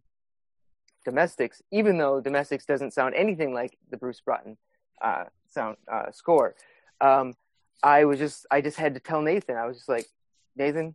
[1.04, 4.56] Domestics, even though Domestics doesn't sound anything like the Bruce Broughton
[5.00, 6.54] uh, sound uh, score.
[7.00, 7.34] Um,
[7.82, 9.56] I was just I just had to tell Nathan.
[9.56, 10.06] I was just like,
[10.56, 10.94] Nathan,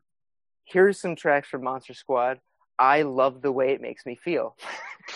[0.63, 2.39] here's some tracks from Monster Squad.
[2.77, 4.57] I love the way it makes me feel.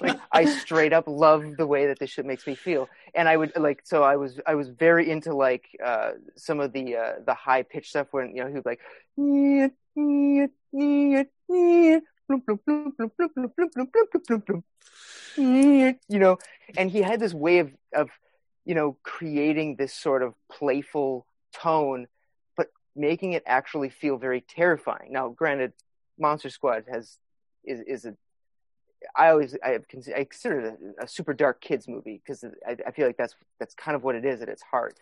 [0.00, 2.88] like I straight up love the way that this shit makes me feel.
[3.14, 6.72] And I would like so I was I was very into like uh some of
[6.72, 8.80] the uh the high pitch stuff when you know he was like
[16.08, 16.38] you know
[16.76, 18.10] and he had this way of of
[18.64, 22.06] you know creating this sort of playful tone
[22.98, 25.72] making it actually feel very terrifying now granted
[26.18, 27.18] monster squad has
[27.64, 28.14] is is a
[29.16, 33.06] i always i consider it a, a super dark kids movie because I, I feel
[33.06, 34.98] like that's that's kind of what it is at its heart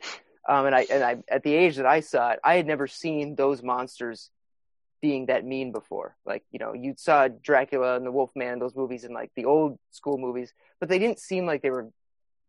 [0.48, 2.86] um and i and i at the age that i saw it i had never
[2.86, 4.31] seen those monsters
[5.01, 6.16] being that mean before.
[6.24, 9.78] Like, you know, you saw Dracula and the Wolfman, those movies and like the old
[9.90, 11.90] school movies, but they didn't seem like they were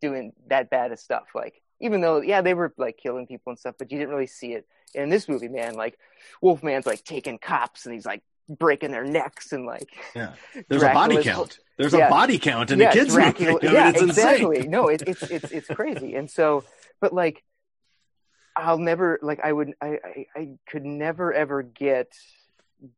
[0.00, 1.26] doing that bad of stuff.
[1.34, 4.26] Like, even though, yeah, they were like killing people and stuff, but you didn't really
[4.26, 4.66] see it.
[4.94, 5.98] And in this movie, man, like
[6.42, 10.32] Wolfman's like taking cops and he's like breaking their necks and like Yeah.
[10.68, 11.58] There's a body count.
[11.76, 12.06] There's Yeah.
[12.06, 13.66] a body count in yeah, a kids Dracula, movie.
[13.74, 14.28] Yeah, it's insane.
[14.34, 14.68] exactly.
[14.68, 16.14] No, it, it's it's it's crazy.
[16.14, 16.64] And so,
[17.00, 17.44] but like,
[18.56, 22.12] I'll never like I would I, I I could never ever get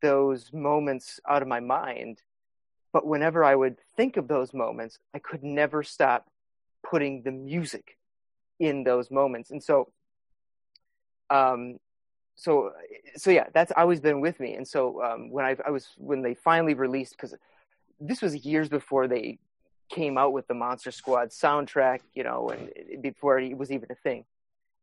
[0.01, 2.21] those moments out of my mind.
[2.93, 6.27] But whenever I would think of those moments, I could never stop
[6.83, 7.97] putting the music
[8.61, 9.49] in those moments.
[9.51, 9.91] And so,
[11.29, 11.79] um,
[12.35, 12.71] so
[13.15, 14.53] so yeah, that's always been with me.
[14.53, 17.35] And so um, when I, I was when they finally released, because
[17.99, 19.39] this was years before they
[19.89, 23.95] came out with the Monster Squad soundtrack, you know, and before it was even a
[23.95, 24.23] thing.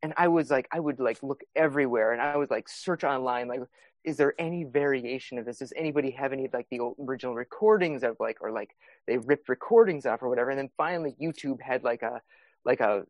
[0.03, 3.49] And I was like, I would like look everywhere, and I would like search online,
[3.49, 3.61] like,
[4.05, 5.59] is there any variation of this?
[5.59, 8.71] Does anybody have any like the original recordings of like, or like
[9.07, 10.51] they ripped recordings off or whatever?
[10.51, 12.21] And then finally, YouTube had like a
[12.65, 13.05] like a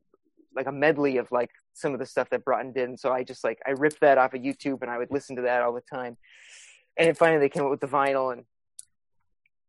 [0.59, 3.23] like a medley of like some of the stuff that Broughton did, and so I
[3.23, 5.73] just like I ripped that off of YouTube, and I would listen to that all
[5.73, 6.17] the time.
[6.97, 8.45] And then finally, they came out with the vinyl, and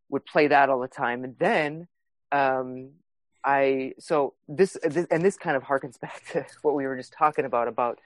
[0.10, 1.24] would play that all the time.
[1.24, 1.88] And then
[2.32, 2.90] um,
[3.44, 7.14] I so this, this and this kind of harkens back to what we were just
[7.14, 8.00] talking about about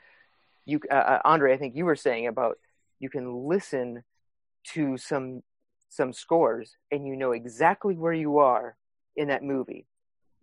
[0.66, 1.54] you, uh, uh, Andre.
[1.54, 2.58] I think you were saying about
[3.00, 4.04] you can listen
[4.74, 5.42] to some
[5.90, 8.76] some scores and you know exactly where you are
[9.16, 9.86] in that movie.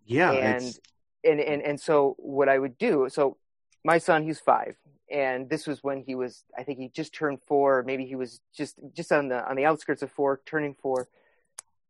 [0.06, 0.32] Yeah.
[0.32, 0.78] and
[1.24, 3.08] and and and so what I would do.
[3.10, 3.36] So
[3.84, 4.76] my son, he's five,
[5.10, 6.44] and this was when he was.
[6.56, 7.82] I think he just turned four.
[7.82, 11.08] Maybe he was just just on the on the outskirts of four, turning four,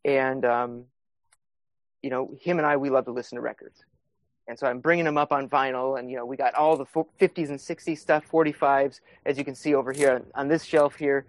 [0.05, 0.85] and um,
[2.02, 3.85] you know, him and I, we love to listen to records.
[4.48, 6.86] And so I'm bringing them up on vinyl, and you know, we got all the
[6.86, 10.97] 50s and 60s stuff, 45s, as you can see over here on, on this shelf
[10.97, 11.24] here.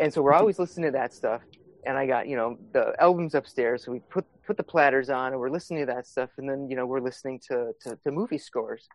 [0.00, 1.42] And so we're always listening to that stuff.
[1.86, 5.32] And I got you know the albums upstairs, so we put put the platters on,
[5.32, 6.30] and we're listening to that stuff.
[6.38, 8.88] And then you know we're listening to to, to movie scores,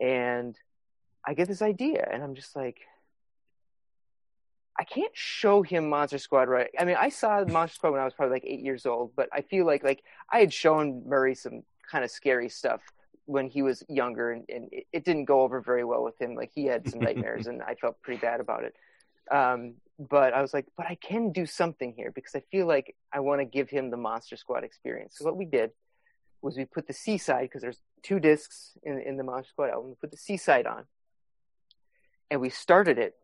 [0.00, 0.56] and
[1.26, 2.80] I get this idea, and I'm just like,
[4.78, 6.70] I can't show him Monster Squad right.
[6.78, 9.28] I mean, I saw Monster Squad when I was probably like eight years old, but
[9.32, 10.02] I feel like like
[10.32, 12.80] I had shown Murray some kind of scary stuff
[13.26, 16.34] when he was younger, and, and it, it didn't go over very well with him.
[16.34, 18.74] Like he had some nightmares, and I felt pretty bad about it.
[19.30, 19.74] Um,
[20.08, 23.20] but I was like, but I can do something here because I feel like I
[23.20, 25.16] want to give him the Monster Squad experience.
[25.18, 25.70] So what we did
[26.42, 29.90] was we put the C-side because there's two discs in in the Monster Squad album.
[29.90, 30.84] We put the C-side on,
[32.30, 33.14] and we started it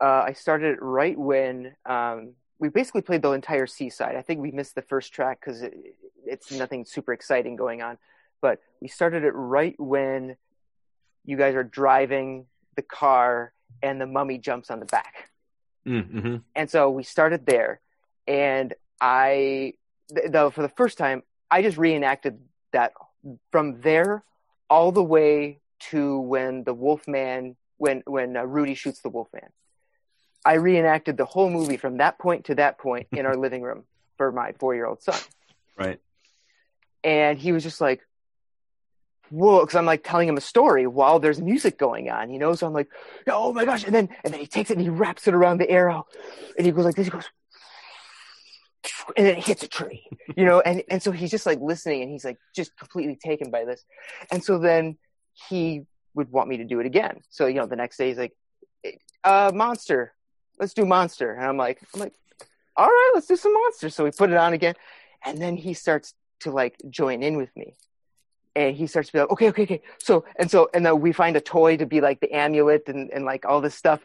[0.00, 4.16] uh, I started it right when um, we basically played the entire C-side.
[4.16, 5.74] I think we missed the first track because it,
[6.24, 7.98] it's nothing super exciting going on.
[8.40, 10.36] But we started it right when
[11.24, 13.52] you guys are driving the car
[13.82, 15.30] and the mummy jumps on the back.
[15.88, 16.36] Mm-hmm.
[16.54, 17.80] And so we started there,
[18.26, 19.74] and I,
[20.28, 22.38] though for the first time, I just reenacted
[22.72, 22.92] that
[23.50, 24.22] from there
[24.68, 25.60] all the way
[25.90, 29.48] to when the Wolfman, when when uh, Rudy shoots the Wolfman.
[30.44, 33.84] I reenacted the whole movie from that point to that point in our living room
[34.16, 35.20] for my four-year-old son,
[35.76, 36.00] Right.
[37.04, 38.06] and he was just like,
[39.30, 42.54] "Whoa!" Because I'm like telling him a story while there's music going on, you know.
[42.54, 42.88] So I'm like,
[43.26, 45.58] "Oh my gosh!" And then and then he takes it and he wraps it around
[45.58, 46.06] the arrow,
[46.56, 47.06] and he goes like this.
[47.06, 47.28] He goes,
[49.16, 50.06] and then it hits a tree,
[50.36, 50.60] you know.
[50.60, 53.84] And and so he's just like listening, and he's like just completely taken by this.
[54.30, 54.98] And so then
[55.48, 57.20] he would want me to do it again.
[57.30, 58.36] So you know, the next day he's like,
[59.24, 60.14] "Uh, monster,
[60.58, 62.14] let's do monster," and I'm like, I'm like,
[62.76, 64.74] "All right, let's do some monster." So we put it on again,
[65.24, 67.74] and then he starts to like join in with me
[68.58, 69.82] and he starts to be like, okay, okay, okay.
[69.98, 73.10] So and so and then we find a toy to be like the amulet and,
[73.10, 74.04] and like all this stuff.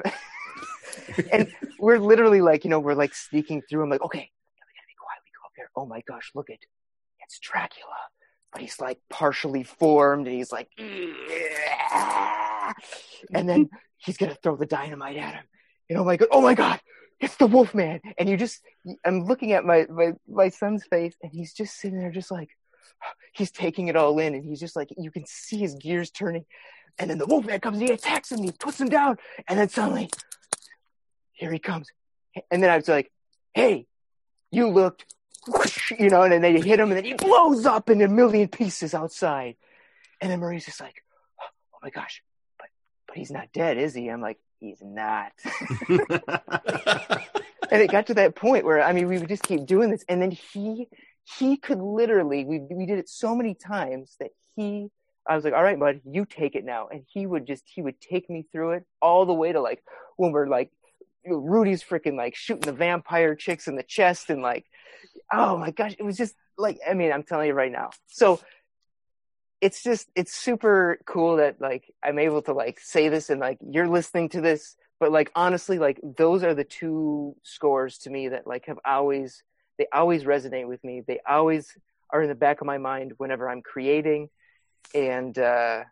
[1.32, 3.84] and we're literally like, you know, we're like sneaking through.
[3.84, 5.22] I'm like, okay, we gotta be quiet.
[5.26, 5.72] We go up there.
[5.76, 6.66] Oh my gosh, look at it.
[7.26, 7.96] it's Dracula.
[8.52, 11.16] But he's like partially formed and he's like and
[13.50, 15.44] then he's gonna throw the dynamite at him.
[15.90, 16.80] And oh my god, oh my god,
[17.20, 18.02] it's the Wolfman.
[18.20, 18.62] And you just
[19.04, 22.50] I'm looking at my, my my son's face and he's just sitting there just like
[23.34, 26.46] he's taking it all in and he's just like you can see his gears turning
[27.00, 29.18] and then the wolfman comes and he attacks him and he puts him down
[29.48, 30.10] and then suddenly
[31.34, 31.90] here he comes.
[32.52, 33.12] And then i was like
[33.54, 33.88] hey
[34.52, 35.06] you looked
[35.48, 38.08] whoosh, you know and then they hit him and then he blows up in a
[38.08, 39.56] million pieces outside.
[40.22, 41.04] And then Murray's just like
[41.42, 42.22] oh my gosh
[42.58, 42.68] but
[43.08, 44.10] but he's not dead is he?
[44.10, 45.34] I'm like he's not.
[47.74, 50.06] And it got to that point where I mean we would just keep doing this,
[50.08, 50.88] and then he
[51.24, 54.90] he could literally we we did it so many times that he
[55.26, 57.82] I was like, all right, bud, you take it now, and he would just he
[57.82, 59.84] would take me through it all the way to like
[60.18, 60.72] when we're like
[61.24, 64.66] you know, Rudy's freaking like shooting the vampire chicks in the chest and like
[65.32, 68.40] oh my gosh, it was just like I mean I'm telling you right now, so.
[69.62, 73.60] It's just it's super cool that like I'm able to like say this and like
[73.66, 78.28] you're listening to this but like honestly like those are the two scores to me
[78.28, 79.42] that like have always
[79.84, 81.78] they always resonate with me they always
[82.10, 84.30] are in the back of my mind whenever i'm creating
[84.96, 85.84] and uh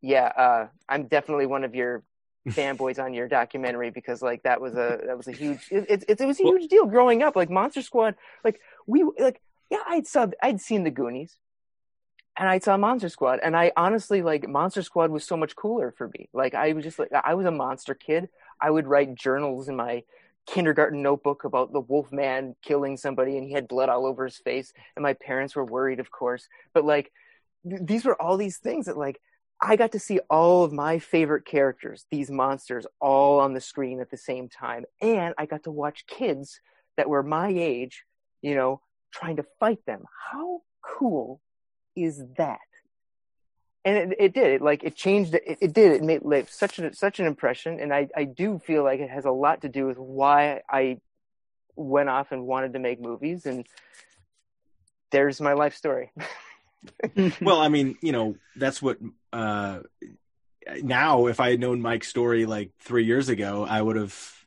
[0.00, 2.02] yeah uh i'm definitely one of your
[2.48, 6.20] fanboys on your documentary because like that was a that was a huge it, it,
[6.20, 9.40] it was a huge deal growing up like monster squad like we like
[9.70, 11.36] yeah i'd saw i'd seen the goonies
[12.34, 15.92] and I saw Monster Squad, and I honestly like Monster Squad was so much cooler
[15.92, 16.30] for me.
[16.32, 18.30] Like I was just like I was a monster kid.
[18.58, 20.02] I would write journals in my
[20.46, 24.38] kindergarten notebook about the wolf man killing somebody and he had blood all over his
[24.38, 26.48] face and my parents were worried of course.
[26.74, 27.12] But like
[27.68, 29.20] th- these were all these things that like
[29.60, 34.00] i got to see all of my favorite characters these monsters all on the screen
[34.00, 34.84] at the same time.
[35.00, 36.60] And i got to watch kids
[36.96, 38.04] that were my age
[38.40, 38.80] you know
[39.12, 40.04] trying to fight them.
[40.32, 41.40] How cool
[41.94, 42.58] is that?
[43.84, 44.46] And it, it did.
[44.46, 45.34] It like it changed.
[45.34, 45.92] It, it did.
[45.92, 49.10] It made like such a such an impression, and I I do feel like it
[49.10, 50.98] has a lot to do with why I
[51.74, 53.66] went off and wanted to make movies, and
[55.10, 56.12] there's my life story.
[57.40, 58.98] well, I mean, you know, that's what.
[59.32, 59.80] uh
[60.82, 64.41] Now, if I had known Mike's story like three years ago, I would have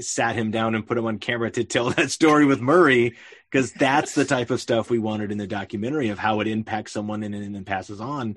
[0.00, 3.16] sat him down and put him on camera to tell that story with Murray
[3.50, 6.92] because that's the type of stuff we wanted in the documentary of how it impacts
[6.92, 8.36] someone and then passes on.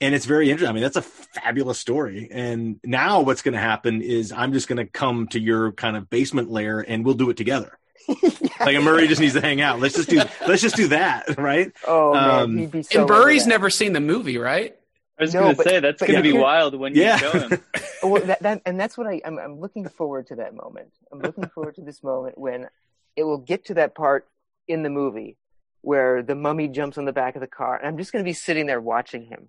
[0.00, 0.70] And it's very interesting.
[0.70, 2.28] I mean, that's a fabulous story.
[2.30, 5.96] And now what's going to happen is I'm just going to come to your kind
[5.96, 7.78] of basement lair and we'll do it together.
[8.60, 9.80] like a Murray just needs to hang out.
[9.80, 11.72] Let's just do let's just do that, right?
[11.86, 14.76] Oh man, Um, he'd be so and into Murray's never seen the movie, right?
[15.18, 17.16] I was No, going to say that's going to be here- wild when you Yeah.
[17.18, 17.62] show him.
[18.02, 20.90] well, that, that, and that's what I, I'm, I'm looking forward to that moment.
[21.12, 22.68] I'm looking forward to this moment when
[23.16, 24.26] it will get to that part
[24.66, 25.36] in the movie
[25.82, 28.28] where the mummy jumps on the back of the car, and I'm just going to
[28.28, 29.48] be sitting there watching him,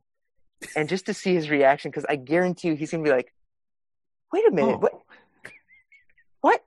[0.75, 3.33] and just to see his reaction, because I guarantee you he's going to be like,
[4.33, 4.77] "Wait a minute, Oh.
[4.77, 4.91] what?
[6.41, 6.63] What?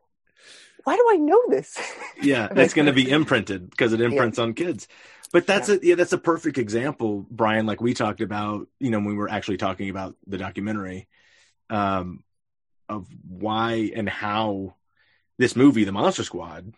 [0.85, 1.79] Why do I know this?"
[2.23, 4.89] yeah that's going to be imprinted because it imprints on kids
[5.33, 8.99] but that's a yeah that's a perfect example brian like we talked about you know
[8.99, 11.09] when we were actually talking about the documentary
[11.71, 12.23] um
[12.89, 14.75] of why and how
[15.39, 16.73] this movie the monster squad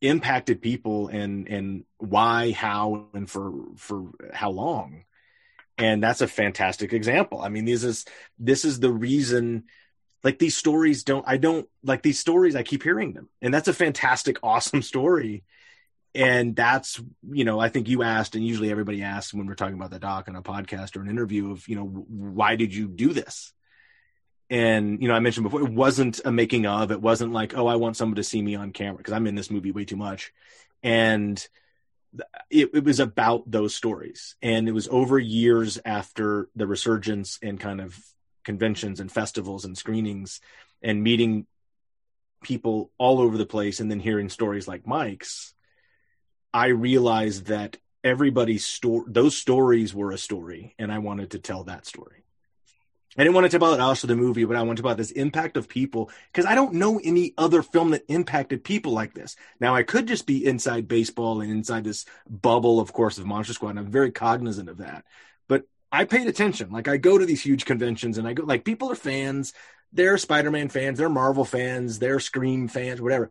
[0.00, 5.04] impacted people and and why how and for for how long.
[5.76, 7.40] And that's a fantastic example.
[7.40, 8.04] I mean this is
[8.38, 9.64] this is the reason
[10.22, 13.28] like these stories don't i don't like these stories i keep hearing them.
[13.40, 15.44] And that's a fantastic awesome story
[16.14, 17.00] and that's
[17.30, 19.98] you know i think you asked and usually everybody asks when we're talking about the
[19.98, 23.52] doc on a podcast or an interview of you know why did you do this?
[24.50, 26.92] And you know i mentioned before it wasn't a making of.
[26.92, 29.34] It wasn't like oh i want someone to see me on camera because i'm in
[29.34, 30.32] this movie way too much.
[30.82, 31.44] And
[32.50, 34.36] it, it was about those stories.
[34.42, 37.98] And it was over years after the resurgence and kind of
[38.44, 40.40] conventions and festivals and screenings
[40.82, 41.46] and meeting
[42.42, 45.53] people all over the place and then hearing stories like mike's
[46.54, 51.64] i realized that everybody's story those stories were a story and i wanted to tell
[51.64, 52.24] that story
[53.16, 55.12] I didn't want to talk about also the movie, but I want to about this
[55.12, 59.36] impact of people because I don't know any other film that impacted people like this.
[59.60, 63.52] Now I could just be inside baseball and inside this bubble, of course, of Monster
[63.52, 65.04] Squad, and I'm very cognizant of that.
[65.48, 66.72] But I paid attention.
[66.72, 69.52] Like I go to these huge conventions and I go like people are fans.
[69.92, 73.30] They're Spider-Man fans, they're Marvel fans, they're Scream fans, whatever.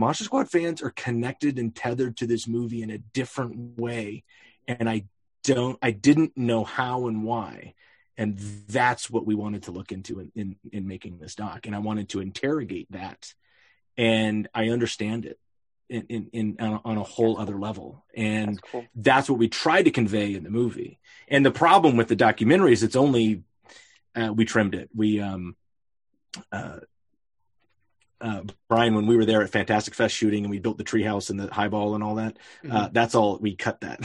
[0.00, 4.24] Monster Squad fans are connected and tethered to this movie in a different way.
[4.66, 5.04] And I
[5.44, 7.74] don't I didn't know how and why
[8.20, 8.36] and
[8.68, 11.78] that's what we wanted to look into in, in, in making this doc and i
[11.78, 13.34] wanted to interrogate that
[13.96, 15.38] and i understand it
[15.88, 18.86] in, in, in on, a, on a whole other level and That's cool.
[18.94, 22.72] that's what we tried to convey in the movie and the problem with the documentary
[22.72, 23.42] is it's only
[24.14, 25.56] uh, we trimmed it we um
[26.52, 26.80] uh
[28.20, 31.30] uh, Brian, when we were there at Fantastic Fest shooting and we built the treehouse
[31.30, 32.36] and the highball and all that,
[32.70, 34.00] uh, that's all we cut that.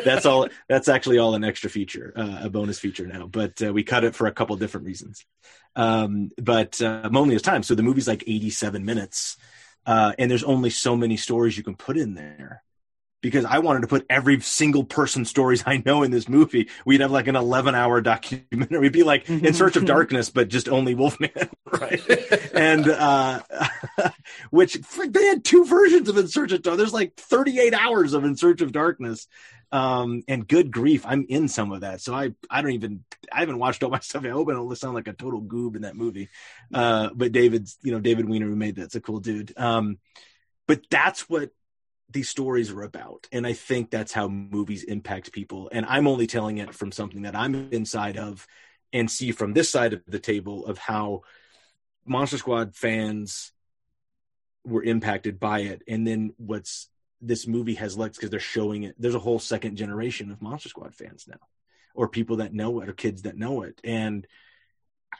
[0.04, 0.48] that's all.
[0.68, 3.26] That's actually all an extra feature, uh, a bonus feature now.
[3.26, 5.24] But uh, we cut it for a couple different reasons.
[5.74, 7.62] Um, but uh, Loneliest Time.
[7.62, 9.36] So the movie's like 87 minutes,
[9.86, 12.62] uh, and there's only so many stories you can put in there.
[13.20, 16.68] Because I wanted to put every single person stories I know in this movie.
[16.86, 18.78] We'd have like an 11 hour documentary.
[18.78, 21.30] We'd be like in search of darkness, but just only Wolfman,
[21.72, 22.00] right?
[22.54, 23.40] and uh
[24.50, 24.74] which
[25.08, 28.36] they had two versions of in search of darkness there's like 38 hours of in
[28.36, 29.26] search of darkness
[29.72, 33.40] um and good grief i'm in some of that so i i don't even i
[33.40, 35.82] haven't watched all my stuff i hope i don't sound like a total goob in
[35.82, 36.28] that movie
[36.74, 39.98] uh but david's you know david weiner who made that's a cool dude um
[40.66, 41.50] but that's what
[42.10, 46.26] these stories are about and i think that's how movies impact people and i'm only
[46.26, 48.46] telling it from something that i'm inside of
[48.92, 51.22] and see from this side of the table of how
[52.08, 53.52] Monster Squad fans
[54.64, 56.88] were impacted by it, and then what's
[57.20, 58.94] this movie has legs because they're showing it.
[58.98, 61.38] There's a whole second generation of Monster Squad fans now,
[61.94, 63.80] or people that know it, or kids that know it.
[63.84, 64.26] And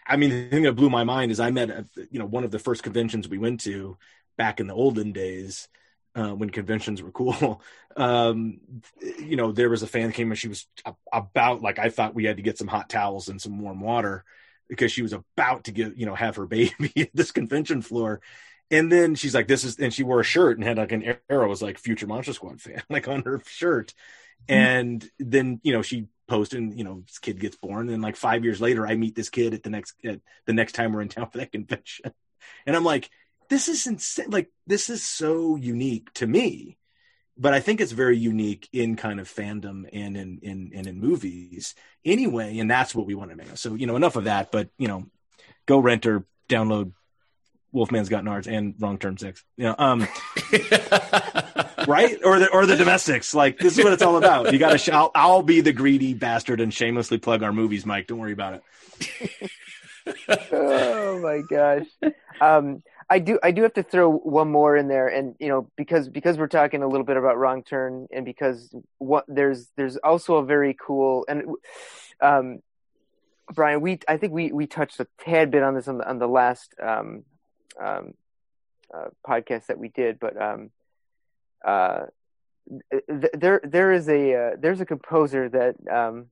[0.06, 2.44] I mean, the thing that blew my mind is I met, a, you know, one
[2.44, 3.98] of the first conventions we went to
[4.36, 5.68] back in the olden days.
[6.14, 7.62] Uh, when conventions were cool,
[7.96, 8.60] um,
[9.20, 10.66] you know, there was a fan that came and she was
[11.12, 14.24] about like I thought we had to get some hot towels and some warm water
[14.68, 18.20] because she was about to get you know have her baby at this convention floor.
[18.70, 21.16] And then she's like this is and she wore a shirt and had like an
[21.30, 23.94] arrow was like future monster squad fan like on her shirt.
[24.48, 27.88] And then you know she posted and you know this kid gets born.
[27.88, 30.72] And like five years later i meet this kid at the next at the next
[30.72, 32.12] time we're in town for that convention.
[32.66, 33.10] And i'm like
[33.48, 36.78] this is insane like this is so unique to me
[37.38, 41.00] but I think it's very unique in kind of fandom and in in and in
[41.00, 43.56] movies anyway, and that's what we want to make.
[43.56, 44.50] So you know, enough of that.
[44.50, 45.06] But you know,
[45.66, 46.92] go rent or download
[47.72, 49.44] Wolfman's Got Nards and Wrong Turn Six.
[49.56, 50.00] You know, um,
[51.86, 53.34] right or the or the domestics.
[53.34, 54.52] Like this is what it's all about.
[54.52, 54.78] You got to.
[54.78, 58.08] Sh- I'll, I'll be the greedy bastard and shamelessly plug our movies, Mike.
[58.08, 59.50] Don't worry about it.
[60.52, 61.86] oh my gosh.
[62.40, 65.70] Um, I do I do have to throw one more in there, and you know
[65.76, 69.96] because because we're talking a little bit about wrong turn, and because what there's there's
[69.96, 71.44] also a very cool and
[72.20, 72.60] um,
[73.52, 76.18] Brian, we I think we we touched a tad bit on this on the on
[76.18, 77.24] the last um,
[77.80, 78.14] um,
[78.92, 80.70] uh, podcast that we did, but um,
[81.64, 82.06] uh,
[82.90, 86.26] th- there there is a uh, there's a composer that um,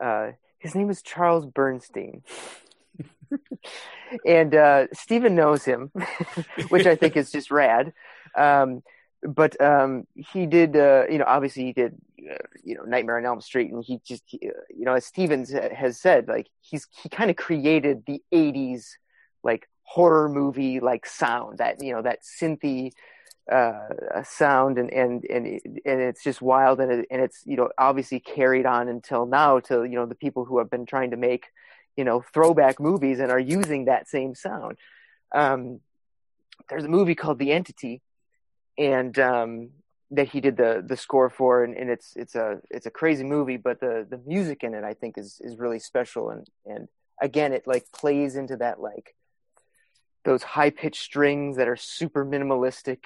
[0.00, 2.22] uh, his name is Charles Bernstein.
[4.26, 5.90] and uh, Steven knows him,
[6.68, 7.92] which I think is just rad.
[8.36, 8.82] Um,
[9.22, 11.94] but um, he did, uh, you know, obviously he did,
[12.28, 12.34] uh,
[12.64, 15.52] you know, Nightmare on Elm Street, and he just, he, uh, you know, as Stevens
[15.52, 18.86] has said, like he's he kind of created the '80s
[19.44, 22.92] like horror movie like sound that you know that synthy
[23.50, 25.46] uh, sound, and and and
[25.84, 29.60] and it's just wild, and it, and it's you know obviously carried on until now
[29.60, 31.46] to you know the people who have been trying to make
[31.96, 34.78] you know throwback movies and are using that same sound.
[35.34, 35.80] Um,
[36.68, 38.02] there's a movie called The Entity,
[38.78, 39.70] and um,
[40.10, 43.24] that he did the the score for, and, and it's it's a it's a crazy
[43.24, 46.88] movie, but the the music in it I think is is really special, and and
[47.20, 49.14] again it like plays into that like
[50.24, 52.98] those high pitched strings that are super minimalistic,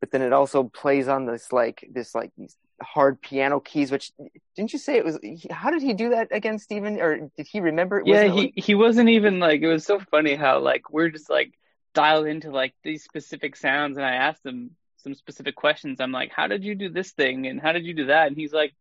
[0.00, 3.90] but then it also plays on this like this like these hard piano keys.
[3.90, 4.12] Which
[4.56, 5.18] didn't you say it was?
[5.50, 7.00] How did he do that again, Steven?
[7.00, 8.00] Or did he remember?
[8.00, 8.06] it?
[8.06, 11.08] Yeah, Wasn't it he he wasn't even like it was so funny how like we're
[11.10, 11.52] just like
[11.94, 16.00] dialed into like these specific sounds and I asked him some specific questions.
[16.00, 18.28] I'm like, How did you do this thing and how did you do that?
[18.28, 18.74] And he's like,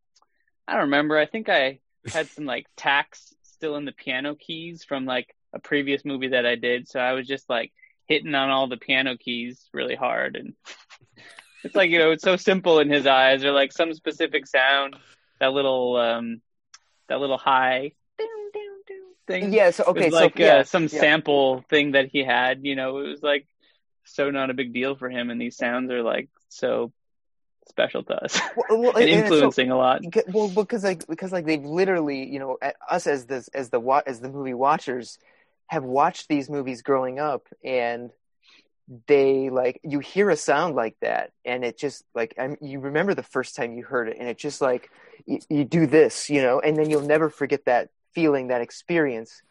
[0.68, 1.18] I don't remember.
[1.18, 5.60] I think I had some like tacks still in the piano keys from like a
[5.60, 6.88] previous movie that I did.
[6.88, 7.72] So I was just like
[8.08, 10.54] hitting on all the piano keys really hard and
[11.64, 14.96] it's like, you know, it's so simple in his eyes or like some specific sound,
[15.40, 16.42] that little um
[17.08, 17.92] that little high
[19.28, 19.54] thing.
[19.54, 19.72] Yeah.
[19.72, 20.06] So okay.
[20.06, 21.00] was like so yeah, uh, some yeah.
[21.00, 22.62] sample thing that he had.
[22.64, 23.48] You know, it was like
[24.04, 26.92] so not a big deal for him, and these sounds are like so
[27.70, 30.02] special to us Well, well, and and it's so- influencing a lot.
[30.28, 33.82] Well, because like because like they've literally, you know, at- us as this as the
[34.06, 35.18] as the movie watchers
[35.68, 38.12] have watched these movies growing up, and
[39.08, 43.14] they like you hear a sound like that, and it just like I you remember
[43.14, 44.90] the first time you heard it, and it just like
[45.26, 49.42] you, you do this, you know, and then you'll never forget that feeling, that experience,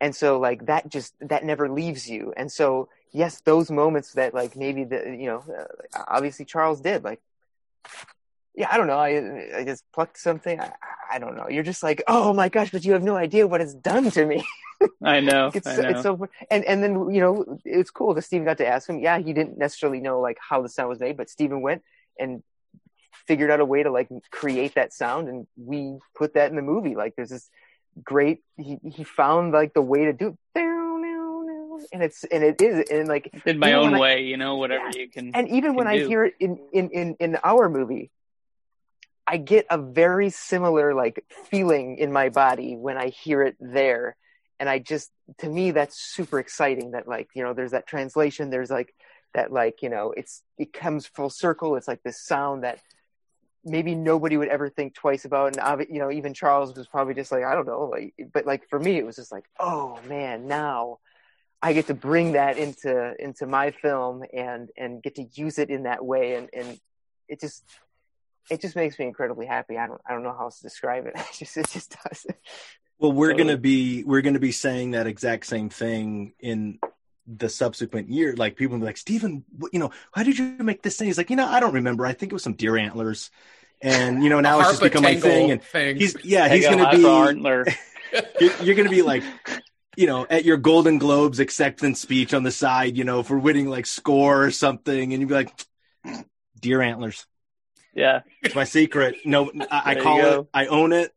[0.00, 4.34] and so like that just that never leaves you, and so yes, those moments that
[4.34, 5.44] like maybe the you know
[5.94, 7.20] uh, obviously Charles did like
[8.56, 8.98] yeah, I don't know.
[8.98, 10.58] I I just plucked something.
[10.58, 10.72] I,
[11.12, 11.48] I don't know.
[11.48, 14.24] You're just like, oh my gosh, but you have no idea what it's done to
[14.24, 14.44] me.
[15.02, 15.50] I know.
[15.54, 15.88] it's, I know.
[15.90, 18.98] it's so and and then you know it's cool that Steven got to ask him.
[18.98, 21.82] Yeah, he didn't necessarily know like how the sound was made, but Steven went
[22.18, 22.42] and
[23.26, 26.62] figured out a way to like create that sound, and we put that in the
[26.62, 26.94] movie.
[26.94, 27.50] Like there's this
[28.02, 28.42] great.
[28.56, 30.38] He he found like the way to do.
[30.54, 30.64] It.
[31.92, 34.56] And it's and it is and like in my own when I- way, you know,
[34.56, 35.32] whatever you can.
[35.34, 36.08] and even when I do.
[36.08, 38.10] hear it in, in, in, in our movie,
[39.26, 44.16] I get a very similar like feeling in my body when I hear it there.
[44.58, 48.50] And I just, to me, that's super exciting that like, you know, there's that translation.
[48.50, 48.94] There's like
[49.34, 51.76] that, like, you know, it's, it comes full circle.
[51.76, 52.80] It's like this sound that
[53.64, 55.56] maybe nobody would ever think twice about.
[55.56, 57.90] And, you know, even Charles was probably just like, I don't know.
[57.92, 60.98] Like, but like for me, it was just like, oh man, now
[61.60, 65.70] I get to bring that into into my film and and get to use it
[65.70, 66.78] in that way and and
[67.28, 67.64] it just
[68.50, 69.76] it just makes me incredibly happy.
[69.76, 71.14] I don't I don't know how else to describe it.
[71.18, 72.26] It just it just does.
[72.98, 73.44] Well, we're Totally.
[73.44, 76.78] gonna be we're gonna be saying that exact same thing in
[77.26, 78.34] the subsequent year.
[78.34, 81.06] Like people will be like, Stephen, you know, how did you make this thing?
[81.06, 82.06] He's like, you know, I don't remember.
[82.06, 83.30] I think it was some deer antlers,
[83.82, 85.50] and you know, now it's just become my thing.
[85.50, 85.96] And thing.
[85.96, 87.66] he's yeah, he's gonna be Antler.
[88.40, 89.22] you're, you're gonna be like.
[89.98, 93.66] You know, at your Golden Globes acceptance speech on the side, you know, for winning
[93.66, 95.50] like score or something, and you'd be like,
[96.60, 97.24] "Deer antlers."
[97.96, 98.20] Yeah.
[98.42, 99.16] It's my secret.
[99.24, 100.46] No, I, I call it.
[100.52, 101.12] I own it.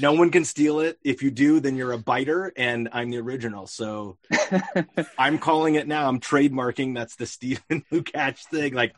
[0.00, 0.98] No one can steal it.
[1.02, 3.66] If you do, then you're a biter, and I'm the original.
[3.66, 4.18] So
[5.18, 6.08] I'm calling it now.
[6.08, 6.94] I'm trademarking.
[6.94, 8.74] That's the Stephen Lukach thing.
[8.74, 8.94] Like,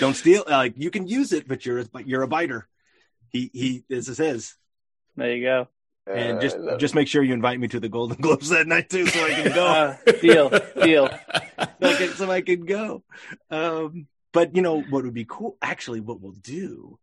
[0.00, 0.44] don't steal.
[0.48, 2.66] Like, you can use it, but you're a, but you're a biter.
[3.30, 3.84] He he.
[3.88, 4.54] This is his.
[5.16, 5.68] There you go.
[6.06, 8.88] And Uh, just just make sure you invite me to the Golden Globes that night
[8.88, 9.66] too, so I can go.
[10.06, 10.48] Uh, deal,
[10.82, 11.08] deal.
[11.08, 13.02] so, I can, so I can go.
[13.50, 14.06] Um,
[14.36, 15.56] but you know what would be cool?
[15.62, 16.98] Actually, what we'll do?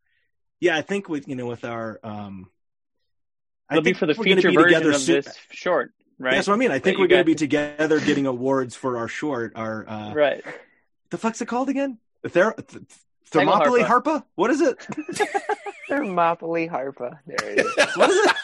[0.60, 2.50] Yeah, I think with you know with our um,
[3.70, 5.38] I It'll be think for the we're gonna feature be version together of soon- this
[5.52, 6.36] short, right?
[6.36, 6.72] That's what I mean.
[6.72, 9.54] I think we're going to be together getting awards for our short.
[9.56, 10.44] Our uh, Right.
[11.10, 11.98] the fuck's it called again?
[12.22, 12.84] The Ther- th-
[13.32, 14.04] Thermopylae Harpa.
[14.04, 14.24] Harpa?
[14.36, 14.78] What is it?
[15.90, 17.18] Thermopylae harpa.
[17.26, 17.98] There it is.
[17.98, 18.36] What is it?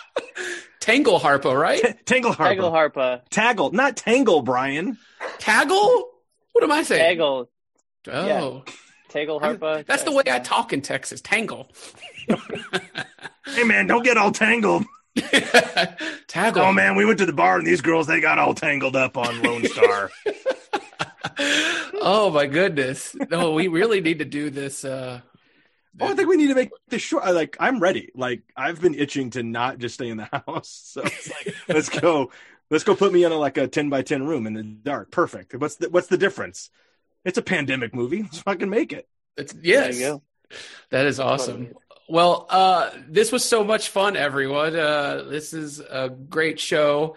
[0.80, 1.80] Tangle Harpa, right?
[1.82, 2.48] T- Tangle Harpa.
[2.48, 3.22] Tangle Harpa.
[3.30, 4.98] Taggle, not Tangle, Brian.
[5.38, 6.04] Taggle?
[6.54, 7.18] What am I saying?
[7.18, 7.48] Taggle.
[8.12, 8.64] Oh,
[9.10, 9.86] Tangle I'm- Harpa.
[9.86, 11.22] that's the way I talk in Texas.
[11.22, 11.70] Tangle.
[13.46, 14.86] Hey man, don't get all tangled.
[16.28, 16.62] Tangle.
[16.62, 19.18] Oh man, we went to the bar and these girls they got all tangled up
[19.18, 20.12] on Lone Star.
[21.40, 23.16] oh my goodness.
[23.30, 24.86] No, we really need to do this.
[24.86, 25.22] Uh,
[26.02, 27.26] Oh, I think we need to make this short.
[27.34, 28.10] Like, I'm ready.
[28.16, 30.70] Like, I've been itching to not just stay in the house.
[30.94, 32.32] So it's like, let's go.
[32.70, 32.96] Let's go.
[32.96, 35.12] Put me in a, like a ten by ten room in the dark.
[35.12, 35.54] Perfect.
[35.56, 36.70] What's the What's the difference?
[37.26, 38.24] It's a pandemic movie.
[38.24, 39.08] Let's fucking make it.
[39.38, 39.98] it's, yes.
[39.98, 40.58] There you go.
[40.92, 41.74] That is awesome.
[42.08, 44.76] Well, uh, this was so much fun, everyone.
[44.76, 47.16] Uh, this is a great show.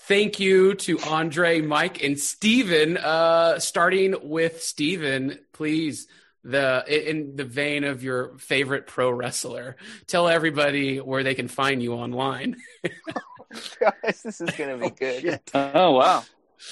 [0.00, 2.96] Thank you to Andre, Mike, and Steven.
[2.96, 6.08] Uh, starting with Steven, please,
[6.42, 9.76] the in the vein of your favorite pro wrestler,
[10.08, 12.56] tell everybody where they can find you online.
[13.78, 15.22] Guys, this is gonna be good.
[15.22, 15.50] Shit.
[15.54, 16.24] Oh wow.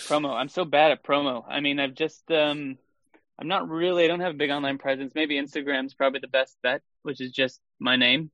[0.06, 0.34] Promo.
[0.34, 1.44] I'm so bad at promo.
[1.48, 2.78] I mean, I've just um
[3.38, 5.12] I'm not really I don't have a big online presence.
[5.14, 8.30] Maybe Instagram's probably the best bet, which is just my name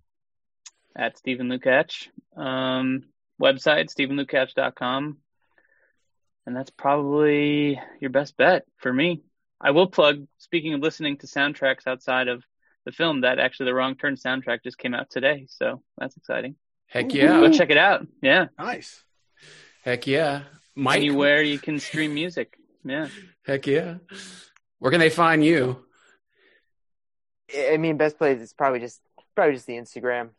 [0.95, 2.09] at Stephen Lukach.
[2.37, 3.05] Um
[3.41, 5.19] website, StephenLukach.com.
[6.47, 9.23] And that's probably your best bet for me.
[9.61, 12.45] I will plug, speaking of listening to soundtracks outside of
[12.85, 15.47] the film, that actually the Wrong Turn soundtrack just came out today.
[15.49, 16.57] So that's exciting.
[16.87, 17.41] Heck yeah.
[17.41, 18.07] Go check it out.
[18.23, 18.47] Yeah.
[18.59, 19.03] Nice.
[19.83, 20.43] Heck yeah.
[20.77, 22.59] Mike, Anywhere you can stream music.
[22.85, 23.09] Yeah.
[23.45, 23.97] heck yeah.
[24.79, 25.85] Where can they find you?
[27.57, 29.01] I mean, best place is probably just
[29.35, 30.31] probably just the Instagram.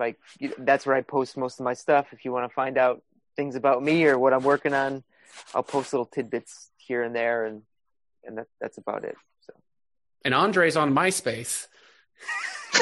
[0.00, 0.18] Like
[0.58, 2.06] that's where I post most of my stuff.
[2.12, 3.02] If you want to find out
[3.36, 5.04] things about me or what I'm working on,
[5.54, 7.62] I'll post little tidbits here and there, and
[8.24, 9.16] and that, that's about it.
[9.46, 9.52] So
[10.24, 11.66] And Andre's on MySpace.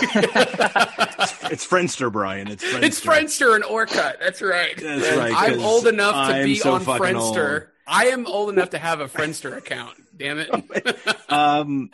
[1.50, 2.48] It's Friendster, Brian.
[2.48, 2.82] It's Friendster.
[2.82, 4.18] It's Friendster and Orkut.
[4.18, 4.76] That's right.
[4.76, 7.52] That's right, I'm old enough to I'm be so on Friendster.
[7.62, 7.68] old.
[7.86, 9.96] I am old enough to have a Friendster account.
[10.16, 10.50] Damn it.
[11.28, 11.90] Um,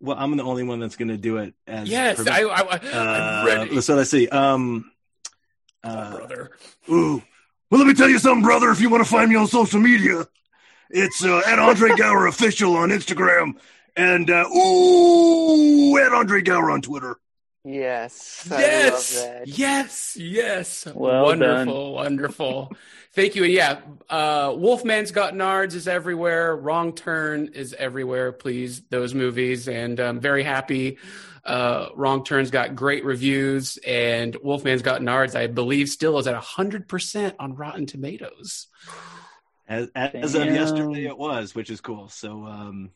[0.00, 1.54] well, I'm the only one that's going to do it.
[1.66, 3.80] As yes, I, I, I, I'm Uh, ready.
[3.80, 4.28] So let's see.
[4.28, 4.90] Um,
[5.84, 6.50] Oh, uh, brother.
[6.90, 7.22] Ooh.
[7.70, 8.70] Well, let me tell you something, brother.
[8.70, 10.26] If you want to find me on social media,
[10.90, 13.54] it's uh, at Andre Gower official on Instagram,
[13.98, 17.16] and uh, ooh, at Andre Gower on Twitter.
[17.64, 19.48] yes, I Yes, love that.
[19.48, 20.86] yes, yes.
[20.94, 22.72] Well wonderful, wonderful.
[23.12, 23.44] Thank you.
[23.44, 26.56] Yeah, uh, Wolfman's Got Nards is everywhere.
[26.56, 28.30] Wrong Turn is everywhere.
[28.32, 29.66] Please, those movies.
[29.68, 30.98] And I'm very happy.
[31.44, 36.40] Uh, Wrong Turn's got great reviews, and Wolfman's Got Nards, I believe, still is at
[36.40, 38.66] 100% on Rotten Tomatoes.
[39.66, 42.08] as, as of yesterday, it was, which is cool.
[42.08, 42.90] So, um,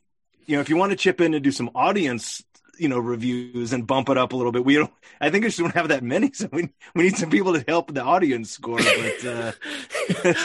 [0.46, 2.42] you know, if you want to chip in and do some audience,
[2.78, 4.90] you know, reviews and bump it up a little bit, we don't.
[5.20, 7.64] I think we just don't have that many, so we we need some people to
[7.68, 8.78] help the audience score.
[8.78, 9.52] But uh,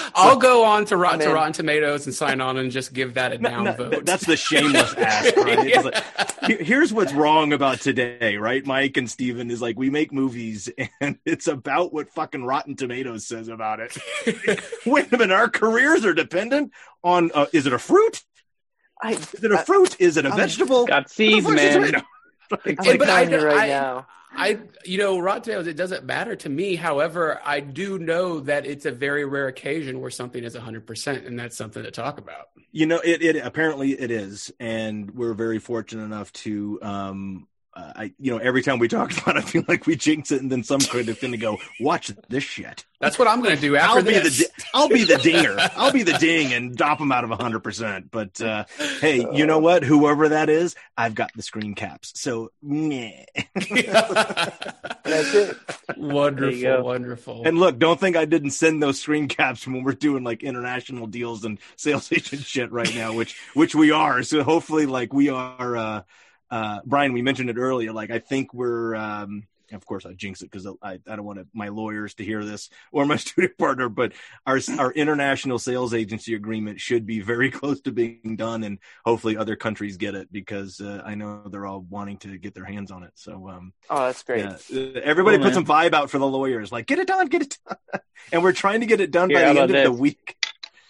[0.15, 1.33] I'll go on to, Rot- I'm to.
[1.33, 3.91] Rotten Tomatoes and sign on and just give that a No, down no, vote.
[3.91, 5.59] th- that's the shameless ask, right?
[5.67, 8.63] It's like, here's what's wrong about today, right?
[8.65, 10.69] Mike and Steven is like, we make movies
[11.01, 13.97] and it's about what fucking Rotten Tomatoes says about it.
[14.85, 16.71] Wait a minute, our careers are dependent
[17.03, 18.21] on, uh, is it a fruit?
[19.01, 19.95] I, Is it a fruit?
[19.99, 20.85] Is it a I'm- vegetable?
[20.85, 21.73] Got seeds, fuck's man.
[21.73, 21.97] tomato?
[22.51, 24.07] I'm Yeah, like but I you right I- now.
[24.39, 26.75] I, you know, Rotten Tomatoes, it doesn't matter to me.
[26.75, 31.39] However, I do know that it's a very rare occasion where something is 100%, and
[31.39, 32.49] that's something to talk about.
[32.71, 36.77] You know, it, it apparently it is, and we're very fortunate enough to.
[36.83, 37.47] Um,
[37.77, 40.31] uh, I, you know, every time we talk about it, I feel like we jinx
[40.31, 42.85] it, and then some kind of to go watch this shit.
[42.99, 44.49] That's what I'm going to do after I'll be the this.
[44.73, 45.55] I'll be the dinger.
[45.75, 48.09] I'll be the ding and dop them out of hundred percent.
[48.09, 48.65] But uh,
[48.99, 49.83] hey, you know what?
[49.83, 52.13] Whoever that is, I've got the screen caps.
[52.15, 53.25] So meh.
[53.53, 55.57] That's it.
[55.95, 57.43] wonderful, wonderful.
[57.45, 61.05] and look, don't think I didn't send those screen caps when we're doing like international
[61.05, 64.23] deals and sales agent shit right now, which which we are.
[64.23, 65.77] So hopefully, like we are.
[65.77, 66.01] Uh,
[66.49, 67.91] uh, Brian, we mentioned it earlier.
[67.93, 68.95] Like I think we're.
[68.95, 69.43] Um,
[69.73, 72.69] of course, I jinx it because I, I don't want my lawyers to hear this
[72.91, 73.89] or my studio partner.
[73.89, 74.13] But
[74.45, 79.35] our our international sales agency agreement should be very close to being done, and hopefully
[79.37, 82.91] other countries get it because uh, I know they're all wanting to get their hands
[82.91, 83.11] on it.
[83.15, 84.45] So um, Oh, that's great.
[84.45, 87.27] yeah, uh, everybody Cool, put some vibe out for the lawyers, like get it done,
[87.27, 88.01] get it done,
[88.31, 90.01] and we're trying to get it done Here, by how the end about of the
[90.01, 90.37] week.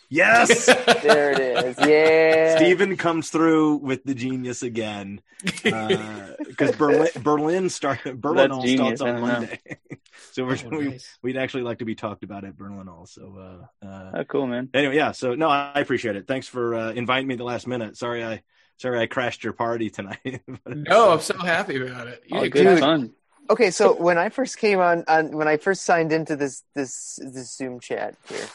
[0.09, 0.65] Yes.
[1.03, 1.77] There it is.
[1.87, 2.55] Yeah.
[2.57, 5.21] Steven comes through with the genius again
[5.63, 9.21] because Berlin Berlin start Berlinale genius, starts on.
[9.21, 9.59] Monday,
[10.31, 11.17] so we're, Oh, we, nice.
[11.21, 13.07] we'd actually like to be talked about at Berlinale.
[13.07, 14.69] So uh, uh, Oh, cool, man.
[14.73, 15.11] anyway, yeah.
[15.11, 16.27] So no, I appreciate it.
[16.27, 17.95] Thanks for uh, inviting me the last minute.
[17.97, 18.43] Sorry, I
[18.77, 20.41] sorry I crashed your party tonight.
[20.63, 22.23] But, no, I'm so happy about it.
[22.27, 22.79] You All good great.
[22.79, 23.13] fun.
[23.49, 27.17] Okay, so when I first came on, on when I first signed into this this
[27.21, 28.45] this Zoom chat here,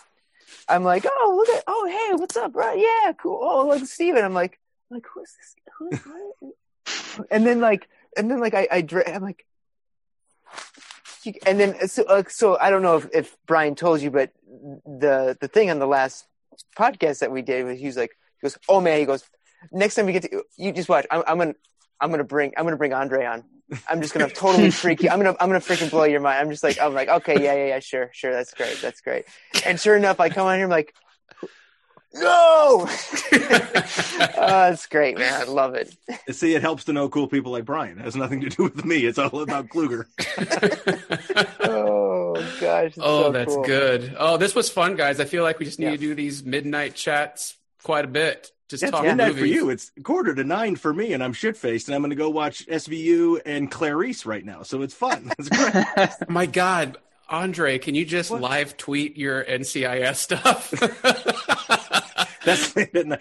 [0.73, 2.73] I'm like, oh look at, oh hey, what's up, bro?
[2.73, 3.39] Yeah, cool.
[3.43, 4.25] Oh look, Steven.
[4.25, 4.59] I'm like,
[4.91, 5.57] like who's this?
[5.79, 6.53] Who's what?
[7.31, 9.45] And then like, and then like I I I'm like,
[11.47, 14.33] and then so uh, so I don't know if if Brian told you, but
[14.87, 16.25] the the thing on the last
[16.77, 19.25] podcast that we did was he was like, he goes, oh man, he goes,
[19.73, 21.55] next time we get to you just watch, I'm I'm gonna
[22.01, 23.45] I'm gonna bring I'm gonna bring Andre on.
[23.89, 25.11] I'm just gonna totally freak you.
[25.11, 26.39] I'm gonna I'm gonna freaking blow your mind.
[26.41, 29.25] I'm just like I'm like okay yeah yeah yeah sure sure that's great that's great.
[29.67, 30.95] And sure enough, I come on here I'm like,
[32.15, 32.21] no,
[32.87, 35.33] oh, that's great man.
[35.41, 35.97] I love it.
[36.31, 37.99] See, it helps to know cool people like Brian.
[37.99, 39.07] It has nothing to do with me.
[39.07, 40.05] It's all about Kluger.
[41.65, 42.93] Oh gosh.
[42.99, 43.65] oh, so that's cool.
[43.65, 44.15] good.
[44.19, 45.21] Oh, this was fun, guys.
[45.21, 45.91] I feel like we just need Yeah.
[45.93, 48.51] to do these midnight chats quite a bit.
[48.73, 49.69] Just It's midnight for you.
[49.69, 52.31] It's quarter to nine for me, and I'm shit faced, and I'm going to go
[52.31, 54.63] watch SVU and Clarice right now.
[54.63, 55.31] So it's fun.
[55.39, 56.09] It's great.
[56.31, 56.97] My God,
[57.29, 58.41] Andre, can you just What?
[58.41, 60.73] live tweet your NCIS stuff?
[62.45, 63.21] That's late at night.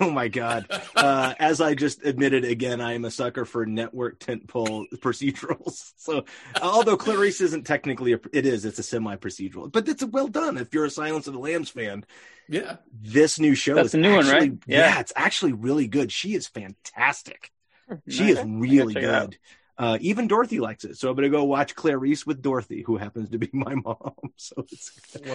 [0.00, 0.66] oh my god.
[0.94, 5.92] Uh, as I just admitted again, I am a sucker for network tentpole procedurals.
[5.96, 6.24] So
[6.62, 10.56] although Clarice isn't technically a, it is, it's a semi procedural, but it's well done.
[10.58, 12.04] If you're a Silence of the Lambs fan,
[12.48, 12.76] Yeah.
[12.92, 14.52] this new show That's is the new one, right?
[14.66, 14.78] Yeah.
[14.94, 15.00] Yeah.
[15.00, 16.10] it's actually really good.
[16.12, 17.50] She is fantastic.
[18.08, 18.38] She Nice.
[18.38, 19.30] is really check it out.
[19.30, 19.38] good.
[19.80, 23.30] Uh, even Dorothy likes it, so I'm gonna go watch Clarice with Dorothy, who happens
[23.30, 24.12] to be my mom.
[24.36, 24.90] So it's,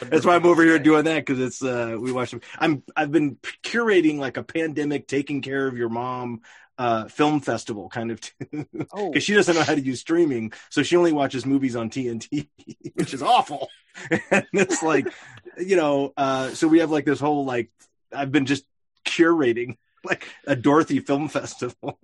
[0.09, 2.33] that's why I'm over here doing that because it's uh, we watch.
[2.59, 6.41] I'm I've been curating like a pandemic, taking care of your mom
[6.77, 10.83] uh, film festival kind of because Oh, she doesn't know how to use streaming, so
[10.83, 12.47] she only watches movies on TNT,
[12.93, 13.69] which is awful.
[14.29, 15.07] and it's like,
[15.57, 17.71] you know, uh, so we have like this whole like
[18.13, 18.65] I've been just
[19.05, 21.99] curating like a Dorothy film festival.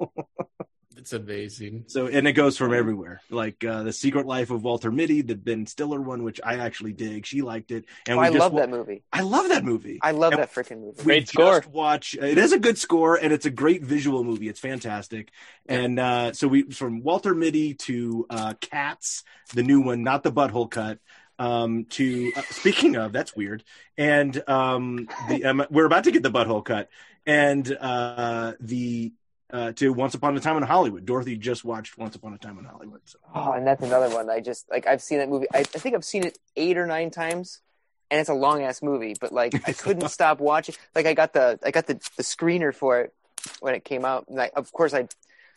[1.01, 1.85] It's amazing.
[1.87, 5.33] So and it goes from everywhere, like uh, the Secret Life of Walter Mitty, the
[5.35, 7.25] Ben Stiller one, which I actually dig.
[7.25, 9.01] She liked it, and oh, we I just love wa- that movie.
[9.11, 9.97] I love that movie.
[10.03, 10.97] I love And that freaking movie.
[10.99, 11.63] we Great just score.
[11.71, 14.47] Watch it is a good score, and it's a great visual movie.
[14.47, 15.31] It's fantastic,
[15.67, 19.23] and uh, so we from Walter Mitty to uh, Cats,
[19.55, 20.99] the new one, not the butthole cut.
[21.39, 23.63] Um, to uh, speaking of, that's weird,
[23.97, 26.89] and um, the um, we're about to get the butthole cut,
[27.25, 29.13] and uh, the
[29.51, 31.05] uh, to Once Upon a Time in Hollywood.
[31.05, 33.01] Dorothy just watched Once Upon a Time in Hollywood.
[33.05, 33.19] So.
[33.35, 34.29] Oh, and that's another one.
[34.29, 35.47] I just like I've seen that movie.
[35.53, 37.61] I, I think I've seen it eight or nine times,
[38.09, 39.15] and it's a long ass movie.
[39.19, 40.75] But like I couldn't stop watching.
[40.95, 43.13] Like I got the I got the the screener for it
[43.59, 44.27] when it came out.
[44.29, 45.07] And I, of course, I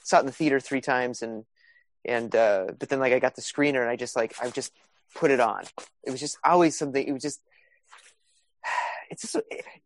[0.02, 1.44] saw it in the theater three times, and
[2.04, 4.72] and uh, but then like I got the screener, and I just like I just
[5.14, 5.64] put it on.
[6.02, 7.06] It was just always something.
[7.06, 7.40] It was just.
[9.10, 9.36] It's just,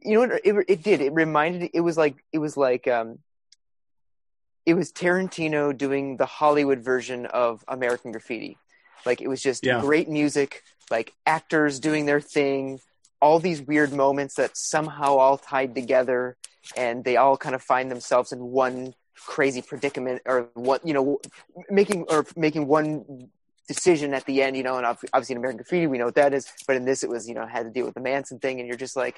[0.01, 1.01] you know what it, it did.
[1.01, 1.71] It reminded.
[1.75, 3.19] It was like it was like um,
[4.69, 8.59] it was Tarantino doing the Hollywood version of American Graffiti.
[9.07, 9.81] Like it was just Yeah.
[9.81, 12.79] great music, like actors doing their thing,
[13.19, 16.37] all these weird moments that somehow all tied together
[16.77, 21.19] and they all kind of find themselves in one crazy predicament or what you know,
[21.71, 23.31] making or making one
[23.69, 26.35] decision at the end, you know, and obviously in American Graffiti, we know what that
[26.35, 28.61] is, but in this it was, you know, had to deal with the Manson thing
[28.61, 29.17] and you're just like,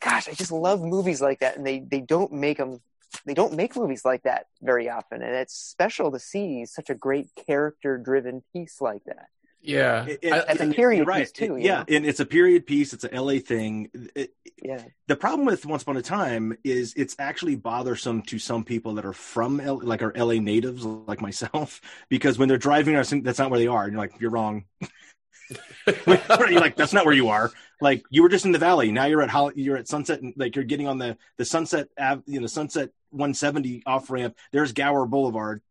[0.00, 1.58] gosh, I just love movies like that.
[1.58, 2.80] And they, they don't make them
[3.26, 6.94] they don't make movies like that very often and it's special to see such a
[6.94, 9.26] great character driven piece like that
[9.60, 10.06] Yeah.
[10.06, 11.22] It- it- I- a period you're right.
[11.24, 11.84] piece, too, It- yeah, know?
[11.96, 12.92] and it's a period piece.
[12.92, 13.90] It's a LA thing.
[14.14, 14.32] It-
[14.62, 18.94] yeah the problem with Once Upon a Time is it's actually bothersome to some people
[18.94, 23.38] that are from L- like are LA natives like myself because when they're driving, that's
[23.40, 23.84] not where they are.
[23.84, 24.64] And you're like, you're wrong.
[26.06, 27.50] you're like, that's not where you are.
[27.80, 28.90] Like you were just in the valley.
[28.92, 30.22] Now you're at Hol- you're at Sunset.
[30.22, 34.36] and Like you're getting on the the Sunset Ave, you know Sunset 170 off ramp.
[34.52, 35.62] There's Gower Boulevard,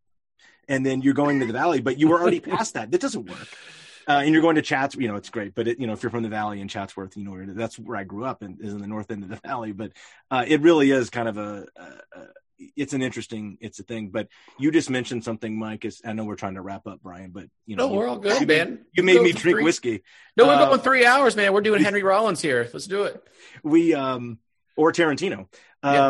[0.67, 2.91] and then you're going to the valley, but you were already past that.
[2.91, 3.47] That doesn't work.
[4.07, 6.03] Uh, and you're going to Chats, you know, it's great, but it, you know, if
[6.03, 8.71] you're from the valley in Chatsworth, you know, that's where I grew up, and is
[8.71, 9.71] in the north end of the valley.
[9.71, 9.93] But
[10.29, 12.27] uh, it really is kind of a, a, a,
[12.77, 14.09] it's an interesting, it's a thing.
[14.09, 14.27] But
[14.59, 15.85] you just mentioned something, Mike.
[15.85, 18.19] Is I know we're trying to wrap up, Brian, but you know, No, we're all
[18.19, 18.85] good, you, man.
[18.93, 20.03] You made me drink three- whiskey.
[20.37, 21.51] No, we're Uh, going three hours, man.
[21.51, 22.69] We're doing Henry Rollins here.
[22.71, 23.23] Let's do it.
[23.63, 24.37] we um
[24.77, 25.47] or Tarantino.
[25.83, 26.09] Yeah.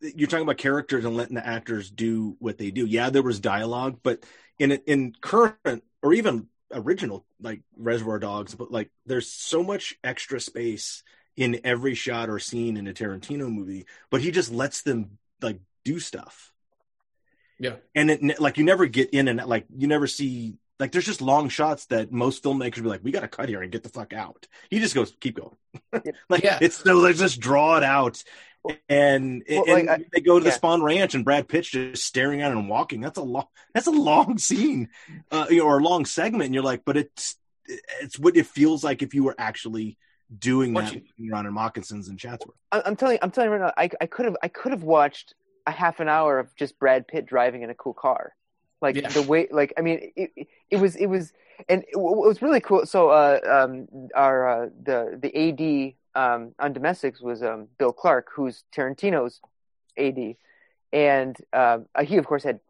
[0.00, 2.86] You're talking about characters and letting the actors do what they do.
[2.86, 4.24] Yeah, there was dialogue, but
[4.58, 10.40] in in current or even original like Reservoir Dogs, but like there's so much extra
[10.40, 11.02] space
[11.36, 15.60] in every shot or scene in a Tarantino movie, but he just lets them like
[15.84, 16.52] do stuff.
[17.58, 17.76] Yeah.
[17.94, 21.22] And it like you never get in and like you never see like there's just
[21.22, 23.88] long shots that most filmmakers be like, we got to cut here and get the
[23.88, 24.46] fuck out.
[24.68, 25.56] He just goes, keep going.
[26.28, 26.58] like Yeah.
[26.60, 28.22] it's so like just draw it out.
[28.88, 30.58] And, Well, and like, they go to the yeah.
[30.58, 33.00] Spahn Ranch and Brad Pitt's just staring at it and walking.
[33.00, 33.46] That's a long.
[33.74, 34.88] That's a long scene,
[35.30, 36.44] uh, or a long segment.
[36.44, 37.36] And you're like, but it's
[38.00, 39.98] it's what it feels like if you were actually
[40.36, 41.02] doing What that
[41.32, 42.56] around in moccasins in Chatsworth.
[42.72, 45.34] I'm telling I'm telling you right now, I I could have I could have watched
[45.66, 48.34] a half an hour of just Brad Pitt driving in a cool car,
[48.80, 49.08] like Yeah.
[49.08, 51.32] the way like I mean it, it, was it was
[51.68, 52.86] and it, wa- was really cool.
[52.86, 58.28] So uh, um, our uh, the the AD um, on domestics was um, Bill Clark,
[58.34, 59.40] who's Tarantino's
[59.98, 60.36] AD,
[60.92, 62.60] and um, uh, he of course had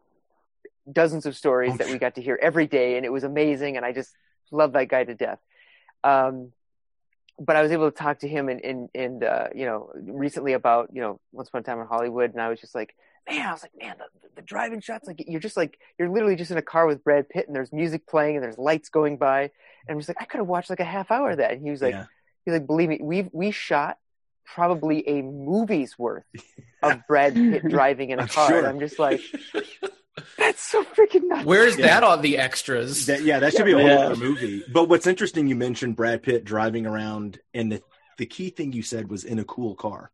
[0.91, 3.77] dozens of stories Oh, that we got to hear every day, and it was amazing,
[3.77, 4.13] and I just
[4.51, 5.39] love that guy to death.
[6.03, 6.51] Um,
[7.39, 10.53] but I was able to talk to him and and and uh, you know recently
[10.53, 12.95] about you know Once Upon a Time in Hollywood, and I was just like,
[13.29, 14.05] man, I was like, man, the,
[14.35, 17.29] the driving shots, like you're just like you're literally just in a car with Brad
[17.29, 19.51] Pitt, and there's music playing, and there's lights going by, and
[19.89, 21.69] I'm just like, I could have watched like a half hour of that, and he
[21.71, 22.05] was like, yeah.
[22.47, 23.97] He's like, believe me, we we shot
[24.45, 26.23] probably a movie's worth
[26.81, 28.57] of Brad Pitt driving in a I'm car, sure.
[28.59, 29.19] and I'm just like,
[30.37, 31.45] that's so freaking nuts.
[31.45, 31.87] Where's Yeah.
[31.87, 33.07] that on the extras?
[33.07, 34.63] That, yeah, that should be a whole other movie.
[34.71, 37.81] But what's interesting, you mentioned Brad Pitt driving around, and the
[38.17, 40.11] the key thing you said was in a cool car.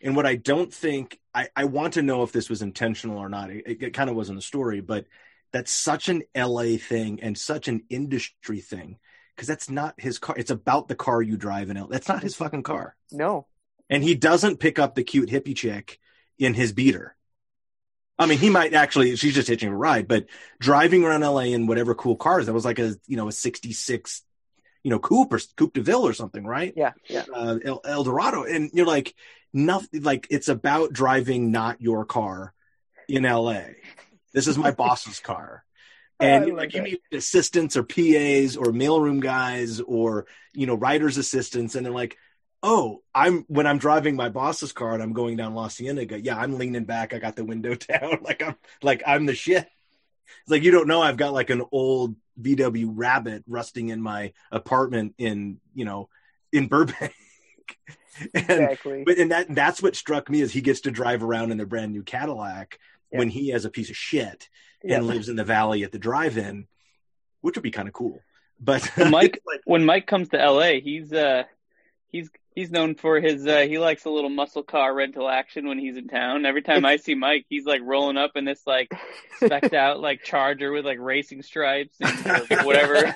[0.00, 3.28] And what I don't think I, I want to know if this was intentional or
[3.28, 3.50] not.
[3.50, 5.06] It, it kind of wasn't the story, but
[5.52, 8.98] that's such an LA thing and such an industry thing
[9.34, 10.36] because that's not his car.
[10.38, 11.86] It's about the car you drive in.
[11.90, 12.96] That's not his fucking car.
[13.10, 13.46] No.
[13.90, 15.98] And he doesn't pick up the cute hippie chick
[16.38, 17.16] in his beater.
[18.18, 20.26] I mean, he might actually, she's just hitching a ride, but
[20.60, 24.22] driving around LA in whatever cool cars, that was like a, you know, a 66,
[24.84, 26.72] you know, coupe or coupe de ville or something, right?
[26.76, 26.92] Yeah.
[27.08, 27.24] Yeah.
[27.34, 28.44] Uh, El, El Dorado.
[28.44, 29.14] And you're like,
[29.52, 32.54] nothing, like it's about driving not your car
[33.08, 33.62] in LA.
[34.32, 35.64] This is my boss's car.
[36.44, 41.18] And like like you need assistants or PAs or mailroom guys or you know writers
[41.18, 42.16] assistants, and they're like,
[42.62, 46.36] "Oh, I'm when I'm driving my boss's car and I'm going down La Cienega, yeah,
[46.36, 49.68] I'm leaning back, I got the window down, like I'm like I'm the shit."
[50.42, 54.32] It's like you don't know I've got like an old VW Rabbit rusting in my
[54.50, 56.08] apartment in you know
[56.52, 57.14] in Burbank.
[58.34, 59.02] and Exactly.
[59.04, 61.66] but and that that's what struck me is he gets to drive around in a
[61.66, 62.78] brand new Cadillac
[63.14, 63.18] Yeah.
[63.20, 64.48] when he has a piece of shit
[64.82, 64.96] Yeah.
[64.96, 66.66] and lives in the valley at the drive-in,
[67.40, 68.20] which would be kind of cool.
[68.60, 71.44] But Well, Mike, like, when Mike comes to LA, he's uh
[72.08, 75.78] he's he's known for his uh he likes a little muscle car rental action when
[75.78, 76.44] he's in town.
[76.46, 78.92] Every time I see Mike, he's like rolling up in this like
[79.38, 83.14] specked out like Charger with like racing stripes and or whatever.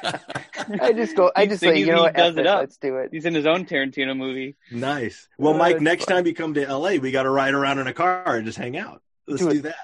[0.80, 1.30] I just go.
[1.34, 2.14] I just say, you know he what?
[2.16, 2.60] does it it, up.
[2.60, 3.10] Let's do it.
[3.12, 4.56] He's in his own Tarantino movie.
[4.70, 5.28] nice.
[5.38, 6.16] Well, Uh, Mike, next fun.
[6.16, 8.58] time you come to LA, we got to ride around in a car and just
[8.58, 9.02] hang out.
[9.26, 9.76] Let's Do do that.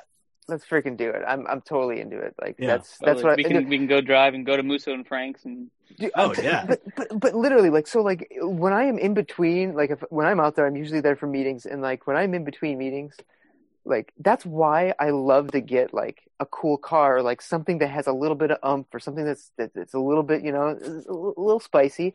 [0.46, 1.22] Let's freaking do it.
[1.26, 2.34] I'm I'm totally into it.
[2.40, 2.66] Like Yeah.
[2.68, 3.30] that's oh, that's Totally.
[3.30, 5.70] what we I, can we can go drive and go to Musso and Frank's and
[5.98, 6.64] Dude, Oh, but- yeah.
[6.66, 10.26] But, but but literally, like so, like when I am in between, like if when
[10.26, 13.14] I'm out there, I'm usually there for meetings, and like when I'm in between meetings,
[13.84, 17.88] like that's why I love to get like a cool car, or, like something that
[17.88, 20.52] has a little bit of umph, or something that's that, that's a little bit, you
[20.52, 22.14] know, a little spicy,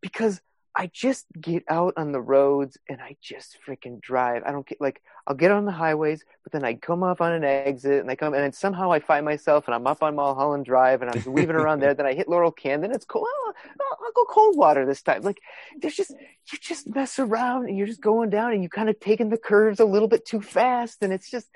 [0.00, 0.40] because
[0.76, 4.42] I just get out on the roads and I just freaking drive.
[4.46, 7.32] I don't get like I'll get on the highways, but then I come up on
[7.32, 10.14] an exit and I come and then somehow I find myself and I'm up on
[10.14, 11.94] Mulholland Drive and I'm weaving around there.
[11.94, 12.82] Then I hit Laurel Canyon.
[12.82, 13.26] Then it's cool.
[13.26, 15.22] Oh, I'll, I'll go Coldwater this time.
[15.22, 15.40] Like
[15.80, 19.00] there's just you just mess around and you're just going down and you kind of
[19.00, 21.48] taking the curves a little bit too fast and it's just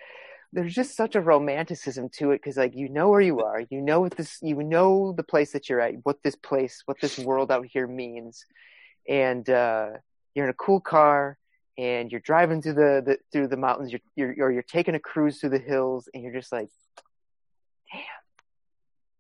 [0.53, 3.81] there's just such a romanticism to it because like you know where you are you
[3.81, 7.19] know what this you know the place that you're at what this place what this
[7.19, 8.47] world out here means
[9.09, 9.91] and uh
[10.35, 11.39] you're in a cool car
[11.77, 15.01] and you're driving through the, the through the mountains you're, you're or you're taking a
[15.01, 16.69] cruise through the hills and you're just like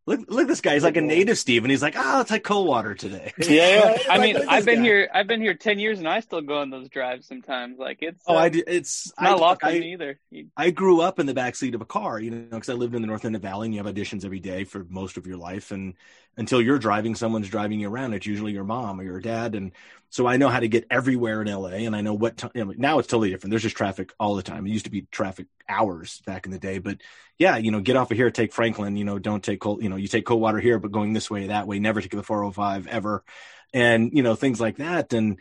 [0.07, 0.75] Look, look at this guy.
[0.75, 3.79] He's like a native Steve, and he's like, "Ah, it's like cold water today." yeah,
[3.79, 3.85] yeah.
[3.85, 4.83] Like, I mean, look I've been guy.
[4.83, 5.11] here.
[5.15, 7.79] I've been here ten years, and I still go on those drives sometimes.
[7.79, 8.63] Like it's Oh, uh, I do.
[8.67, 10.21] It's it's not I, lost I, on me either.
[10.57, 13.03] I grew up in the backseat of a car, you know, because I lived in
[13.03, 15.37] the north end of valley, and you have auditions every day for most of your
[15.39, 15.71] life.
[15.71, 15.95] And
[16.37, 18.15] until you're driving, someone's driving you around.
[18.15, 19.73] It's usually your mom or your dad, and
[20.15, 22.53] so I know how to get everywhere in LA, and I know what time.
[22.55, 23.51] You know, now it's totally different.
[23.51, 24.65] There's just traffic all the time.
[24.65, 26.99] It used to be traffic hours back in the day, but
[27.37, 28.95] yeah, you know, get off of here, take Franklin.
[28.95, 29.83] You know, don't take cold.
[29.83, 32.23] You know, you take Coldwater here, but going this way, that way, never take the
[32.23, 33.25] 405 ever,
[33.73, 35.13] and you know things like that.
[35.13, 35.41] And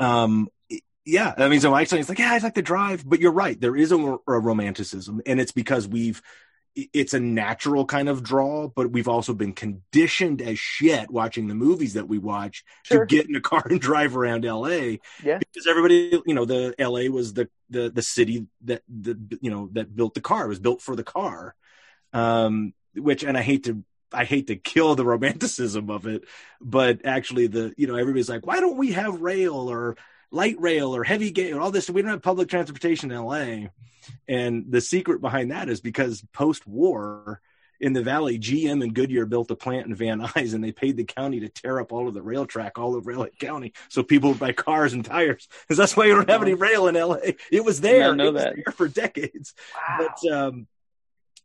[0.00, 0.48] um,
[1.04, 3.60] yeah, I mean, so saying it's like, yeah, I'd like to drive, but you're right.
[3.60, 6.20] There is a, a romanticism, and it's because we've,
[6.92, 11.54] it's a natural kind of draw, but we've also been conditioned as shit watching the
[11.54, 13.04] movies that we watch Sure.
[13.04, 16.74] to get in a car and drive around LA yeah because everybody, you know, the
[16.78, 20.44] LA was the the the city that the you know that built the car.
[20.44, 21.54] It was built for the car,
[22.12, 26.24] um, which and I hate to I hate to kill the romanticism of it,
[26.60, 29.96] but actually the you know everybody's like, why don't we have rail or
[30.30, 31.90] light rail or heavy gauge or all this?
[31.90, 33.68] We don't have public transportation in LA,
[34.28, 37.40] and the secret behind that is because post war.
[37.82, 40.98] In the valley, GM and Goodyear built a plant in Van Nuys, and they paid
[40.98, 44.02] the county to tear up all of the rail track all over LA County, so
[44.02, 45.48] people would buy cars and tires.
[45.62, 47.16] Because that's why you don't have any rail in LA.
[47.50, 48.10] It was there.
[48.10, 48.54] I know it was that.
[48.54, 49.54] there for decades.
[49.74, 50.66] wow But um,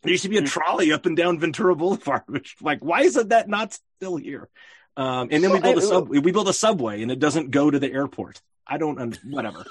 [0.05, 2.23] there used to be a trolley up and down Ventura Boulevard.
[2.27, 4.49] Which, like, why isn't that not still here?
[4.97, 6.09] Um, and then we Well, build a sub.
[6.09, 8.41] We build a subway, and it doesn't go to the airport.
[8.67, 8.99] I don't.
[8.99, 9.65] un- Whatever.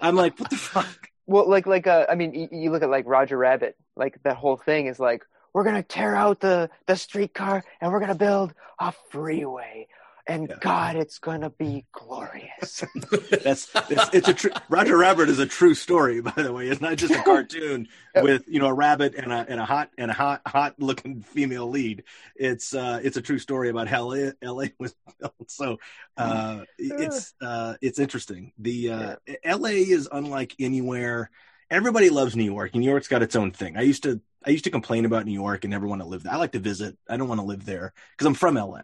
[0.00, 1.08] I'm like, what the fuck?
[1.26, 3.76] Well, like like uh, I mean, you, you look at like Roger Rabbit.
[3.96, 8.00] Like that whole thing is like we're gonna tear out the the streetcar and we're
[8.00, 9.86] gonna build a freeway,
[10.26, 10.56] and Yeah.
[10.60, 12.84] God, it's gonna be glorious.
[13.42, 14.50] That's, that's it's a true.
[14.68, 16.68] Roger Rabbit is a true story, by the way.
[16.68, 19.90] It's not just a cartoon with you know a rabbit and a and a hot
[19.98, 22.04] and a hot hot looking female lead.
[22.36, 25.50] It's uh it's a true story about how LA, LA was built.
[25.50, 25.78] So
[26.16, 28.52] uh it's uh it's interesting.
[28.58, 31.30] The uh LA is unlike anywhere
[31.70, 32.70] everybody loves New York.
[32.74, 33.76] and New York's got its own thing.
[33.76, 36.22] I used to I used to complain about New York and never want to live
[36.22, 36.32] there.
[36.32, 36.96] I like to visit.
[37.08, 38.80] I don't want to live there because I'm from LA.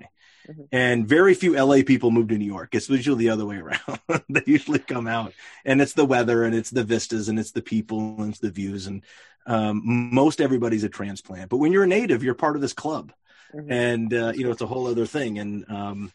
[0.48, 0.68] Mhm.
[0.73, 2.74] And very few LA people move to New York.
[2.74, 4.01] It's usually the other way around.
[4.28, 5.32] they usually come out
[5.64, 8.51] and it's the weather and it's the vistas and it's the people and it's the
[8.51, 8.86] views.
[8.86, 9.02] And
[9.47, 11.51] um, most everybody's a transplant.
[11.51, 13.12] But when you're a native, you're part of this club.
[13.55, 13.66] Mhm.
[13.70, 15.39] And, uh, you know, it's a whole other thing.
[15.39, 16.12] And, um,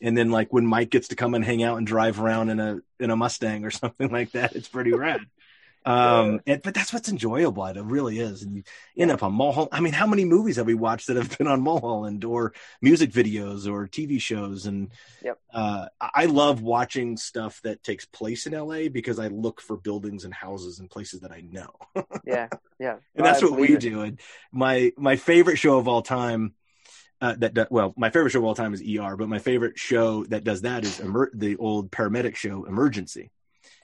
[0.00, 2.60] and then like when Mike gets to come and hang out and drive around in
[2.60, 5.20] a in a Mustang or something like that, it's pretty rad.
[5.86, 7.64] Um, and, but that's what's enjoyable.
[7.66, 8.42] It really is.
[8.42, 8.62] And you
[8.96, 9.68] end up on Mulholland.
[9.72, 13.10] I mean, how many movies have we watched that have been on Mulholland or music
[13.12, 14.64] videos or TV shows?
[14.66, 14.90] And
[15.22, 15.38] Yep.
[15.52, 20.24] uh, I love watching stuff that takes place in LA because I look for buildings
[20.24, 21.70] and houses and places that I know.
[22.26, 22.48] Yeah,
[22.78, 22.96] yeah.
[23.14, 23.80] and that's what we it.
[23.80, 24.00] do.
[24.00, 24.20] And
[24.50, 26.54] my my favorite show of all time,
[27.20, 29.78] uh, that, that well, my favorite show of all time is ER, but my favorite
[29.78, 33.30] show that does that is Emer- the old paramedic show Emergency,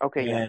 [0.03, 0.47] Okay, yeah.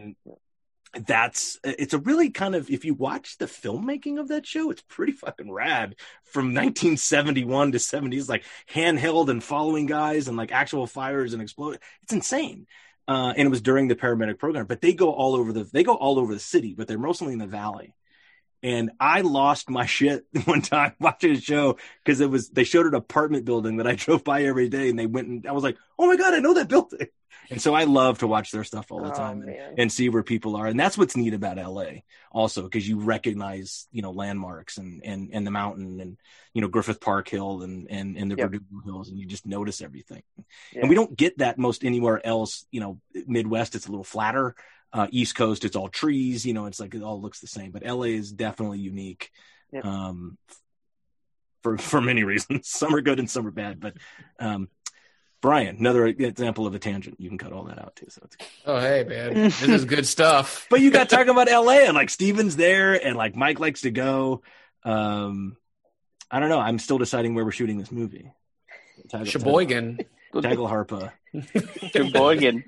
[0.94, 4.82] That's it's a really kind of if you watch the filmmaking of that show, it's
[4.82, 5.96] pretty fucking rad.
[6.24, 8.44] From 1971 to 70s, like
[8.74, 11.80] handheld and following guys and like actual fires and explode.
[12.04, 12.68] It's insane.
[13.08, 15.84] Uh, and it was during the paramedic program, but they go all over the they
[15.84, 17.94] go all over the city, but they're mostly in the valley
[18.64, 22.86] and I lost my shit one time watching a show because it was they showed
[22.86, 25.64] an apartment building that I drove by every day, and they went and I was
[25.64, 27.08] like, oh my god, I know that building.
[27.50, 30.08] And so I love to watch their stuff all the Oh, time and, and see
[30.10, 34.12] where people are, and that's what's neat about LA also because you recognize you know
[34.12, 36.18] landmarks and and and the mountain and
[36.54, 38.52] you know Griffith Park Hill and and and the Yep.
[38.86, 40.24] Hills, and you just notice everything.
[40.72, 40.82] Yeah.
[40.82, 42.66] And we don't get that most anywhere else.
[42.72, 44.56] You know, Midwest it's a little flatter.
[44.94, 46.46] Uh, East Coast it's all trees.
[46.46, 47.72] You know, it's like it all looks the same.
[47.72, 49.32] But LA is definitely unique.
[49.72, 49.86] Yep.
[49.86, 50.38] Um,
[51.64, 53.80] for for many reasons, some are good and some are bad.
[53.80, 53.94] But
[54.40, 54.70] um,
[55.42, 57.20] Brian, another example of a tangent.
[57.20, 58.08] You can cut all that out too.
[58.10, 59.34] So it's Oh, hey, man.
[59.44, 60.68] This is good stuff.
[60.70, 63.92] but you got talking about LA and like Steven's there and like Mike likes to
[63.92, 64.44] go.
[64.84, 65.58] Um,
[66.30, 66.60] I don't know.
[66.60, 68.32] I'm still deciding where we're shooting this movie.
[69.10, 70.00] Tag- Sheboygan.
[70.34, 71.12] Tagle Harpa.
[71.94, 72.64] Sheboygan.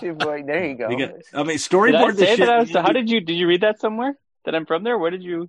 [0.00, 0.88] Boy, there you go.
[0.88, 2.46] We got, I mean, Did I storyboard this say shit.
[2.46, 2.50] that?
[2.50, 3.20] I was, how did you?
[3.20, 4.16] Did you read that somewhere?
[4.44, 4.96] That I'm from there?
[4.98, 5.48] Where did you?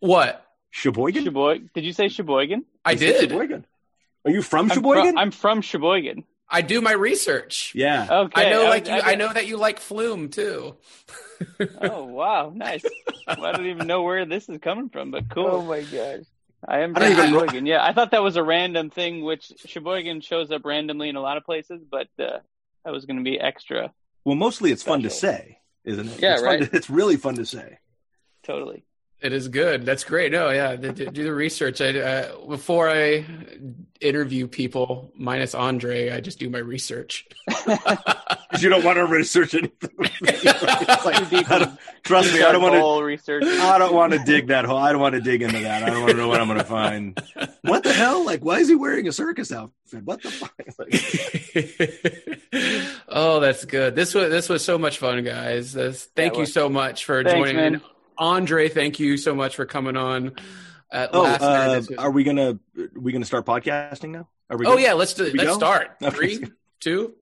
[0.00, 0.44] What?
[0.70, 1.24] Sheboygan?
[1.24, 1.70] Sheboygan?
[1.74, 2.64] Did you say Sheboygan?
[2.84, 3.30] I You did.
[3.30, 3.66] Sheboygan.
[4.24, 5.12] Are you from I'm Sheboygan?
[5.12, 6.24] From, I'm from Sheboygan.
[6.50, 7.72] I do my research.
[7.74, 8.06] yeah.
[8.10, 8.46] Okay.
[8.46, 8.94] I know, was- like you.
[8.94, 10.76] I know that you like Flume too.
[11.80, 12.84] Oh wow, nice.
[13.26, 15.46] Well, I don't even know where this is coming from, but oh, cool.
[15.46, 16.24] Oh my gosh.
[16.66, 17.66] I am I don't from even know- Sheboygan.
[17.66, 21.20] Yeah, I thought that was a random thing, which Sheboygan shows up randomly in a
[21.20, 22.38] lot of places, but uh,
[22.84, 23.92] that was going to be extra.
[24.24, 26.20] Well, mostly it's fun to say, isn't it?
[26.20, 26.62] Yeah, it's right.
[26.62, 27.78] to- it's really fun to say.
[28.42, 28.84] Totally.
[29.20, 29.84] It is good.
[29.84, 30.30] That's great.
[30.30, 31.80] No, yeah, do, do do the research.
[31.80, 33.26] I uh, before I
[34.00, 37.26] interview people, minus Andre, I just do my research.
[38.60, 39.90] You don't want to research anything.
[41.04, 43.04] Like, Too deep I don't- trust me, I don't want to.
[43.04, 43.44] Research.
[43.44, 44.78] I don't want to dig that hole.
[44.78, 45.82] I don't want to dig into that.
[45.84, 47.20] I don't want to know what I'm going to find.
[47.62, 48.24] What the hell?
[48.24, 50.02] Like, why is he wearing a circus outfit?
[50.02, 50.54] What the fuck?
[50.78, 50.94] Like,
[53.08, 53.94] oh, that's good.
[53.94, 55.74] This was this was so much fun, guys.
[55.74, 57.56] This, thank Yeah, you well- so much for Thanks, joining.
[57.72, 57.80] man.
[58.18, 60.32] And Andre, thank you so much for coming on.
[60.90, 64.28] At oh, last uh, are we gonna are we gonna start podcasting now?
[64.48, 64.66] Are we?
[64.66, 64.82] oh good?
[64.82, 65.24] yeah, let's do.
[65.24, 65.54] Let's go?
[65.54, 65.96] start.
[66.02, 66.16] Okay.
[66.16, 66.44] Three,
[66.80, 67.14] two.